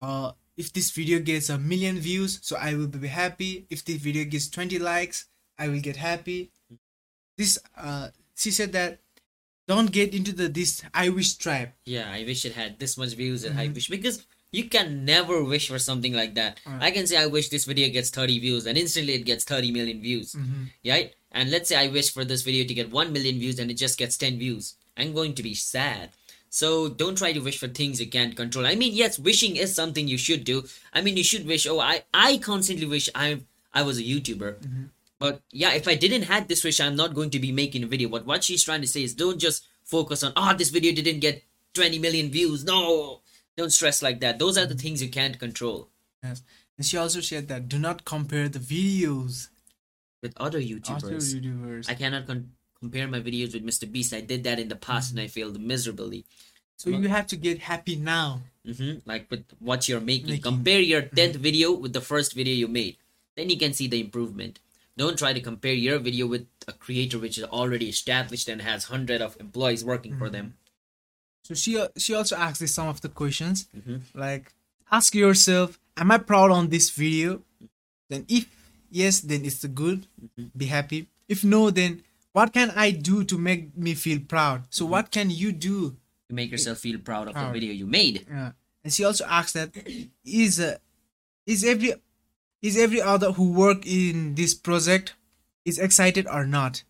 uh 0.00 0.32
if 0.56 0.72
this 0.72 0.90
video 0.90 1.18
gets 1.20 1.48
a 1.50 1.58
million 1.58 1.98
views 1.98 2.38
so 2.42 2.56
i 2.56 2.74
will 2.74 2.86
be 2.88 3.08
happy 3.08 3.66
if 3.70 3.84
this 3.84 3.96
video 3.96 4.24
gets 4.24 4.48
20 4.48 4.78
likes 4.78 5.26
i 5.58 5.68
will 5.68 5.80
get 5.80 5.96
happy 5.96 6.50
this 7.38 7.58
uh 7.76 8.08
she 8.36 8.50
said 8.50 8.72
that 8.72 9.00
don't 9.68 9.92
get 9.92 10.14
into 10.14 10.32
the 10.32 10.48
this 10.48 10.82
i 10.94 11.08
wish 11.08 11.34
trap 11.34 11.74
yeah 11.84 12.10
i 12.10 12.24
wish 12.24 12.44
it 12.44 12.54
had 12.54 12.78
this 12.78 12.96
much 12.96 13.14
views 13.14 13.44
and 13.44 13.54
Mm-hmm. 13.56 13.70
i 13.70 13.74
wish 13.74 13.88
because 13.88 14.24
you 14.52 14.64
can 14.64 15.04
never 15.04 15.42
wish 15.44 15.68
for 15.68 15.78
something 15.78 16.12
like 16.14 16.34
that 16.34 16.60
Right. 16.66 16.82
i 16.82 16.90
can 16.90 17.06
say 17.06 17.16
i 17.16 17.26
wish 17.26 17.48
this 17.48 17.64
video 17.64 17.88
gets 17.90 18.10
30 18.10 18.38
views 18.38 18.66
and 18.66 18.78
instantly 18.78 19.14
it 19.14 19.24
gets 19.26 19.44
30 19.44 19.72
million 19.72 20.00
views 20.00 20.34
Mhm. 20.34 20.70
right? 20.86 21.12
And 21.32 21.50
let's 21.50 21.68
say 21.68 21.76
I 21.76 21.88
wish 21.88 22.10
for 22.14 22.24
this 22.24 22.40
video 22.40 22.64
to 22.66 22.72
get 22.72 22.90
1 22.90 23.12
million 23.12 23.38
views 23.38 23.58
and 23.58 23.70
it 23.70 23.74
just 23.76 23.98
gets 23.98 24.16
10 24.16 24.38
views. 24.38 24.76
I'm 24.96 25.12
going 25.12 25.34
to 25.34 25.42
be 25.42 25.52
sad. 25.52 26.12
So 26.56 26.88
don't 26.88 27.18
try 27.18 27.32
to 27.32 27.40
wish 27.40 27.58
for 27.58 27.68
things 27.68 28.00
you 28.00 28.06
can't 28.06 28.36
control. 28.36 28.66
I 28.66 28.76
mean, 28.76 28.94
yes, 28.94 29.18
wishing 29.18 29.56
is 29.56 29.74
something 29.74 30.08
you 30.08 30.16
should 30.16 30.44
do. 30.44 30.64
I 30.92 31.02
mean, 31.02 31.16
you 31.16 31.24
should 31.24 31.46
wish, 31.46 31.66
oh, 31.66 31.80
I, 31.80 32.04
I 32.14 32.38
constantly 32.38 32.86
wish 32.86 33.10
I 33.14 33.40
I 33.74 33.82
was 33.82 33.98
a 33.98 34.02
YouTuber. 34.02 34.52
Mm-hmm. 34.54 34.84
But 35.18 35.42
yeah, 35.50 35.72
if 35.74 35.86
I 35.86 35.94
didn't 35.94 36.22
had 36.22 36.48
this 36.48 36.64
wish, 36.64 36.80
I'm 36.80 36.96
not 36.96 37.14
going 37.14 37.30
to 37.30 37.38
be 37.46 37.52
making 37.52 37.82
a 37.84 37.86
video. 37.94 38.08
But 38.08 38.24
what 38.24 38.44
she's 38.44 38.64
trying 38.64 38.80
to 38.80 38.92
say 38.94 39.02
is 39.02 39.14
don't 39.14 39.38
just 39.38 39.66
focus 39.84 40.22
on, 40.22 40.32
oh, 40.36 40.54
this 40.56 40.70
video 40.70 40.94
didn't 40.94 41.20
get 41.20 41.42
20 41.74 41.98
million 41.98 42.30
views. 42.30 42.64
No, 42.64 43.20
don't 43.56 43.72
stress 43.72 44.02
like 44.02 44.20
that. 44.20 44.38
Those 44.38 44.56
are 44.56 44.64
the 44.64 44.74
mm-hmm. 44.74 44.80
things 44.80 45.02
you 45.02 45.10
can't 45.10 45.38
control 45.38 45.90
yes 46.26 46.42
and 46.76 46.86
she 46.86 46.96
also 46.96 47.20
said 47.20 47.48
that 47.48 47.68
do 47.68 47.78
not 47.78 48.04
compare 48.04 48.48
the 48.48 48.58
videos 48.58 49.48
with 50.22 50.32
other 50.36 50.60
YouTubers. 50.60 51.04
other 51.04 51.16
youtubers 51.16 51.90
I 51.90 51.94
cannot 51.94 52.26
con- 52.26 52.50
compare 52.80 53.08
my 53.08 53.20
videos 53.20 53.52
with 53.54 53.64
Mr. 53.64 53.90
Beast. 53.90 54.12
I 54.12 54.20
did 54.20 54.44
that 54.44 54.58
in 54.58 54.68
the 54.68 54.76
past 54.76 55.10
and 55.10 55.20
I 55.20 55.24
mm-hmm. 55.24 55.30
failed 55.32 55.60
miserably. 55.60 56.24
so 56.76 56.90
you 56.90 57.08
have 57.08 57.26
to 57.28 57.36
get 57.36 57.58
happy 57.72 57.96
now 57.96 58.40
hmm 58.66 58.94
Like 59.06 59.30
with 59.30 59.44
what 59.60 59.88
you're 59.88 60.00
making. 60.00 60.30
Making. 60.30 60.42
Compare 60.42 60.80
your 60.80 61.02
mm-hmm. 61.02 61.16
10th 61.16 61.36
video 61.36 61.72
with 61.72 61.92
the 61.92 62.00
first 62.00 62.34
video 62.34 62.54
you 62.54 62.68
made. 62.68 62.96
Then 63.36 63.48
you 63.50 63.58
can 63.58 63.72
see 63.72 63.86
the 63.86 64.00
improvement. 64.00 64.58
Don't 64.96 65.18
try 65.18 65.32
to 65.32 65.40
compare 65.40 65.74
your 65.74 65.98
video 65.98 66.26
with 66.26 66.46
a 66.66 66.72
creator 66.72 67.18
which 67.18 67.38
is 67.38 67.44
already 67.44 67.88
established 67.88 68.48
and 68.48 68.62
has 68.62 68.84
hundred 68.84 69.20
of 69.22 69.36
employees 69.38 69.84
working 69.84 70.16
for 70.18 70.28
them. 70.28 70.46
Mm-hmm. 70.46 70.62
so 71.46 71.54
she 71.54 71.78
uh, 71.78 71.88
she 71.96 72.12
also 72.18 72.34
asked 72.36 72.66
some 72.68 72.88
of 72.88 72.98
the 73.04 73.08
questions 73.08 73.56
Mhm. 73.78 73.98
like 74.24 74.44
ask 74.90 75.14
yourself 75.14 75.78
am 75.96 76.10
i 76.10 76.18
proud 76.18 76.50
on 76.50 76.64
this 76.74 76.90
video 76.90 77.30
then 78.10 78.22
if 78.38 78.44
yes 78.90 79.20
then 79.20 79.44
it's 79.48 79.62
good 79.82 80.00
be 80.62 80.66
happy 80.66 81.00
if 81.34 81.44
no 81.44 81.70
then 81.70 82.02
what 82.36 82.52
can 82.52 82.70
i 82.76 82.90
do 82.90 83.24
to 83.24 83.38
make 83.38 83.62
me 83.76 83.94
feel 83.94 84.20
proud? 84.34 84.64
So 84.70 84.84
what 84.94 85.10
can 85.10 85.30
you 85.30 85.52
do 85.52 85.96
To 86.28 86.34
make 86.34 86.50
yourself 86.50 86.78
feel 86.78 86.98
proud 86.98 87.28
of 87.28 87.34
the 87.34 87.48
video 87.52 87.72
you 87.72 87.86
made. 87.86 88.26
yeah. 88.28 88.52
And 88.84 88.92
she 88.92 89.04
also 89.08 89.24
asked 89.38 89.54
that 89.54 89.70
is 90.24 90.60
uh, 90.60 90.76
is 91.46 91.64
every 91.64 91.94
is 92.62 92.76
every 92.86 93.00
other 93.12 93.32
who 93.32 93.52
work 93.52 93.86
in 93.86 94.34
this 94.34 94.52
project 94.54 95.14
is 95.64 95.78
excited 95.78 96.26
or 96.28 96.44
not? 96.46 96.82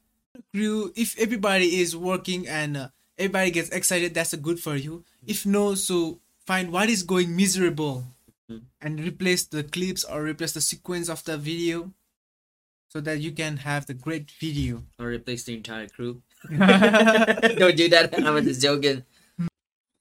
Crew 0.52 0.92
if 0.96 1.16
everybody 1.18 1.68
is 1.80 1.94
working 1.96 2.46
and 2.48 2.76
uh, 2.76 2.88
everybody 3.18 3.50
gets 3.50 3.70
excited 3.70 4.14
that's 4.14 4.32
a 4.35 4.40
good 4.48 4.59
for 4.66 4.76
you. 4.76 5.04
If 5.26 5.46
no 5.46 5.74
so 5.74 6.20
find 6.46 6.72
what 6.72 6.88
is 6.90 7.02
going 7.02 7.35
miserable 7.37 8.04
Mhm. 8.50 8.62
and 8.80 9.00
replace 9.00 9.42
the 9.54 9.62
clips 9.64 10.02
or 10.04 10.22
replace 10.22 10.52
the 10.54 10.61
sequence 10.72 11.09
of 11.14 11.24
the 11.24 11.37
video 11.38 11.92
so 12.88 13.01
that 13.01 13.20
you 13.20 13.33
can 13.33 13.59
have 13.59 13.87
the 13.87 13.94
great 13.94 14.31
video 14.40 14.83
Or 14.99 15.07
replace 15.09 15.44
the 15.44 15.55
entire 15.57 15.88
crew. 15.88 16.22
Don't 16.51 17.77
do 17.77 17.88
that. 17.88 18.11
I'm 18.25 18.44
just 18.44 18.62
joking. 18.62 19.05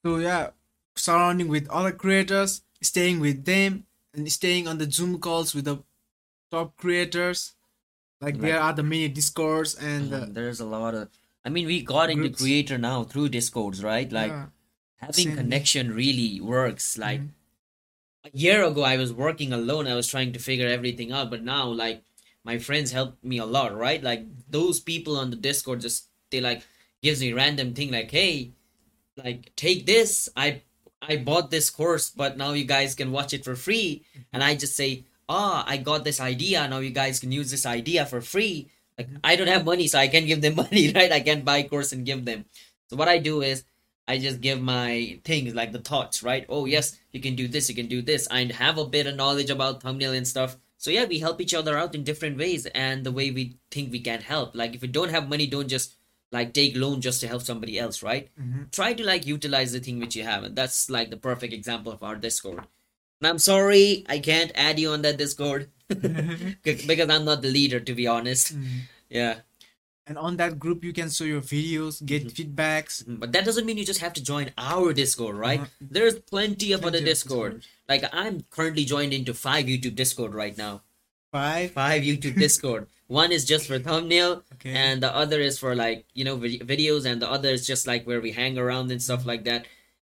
So 0.06 0.18
yeah, 0.18 0.50
surrounding 0.96 1.48
with 1.48 1.68
other 1.70 1.92
creators, 1.92 2.62
staying 2.82 3.20
with 3.20 3.46
them, 3.46 3.86
and 4.14 4.32
staying 4.32 4.68
on 4.68 4.78
the 4.78 4.90
Zoom 4.90 5.20
calls 5.20 5.56
with 5.56 5.66
the 5.66 5.84
top 6.52 6.78
creators. 6.78 7.54
Like 8.22 8.40
there 8.40 8.60
are 8.60 8.74
the 8.74 8.84
many 8.84 9.10
discords 9.10 9.76
and 9.76 10.14
uh, 10.14 10.26
there's 10.30 10.60
a 10.60 10.66
lot 10.66 10.96
of 10.96 11.10
I 11.44 11.50
mean 11.50 11.66
we 11.68 11.82
got 11.84 12.10
into 12.10 12.24
Groups. 12.30 12.42
creator 12.42 12.78
now 12.78 13.04
through 13.04 13.30
discords, 13.30 13.84
right? 13.84 14.10
Like 14.12 14.32
yeah, 14.32 14.46
having 14.98 15.26
Same. 15.30 15.36
connection 15.38 15.94
really 15.94 16.40
works 16.40 16.98
like 16.98 17.22
Mhm. 17.22 17.30
a 18.26 18.30
year 18.34 18.64
ago 18.64 18.82
i 18.84 18.98
was 18.98 19.12
working 19.14 19.52
alone 19.54 19.86
i 19.88 19.94
was 19.94 20.08
trying 20.08 20.32
to 20.34 20.40
figure 20.40 20.68
everything 20.68 21.12
out 21.12 21.30
but 21.30 21.44
now 21.44 21.66
like 21.68 22.02
my 22.46 22.60
friends 22.60 22.92
help 22.92 23.18
me 23.24 23.38
a 23.40 23.46
lot 23.46 23.76
right? 23.76 24.02
Like 24.02 24.26
those 24.50 24.80
people 24.80 25.18
on 25.18 25.32
the 25.32 25.36
discord 25.36 25.82
just 25.82 26.08
they 26.32 26.40
like 26.40 26.64
gives 27.02 27.20
me 27.20 27.34
random 27.34 27.74
thing 27.74 27.92
like 27.92 28.12
hey 28.12 28.52
like 29.18 29.52
take 29.56 29.86
this. 29.86 30.30
I 30.38 30.62
i 31.02 31.18
bought 31.18 31.52
this 31.52 31.70
course 31.70 32.10
but 32.10 32.38
now 32.38 32.54
you 32.54 32.64
guys 32.64 32.96
can 32.96 33.12
watch 33.12 33.34
it 33.34 33.44
for 33.44 33.56
free. 33.56 34.06
And 34.32 34.44
i 34.44 34.56
just 34.56 34.76
say 34.76 35.04
ah 35.28 35.66
i 35.68 35.78
got 35.78 36.04
this 36.04 36.22
idea. 36.22 36.68
Now 36.68 36.80
you 36.80 36.92
guys 36.92 37.20
can 37.20 37.32
use 37.32 37.52
this 37.52 37.66
idea 37.66 38.06
for 38.06 38.22
free. 38.22 38.70
Like 38.98 39.10
i 39.24 39.36
don't 39.36 39.48
have 39.52 39.66
money 39.66 39.88
so 39.88 40.00
i 40.00 40.08
can't 40.08 40.28
give 40.28 40.42
them 40.42 40.56
money 40.64 40.94
right? 40.94 41.12
I 41.12 41.20
can't 41.20 41.44
buy 41.44 41.64
course 41.64 41.92
and 41.92 42.06
give 42.06 42.26
them. 42.26 42.46
So 42.90 42.96
what 42.96 43.10
i 43.10 43.18
do 43.18 43.42
is 43.42 43.66
I 44.08 44.20
just 44.20 44.40
give 44.40 44.62
my 44.62 45.20
things 45.24 45.56
like 45.56 45.72
the 45.72 45.80
thoughts, 45.80 46.22
right? 46.22 46.46
Oh 46.48 46.66
yes, 46.66 46.98
you 47.12 47.20
can 47.20 47.36
do 47.36 47.48
this, 47.48 47.70
you 47.70 47.76
can 47.76 47.88
do 47.88 48.04
this. 48.04 48.28
I 48.30 48.46
have 48.54 48.78
a 48.78 48.86
bit 48.86 49.08
of 49.08 49.16
knowledge 49.16 49.50
about 49.50 49.82
thumbnail 49.82 50.14
and 50.14 50.28
stuff. 50.28 50.58
So 50.86 50.92
yeah, 50.92 51.06
we 51.06 51.18
help 51.18 51.42
each 51.42 51.56
other 51.56 51.76
out 51.80 51.96
in 51.96 52.04
different 52.04 52.38
ways 52.38 52.68
and 52.68 53.04
the 53.04 53.12
way 53.12 53.32
we 53.32 53.58
think 53.72 53.92
we 53.92 54.00
can 54.00 54.22
help. 54.22 54.56
Like 54.56 54.76
if 54.76 54.84
you 54.84 54.88
don't 54.88 55.10
have 55.10 55.28
money, 55.28 55.48
don't 55.48 55.68
just 55.68 55.96
like 56.32 56.54
take 56.54 56.78
loan 56.78 57.02
just 57.02 57.22
to 57.22 57.28
help 57.28 57.42
somebody 57.42 57.80
else, 57.80 58.04
right? 58.04 58.30
Mhm. 58.40 58.70
Try 58.72 58.94
to 58.94 59.04
like 59.04 59.26
utilize 59.26 59.72
the 59.72 59.80
thing 59.80 59.98
which 60.00 60.16
you 60.16 60.22
have. 60.22 60.44
And 60.44 60.56
that's 60.56 60.88
like 60.88 61.10
the 61.10 61.18
perfect 61.18 61.54
example 61.54 61.92
of 61.92 62.04
our 62.04 62.16
Discord. 62.16 62.68
And 63.20 63.28
I'm 63.30 63.40
sorry, 63.40 64.06
I 64.08 64.20
can't 64.20 64.52
add 64.54 64.78
you 64.78 64.92
on 64.92 65.02
that 65.02 65.18
Discord 65.18 65.72
because 65.90 67.10
I'm 67.10 67.26
not 67.26 67.42
the 67.42 67.50
leader, 67.50 67.80
to 67.80 67.96
be 67.96 68.06
honest. 68.06 68.54
Mhm. 68.56 68.82
Yeah. 69.10 69.40
And 70.08 70.18
on 70.18 70.38
that 70.38 70.60
group 70.60 70.84
you 70.84 70.94
can 70.94 71.10
show 71.10 71.24
your 71.24 71.42
videos, 71.42 72.04
get 72.06 72.26
Mm-hmm. 72.28 72.54
feedbacks. 72.56 73.04
But 73.08 73.32
that 73.34 73.46
doesn't 73.46 73.66
mean 73.66 73.78
you 73.78 73.86
just 73.86 74.02
have 74.02 74.14
to 74.14 74.24
join 74.24 74.52
our 74.58 74.94
Discord, 74.94 75.36
right? 75.36 75.60
Uh-huh. 75.62 75.70
There's 75.82 76.20
plenty 76.20 76.72
of 76.74 76.82
Plenty 76.82 76.98
other 76.98 77.04
of 77.04 77.06
Discord. 77.06 77.66
Like 77.90 78.04
I'm 78.14 78.44
currently 78.50 78.86
joined 78.86 79.14
into 79.14 79.34
five 79.34 79.66
YouTube 79.66 79.96
Discord 79.96 80.34
right 80.34 80.58
now. 80.58 80.82
Five. 81.32 81.72
Five 81.72 82.04
YouTube 82.04 82.38
Discord. 82.46 82.88
One 83.08 83.32
is 83.32 83.46
just 83.46 83.68
for 83.68 83.78
thumbnail, 83.78 84.44
Okay. 84.54 84.72
and 84.74 85.04
the 85.04 85.14
other 85.14 85.40
is 85.40 85.60
for 85.60 85.76
like 85.76 86.06
you 86.14 86.24
know 86.26 86.38
vid- 86.38 86.62
videos, 86.66 87.06
and 87.06 87.22
the 87.22 87.30
other 87.30 87.50
is 87.50 87.68
just 87.68 87.86
like 87.86 88.06
where 88.08 88.20
we 88.22 88.32
hang 88.32 88.58
around 88.58 88.90
and 88.92 89.02
stuff 89.02 89.26
like 89.28 89.44
that. 89.46 89.68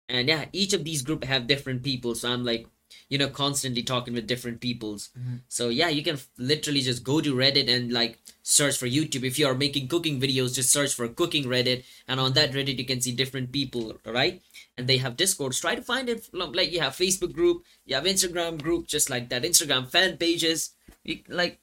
And 0.08 0.28
yeah, 0.28 0.44
each 0.52 0.72
of 0.72 0.84
these 0.84 1.02
group 1.02 1.24
have 1.24 1.48
different 1.48 1.82
people. 1.82 2.14
So 2.14 2.30
I'm 2.30 2.44
like 2.44 2.66
you 3.08 3.18
know 3.18 3.28
constantly 3.28 3.82
talking 3.82 4.14
with 4.14 4.26
different 4.26 4.60
peoples. 4.60 5.10
Mhm. 5.18 5.40
so 5.48 5.68
yeah 5.68 5.88
you 5.88 6.02
can 6.02 6.14
f- 6.16 6.28
literally 6.38 6.80
just 6.80 7.02
go 7.04 7.20
to 7.20 7.34
reddit 7.34 7.68
and 7.68 7.92
like 7.92 8.18
search 8.42 8.76
for 8.76 8.86
youtube. 8.86 9.24
If 9.24 9.38
you 9.38 9.46
are 9.48 9.54
making 9.54 9.88
cooking 9.88 10.20
videos 10.20 10.54
just 10.54 10.70
search 10.70 10.94
for 10.94 11.08
cooking 11.08 11.44
reddit 11.44 11.84
and 12.08 12.20
on 12.20 12.32
that 12.34 12.52
reddit 12.52 12.78
you 12.78 12.84
can 12.84 13.00
see 13.00 13.12
different 13.12 13.52
people 13.52 13.98
right? 14.04 14.42
And 14.78 14.86
they 14.88 14.98
have 14.98 15.16
discords 15.16 15.60
try 15.60 15.74
to 15.74 15.82
find 15.82 16.08
it 16.08 16.28
like 16.32 16.70
you 16.72 16.80
have 16.80 16.92
facebook 16.94 17.32
group 17.32 17.64
you 17.84 17.94
have 17.94 18.04
instagram 18.04 18.60
group 18.62 18.86
just 18.86 19.08
like 19.10 19.28
that. 19.30 19.42
Instagram 19.42 19.88
fan 19.90 20.16
pages. 20.16 20.70
You, 21.04 21.20
like 21.28 21.60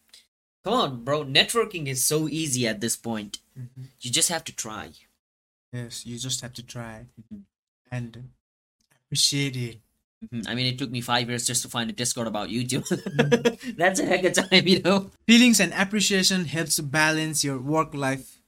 come 0.64 0.74
on 0.74 1.04
bro. 1.04 1.24
Networking 1.26 1.88
is 1.88 2.06
so 2.06 2.28
easy 2.28 2.68
at 2.68 2.80
this 2.82 2.96
point. 2.96 3.40
Mhm. 3.60 3.88
you 4.02 4.10
just 4.12 4.30
have 4.30 4.44
to 4.46 4.56
try. 4.66 4.92
Yes, 5.72 6.06
you 6.06 6.18
just 6.20 6.42
have 6.42 6.54
to 6.54 6.64
try 6.64 7.06
Mhm. 7.22 7.42
and 7.92 8.30
appreciate 9.06 9.56
it. 9.56 9.78
Mhm. 10.32 10.48
I 10.48 10.56
mean, 10.56 10.68
it 10.68 10.78
took 10.80 10.92
me 10.92 11.02
five 11.02 11.28
years 11.30 11.46
just 11.46 11.62
to 11.64 11.70
find 11.70 11.90
a 11.90 11.94
Discord 11.94 12.28
about 12.28 12.50
YouTube. 12.50 12.88
Mm-hmm. 12.88 13.72
That's 13.78 14.00
a 14.00 14.06
heck 14.06 14.24
of 14.24 14.34
time, 14.34 14.68
you 14.68 14.80
know. 14.82 15.12
Feelings 15.28 15.60
and 15.60 15.74
appreciation 15.74 16.46
helps 16.46 16.76
to 16.78 16.84
balance 16.84 17.44
your 17.44 17.60
work 17.60 17.94
life 17.94 18.40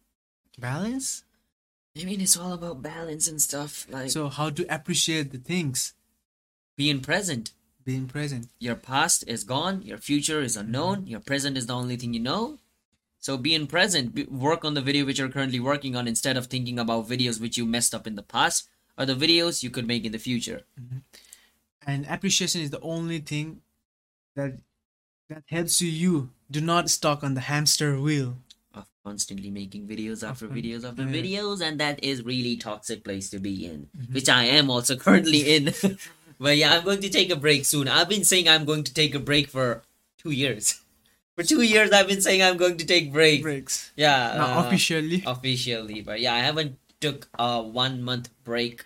balance. 0.59 1.23
I 1.99 2.03
mean, 2.03 2.21
it's 2.21 2.38
all 2.38 2.53
about 2.53 2.81
balance 2.81 3.27
and 3.27 3.41
stuff. 3.41 3.88
Like 3.89 4.11
So 4.11 4.27
how 4.29 4.49
to 4.49 4.65
appreciate 4.73 5.31
the 5.31 5.38
things, 5.38 5.93
being 6.77 6.99
present. 7.01 7.51
being 7.85 8.07
present. 8.07 8.47
Your 8.59 8.75
past 8.75 9.23
is 9.27 9.43
gone. 9.43 9.81
Your 9.83 9.97
future 9.99 10.41
is 10.41 10.57
unknown. 10.57 10.97
Mm-hmm. 11.01 11.07
Your 11.07 11.19
present 11.21 11.55
is 11.57 11.67
the 11.67 11.75
only 11.75 11.97
thing 11.97 12.13
you 12.13 12.19
know. 12.19 12.57
So 13.19 13.38
being 13.38 13.65
present, 13.67 14.13
be- 14.15 14.25
work 14.25 14.65
on 14.65 14.73
the 14.73 14.81
video 14.81 15.05
which 15.05 15.19
you're 15.19 15.29
currently 15.29 15.59
working 15.59 15.95
on 15.95 16.07
instead 16.07 16.35
of 16.38 16.47
thinking 16.47 16.77
about 16.79 17.07
videos 17.07 17.39
which 17.39 17.57
you 17.57 17.65
messed 17.65 17.93
up 17.95 18.05
in 18.07 18.15
the 18.15 18.23
past 18.23 18.67
or 18.97 19.05
the 19.05 19.15
videos 19.15 19.61
you 19.63 19.69
could 19.69 19.88
make 19.88 20.03
in 20.05 20.11
the 20.11 20.17
future. 20.29 20.61
Mm-hmm. 20.79 20.97
And 21.86 22.06
appreciation 22.10 22.62
is 22.62 22.69
the 22.71 22.80
only 22.82 23.19
thing 23.19 23.62
that 24.36 24.58
that 25.30 25.43
helps 25.48 25.82
you. 25.82 25.89
You 25.89 26.30
do 26.52 26.62
not 26.62 26.89
stuck 26.89 27.24
on 27.24 27.34
the 27.34 27.41
hamster 27.41 28.00
wheel. 28.00 28.38
Of 28.74 28.88
constantly 29.06 29.50
making 29.50 29.88
videos 29.88 30.28
after 30.28 30.48
videos 30.48 30.84
after 30.88 31.04
yeah. 31.04 31.10
videos, 31.21 31.62
and 31.62 31.80
that 31.80 32.04
is 32.04 32.24
really 32.24 32.58
toxic 32.58 33.04
place 33.04 33.30
to 33.32 33.39
be 33.39 33.65
in, 33.65 33.88
Mm-hmm. 33.98 34.13
which 34.13 34.30
I 34.30 34.45
am 34.45 34.69
also 34.69 34.95
currently 35.06 35.56
in. 35.56 35.74
but 36.39 36.58
yeah, 36.58 36.74
I'm 36.76 36.84
going 36.84 37.02
to 37.02 37.10
take 37.10 37.30
a 37.32 37.36
break 37.36 37.65
soon. 37.65 37.88
I've 37.88 38.10
been 38.10 38.24
saying 38.24 38.50
I'm 38.50 38.65
going 38.65 38.84
to 38.84 38.93
take 38.93 39.15
a 39.15 39.19
break 39.19 39.48
for 39.50 39.84
two 40.17 40.32
years. 40.32 40.82
For 41.38 41.43
two 41.43 41.62
years, 41.62 41.91
I've 41.91 42.08
been 42.08 42.21
saying 42.21 42.41
I'm 42.41 42.56
going 42.58 42.78
to 42.78 42.86
take 42.86 43.12
break. 43.12 43.41
Breaks. 43.43 43.91
Yeah, 43.95 44.32
uh, 44.39 44.63
officially. 44.65 45.21
officially, 45.26 46.02
but 46.02 46.19
yeah, 46.21 46.34
I 46.34 46.39
haven't 46.39 46.78
took 47.02 47.28
a 47.38 47.62
one 47.62 48.02
month 48.02 48.30
break 48.43 48.86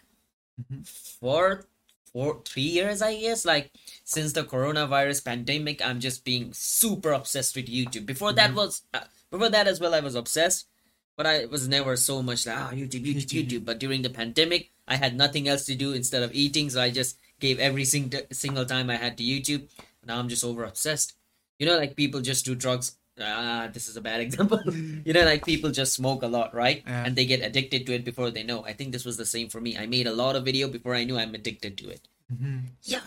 Mhm. 0.59 0.85
for 0.87 1.65
for 2.11 2.41
three 2.45 2.63
years, 2.63 3.01
I 3.01 3.15
guess. 3.19 3.45
Like 3.45 3.71
since 4.03 4.33
the 4.33 4.43
coronavirus 4.43 5.25
pandemic, 5.25 5.85
I'm 5.85 5.99
just 5.99 6.23
being 6.23 6.53
super 6.53 7.11
obsessed 7.11 7.55
with 7.55 7.67
YouTube. 7.67 8.05
Before 8.05 8.33
that 8.33 8.53
was 8.53 8.83
uh, 8.93 9.01
before 9.31 9.49
that 9.49 9.67
as 9.67 9.79
well, 9.79 9.93
I 9.93 9.99
was 9.99 10.15
obsessed, 10.15 10.67
but 11.15 11.25
I 11.25 11.45
was 11.45 11.67
never 11.67 11.95
so 11.95 12.21
much 12.21 12.45
like 12.45 12.57
ah 12.57 12.71
YouTube, 12.73 13.05
YouTube, 13.05 13.25
YouTube. 13.25 13.47
YouTube. 13.47 13.65
But 13.65 13.79
during 13.79 14.01
the 14.01 14.09
pandemic, 14.09 14.71
I 14.87 14.95
had 14.95 15.15
nothing 15.15 15.47
else 15.47 15.65
to 15.65 15.75
do 15.75 15.93
instead 15.93 16.23
of 16.23 16.33
eating, 16.33 16.69
so 16.69 16.81
I 16.81 16.89
just 16.89 17.17
gave 17.39 17.59
every 17.59 17.85
sing- 17.85 18.13
single 18.31 18.65
time 18.65 18.89
I 18.89 18.97
had 18.97 19.17
to 19.17 19.23
YouTube. 19.23 19.69
Now 20.05 20.19
I'm 20.19 20.29
just 20.29 20.43
over 20.43 20.63
obsessed. 20.63 21.13
You 21.59 21.65
know, 21.65 21.77
like 21.77 21.95
people 21.95 22.21
just 22.21 22.45
do 22.45 22.55
drugs. 22.55 22.95
Ah, 23.21 23.69
this 23.71 23.87
is 23.87 23.97
a 23.97 24.01
bad 24.01 24.21
example. 24.25 24.61
you 25.05 25.13
know, 25.13 25.23
like 25.25 25.45
people 25.45 25.71
just 25.71 25.93
smoke 25.93 26.23
a 26.23 26.27
lot, 26.27 26.53
right? 26.53 26.83
Yeah. 26.85 27.05
And 27.05 27.15
they 27.15 27.25
get 27.25 27.41
addicted 27.41 27.85
to 27.87 27.93
it 27.93 28.03
before 28.05 28.31
they 28.31 28.43
know. 28.43 28.63
I 28.65 28.73
think 28.73 28.91
this 28.91 29.05
was 29.05 29.17
the 29.17 29.25
same 29.25 29.49
for 29.49 29.59
me. 29.61 29.77
I 29.77 29.85
made 29.85 30.07
a 30.07 30.13
lot 30.13 30.35
of 30.35 30.45
video 30.45 30.67
before 30.67 30.95
I 30.95 31.03
knew 31.03 31.17
I'm 31.17 31.35
addicted 31.35 31.77
to 31.79 31.89
it. 31.89 32.07
Mhm. 32.33 32.61
Yeah. 32.83 33.01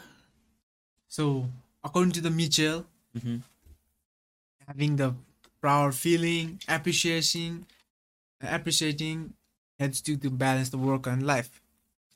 So 1.08 1.48
according 1.84 2.12
to 2.12 2.20
the 2.20 2.30
Mitchell, 2.30 2.86
Mhm. 3.16 3.42
having 4.66 4.96
the 4.96 5.14
proud 5.60 5.94
feeling, 5.94 6.60
appreciating, 6.68 7.66
appreciating 8.40 9.34
helps 9.78 10.02
you 10.06 10.16
to 10.16 10.30
balance 10.30 10.70
the 10.70 10.78
work 10.78 11.06
and 11.06 11.26
life. 11.26 11.60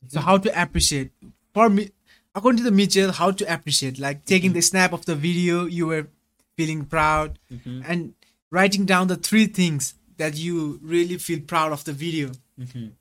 So 0.09 0.21
how 0.21 0.39
to 0.39 0.51
appreciate? 0.63 1.11
For 1.53 1.69
me, 1.69 1.91
according 2.35 2.59
to 2.59 2.65
the 2.65 2.71
Mitchell, 2.71 3.13
how 3.13 3.31
to 3.33 3.45
appreciate? 3.53 3.99
Like 3.99 4.25
taking 4.25 4.53
the 4.53 4.61
snap 4.61 4.93
of 4.93 5.05
the 5.07 5.15
video, 5.15 5.65
you 5.67 5.87
were 5.87 6.09
feeling 6.57 6.85
proud, 6.87 7.39
Mhm. 7.53 7.83
and 7.87 8.15
writing 8.51 8.85
down 8.87 9.09
the 9.09 9.17
three 9.17 9.47
things 9.47 9.95
that 10.17 10.35
you 10.37 10.79
really 10.83 11.19
feel 11.19 11.41
proud 11.41 11.73
of 11.73 11.85
the 11.85 11.93
video 11.93 12.33
Mhm. 12.59 12.93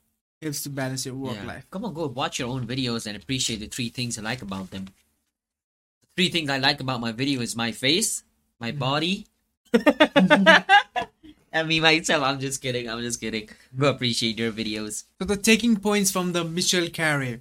helps 0.42 0.62
to 0.62 0.68
balance 0.70 1.06
your 1.06 1.14
work 1.14 1.36
Yeah. 1.36 1.44
life. 1.46 1.66
Come 1.70 1.84
on, 1.84 1.94
go 1.94 2.06
watch 2.06 2.38
your 2.38 2.48
own 2.48 2.66
videos 2.66 3.06
and 3.06 3.16
appreciate 3.16 3.60
the 3.60 3.68
three 3.68 3.88
things 3.88 4.18
I 4.18 4.22
like 4.22 4.42
about 4.42 4.70
them. 4.70 4.84
The 4.84 6.08
three 6.16 6.28
things 6.30 6.50
I 6.50 6.58
like 6.58 6.80
about 6.80 7.00
my 7.00 7.12
video 7.12 7.40
is 7.40 7.56
my 7.56 7.72
face, 7.72 8.22
my 8.60 8.70
Mm-hmm. 8.70 8.78
body, 8.78 9.26
and 11.52 11.68
me 11.68 11.80
myself. 11.80 12.22
I'm 12.22 12.38
just 12.40 12.60
kidding. 12.60 12.88
I'm 12.88 13.00
just 13.00 13.20
kidding. 13.20 13.48
Go 13.76 13.88
appreciate 13.90 14.38
your 14.38 14.52
videos. 14.52 15.04
So 15.18 15.24
the 15.26 15.36
taking 15.36 15.76
points 15.76 16.10
from 16.10 16.32
the 16.32 16.44
Michelle 16.44 16.88
Khare, 16.88 17.40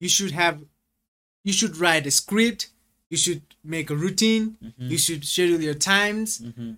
you 0.00 0.08
should 0.08 0.32
have, 0.32 0.64
you 1.44 1.52
should 1.52 1.76
write 1.76 2.06
a 2.06 2.10
script, 2.10 2.68
you 3.08 3.16
should 3.16 3.42
make 3.64 3.90
a 3.90 3.96
routine, 3.96 4.56
Mhm. 4.62 4.90
you 4.90 4.98
should 4.98 5.24
schedule 5.24 5.60
your 5.60 5.74
times, 5.74 6.38
hmm 6.38 6.72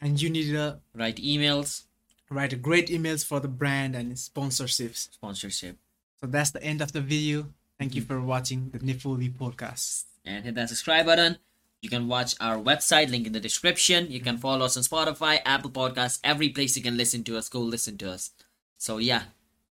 and 0.00 0.20
you 0.20 0.28
need 0.30 0.50
to 0.52 0.78
Write 0.94 1.16
emails, 1.16 1.84
write 2.30 2.52
a 2.52 2.56
great 2.68 2.88
emails 2.88 3.24
for 3.24 3.40
the 3.40 3.48
brand 3.48 3.96
and 3.96 4.12
sponsorships. 4.14 5.08
sponsorship, 5.12 5.76
So 6.20 6.26
that's 6.26 6.50
the 6.50 6.62
end 6.62 6.80
of 6.82 6.92
the 6.92 7.00
video. 7.00 7.52
Thank 7.78 7.94
you 7.94 8.02
for 8.02 8.20
watching 8.20 8.70
the 8.70 8.78
Nifuli 8.78 9.30
podcast. 9.42 10.04
and 10.24 10.44
hit 10.44 10.54
that 10.56 10.68
subscribe 10.68 11.06
button. 11.06 11.38
You 11.82 11.88
can 11.88 12.08
watch 12.08 12.34
our 12.40 12.56
website, 12.58 13.10
link 13.10 13.26
in 13.28 13.32
the 13.32 13.38
description. 13.48 14.10
You 14.10 14.18
can 14.20 14.38
follow 14.38 14.64
us 14.66 14.76
on 14.76 14.82
Spotify, 14.82 15.34
Apple 15.44 15.70
Podcasts, 15.70 16.18
every 16.24 16.48
place 16.48 16.76
you 16.76 16.82
can 16.82 16.96
listen 16.96 17.22
to 17.24 17.36
us. 17.38 17.48
Go 17.48 17.60
listen 17.60 17.96
to 17.98 18.10
us. 18.10 18.30
So 18.76 18.98
yeah, 18.98 19.22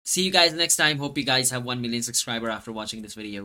see 0.04 0.22
you 0.26 0.30
guys 0.38 0.52
next 0.52 0.76
time. 0.76 0.98
Hope 0.98 1.16
you 1.16 1.24
guys 1.24 1.48
have 1.54 1.64
one 1.64 1.80
million 1.80 2.02
subscriber 2.02 2.50
after 2.50 2.70
watching 2.70 3.00
this 3.02 3.14
video. 3.14 3.40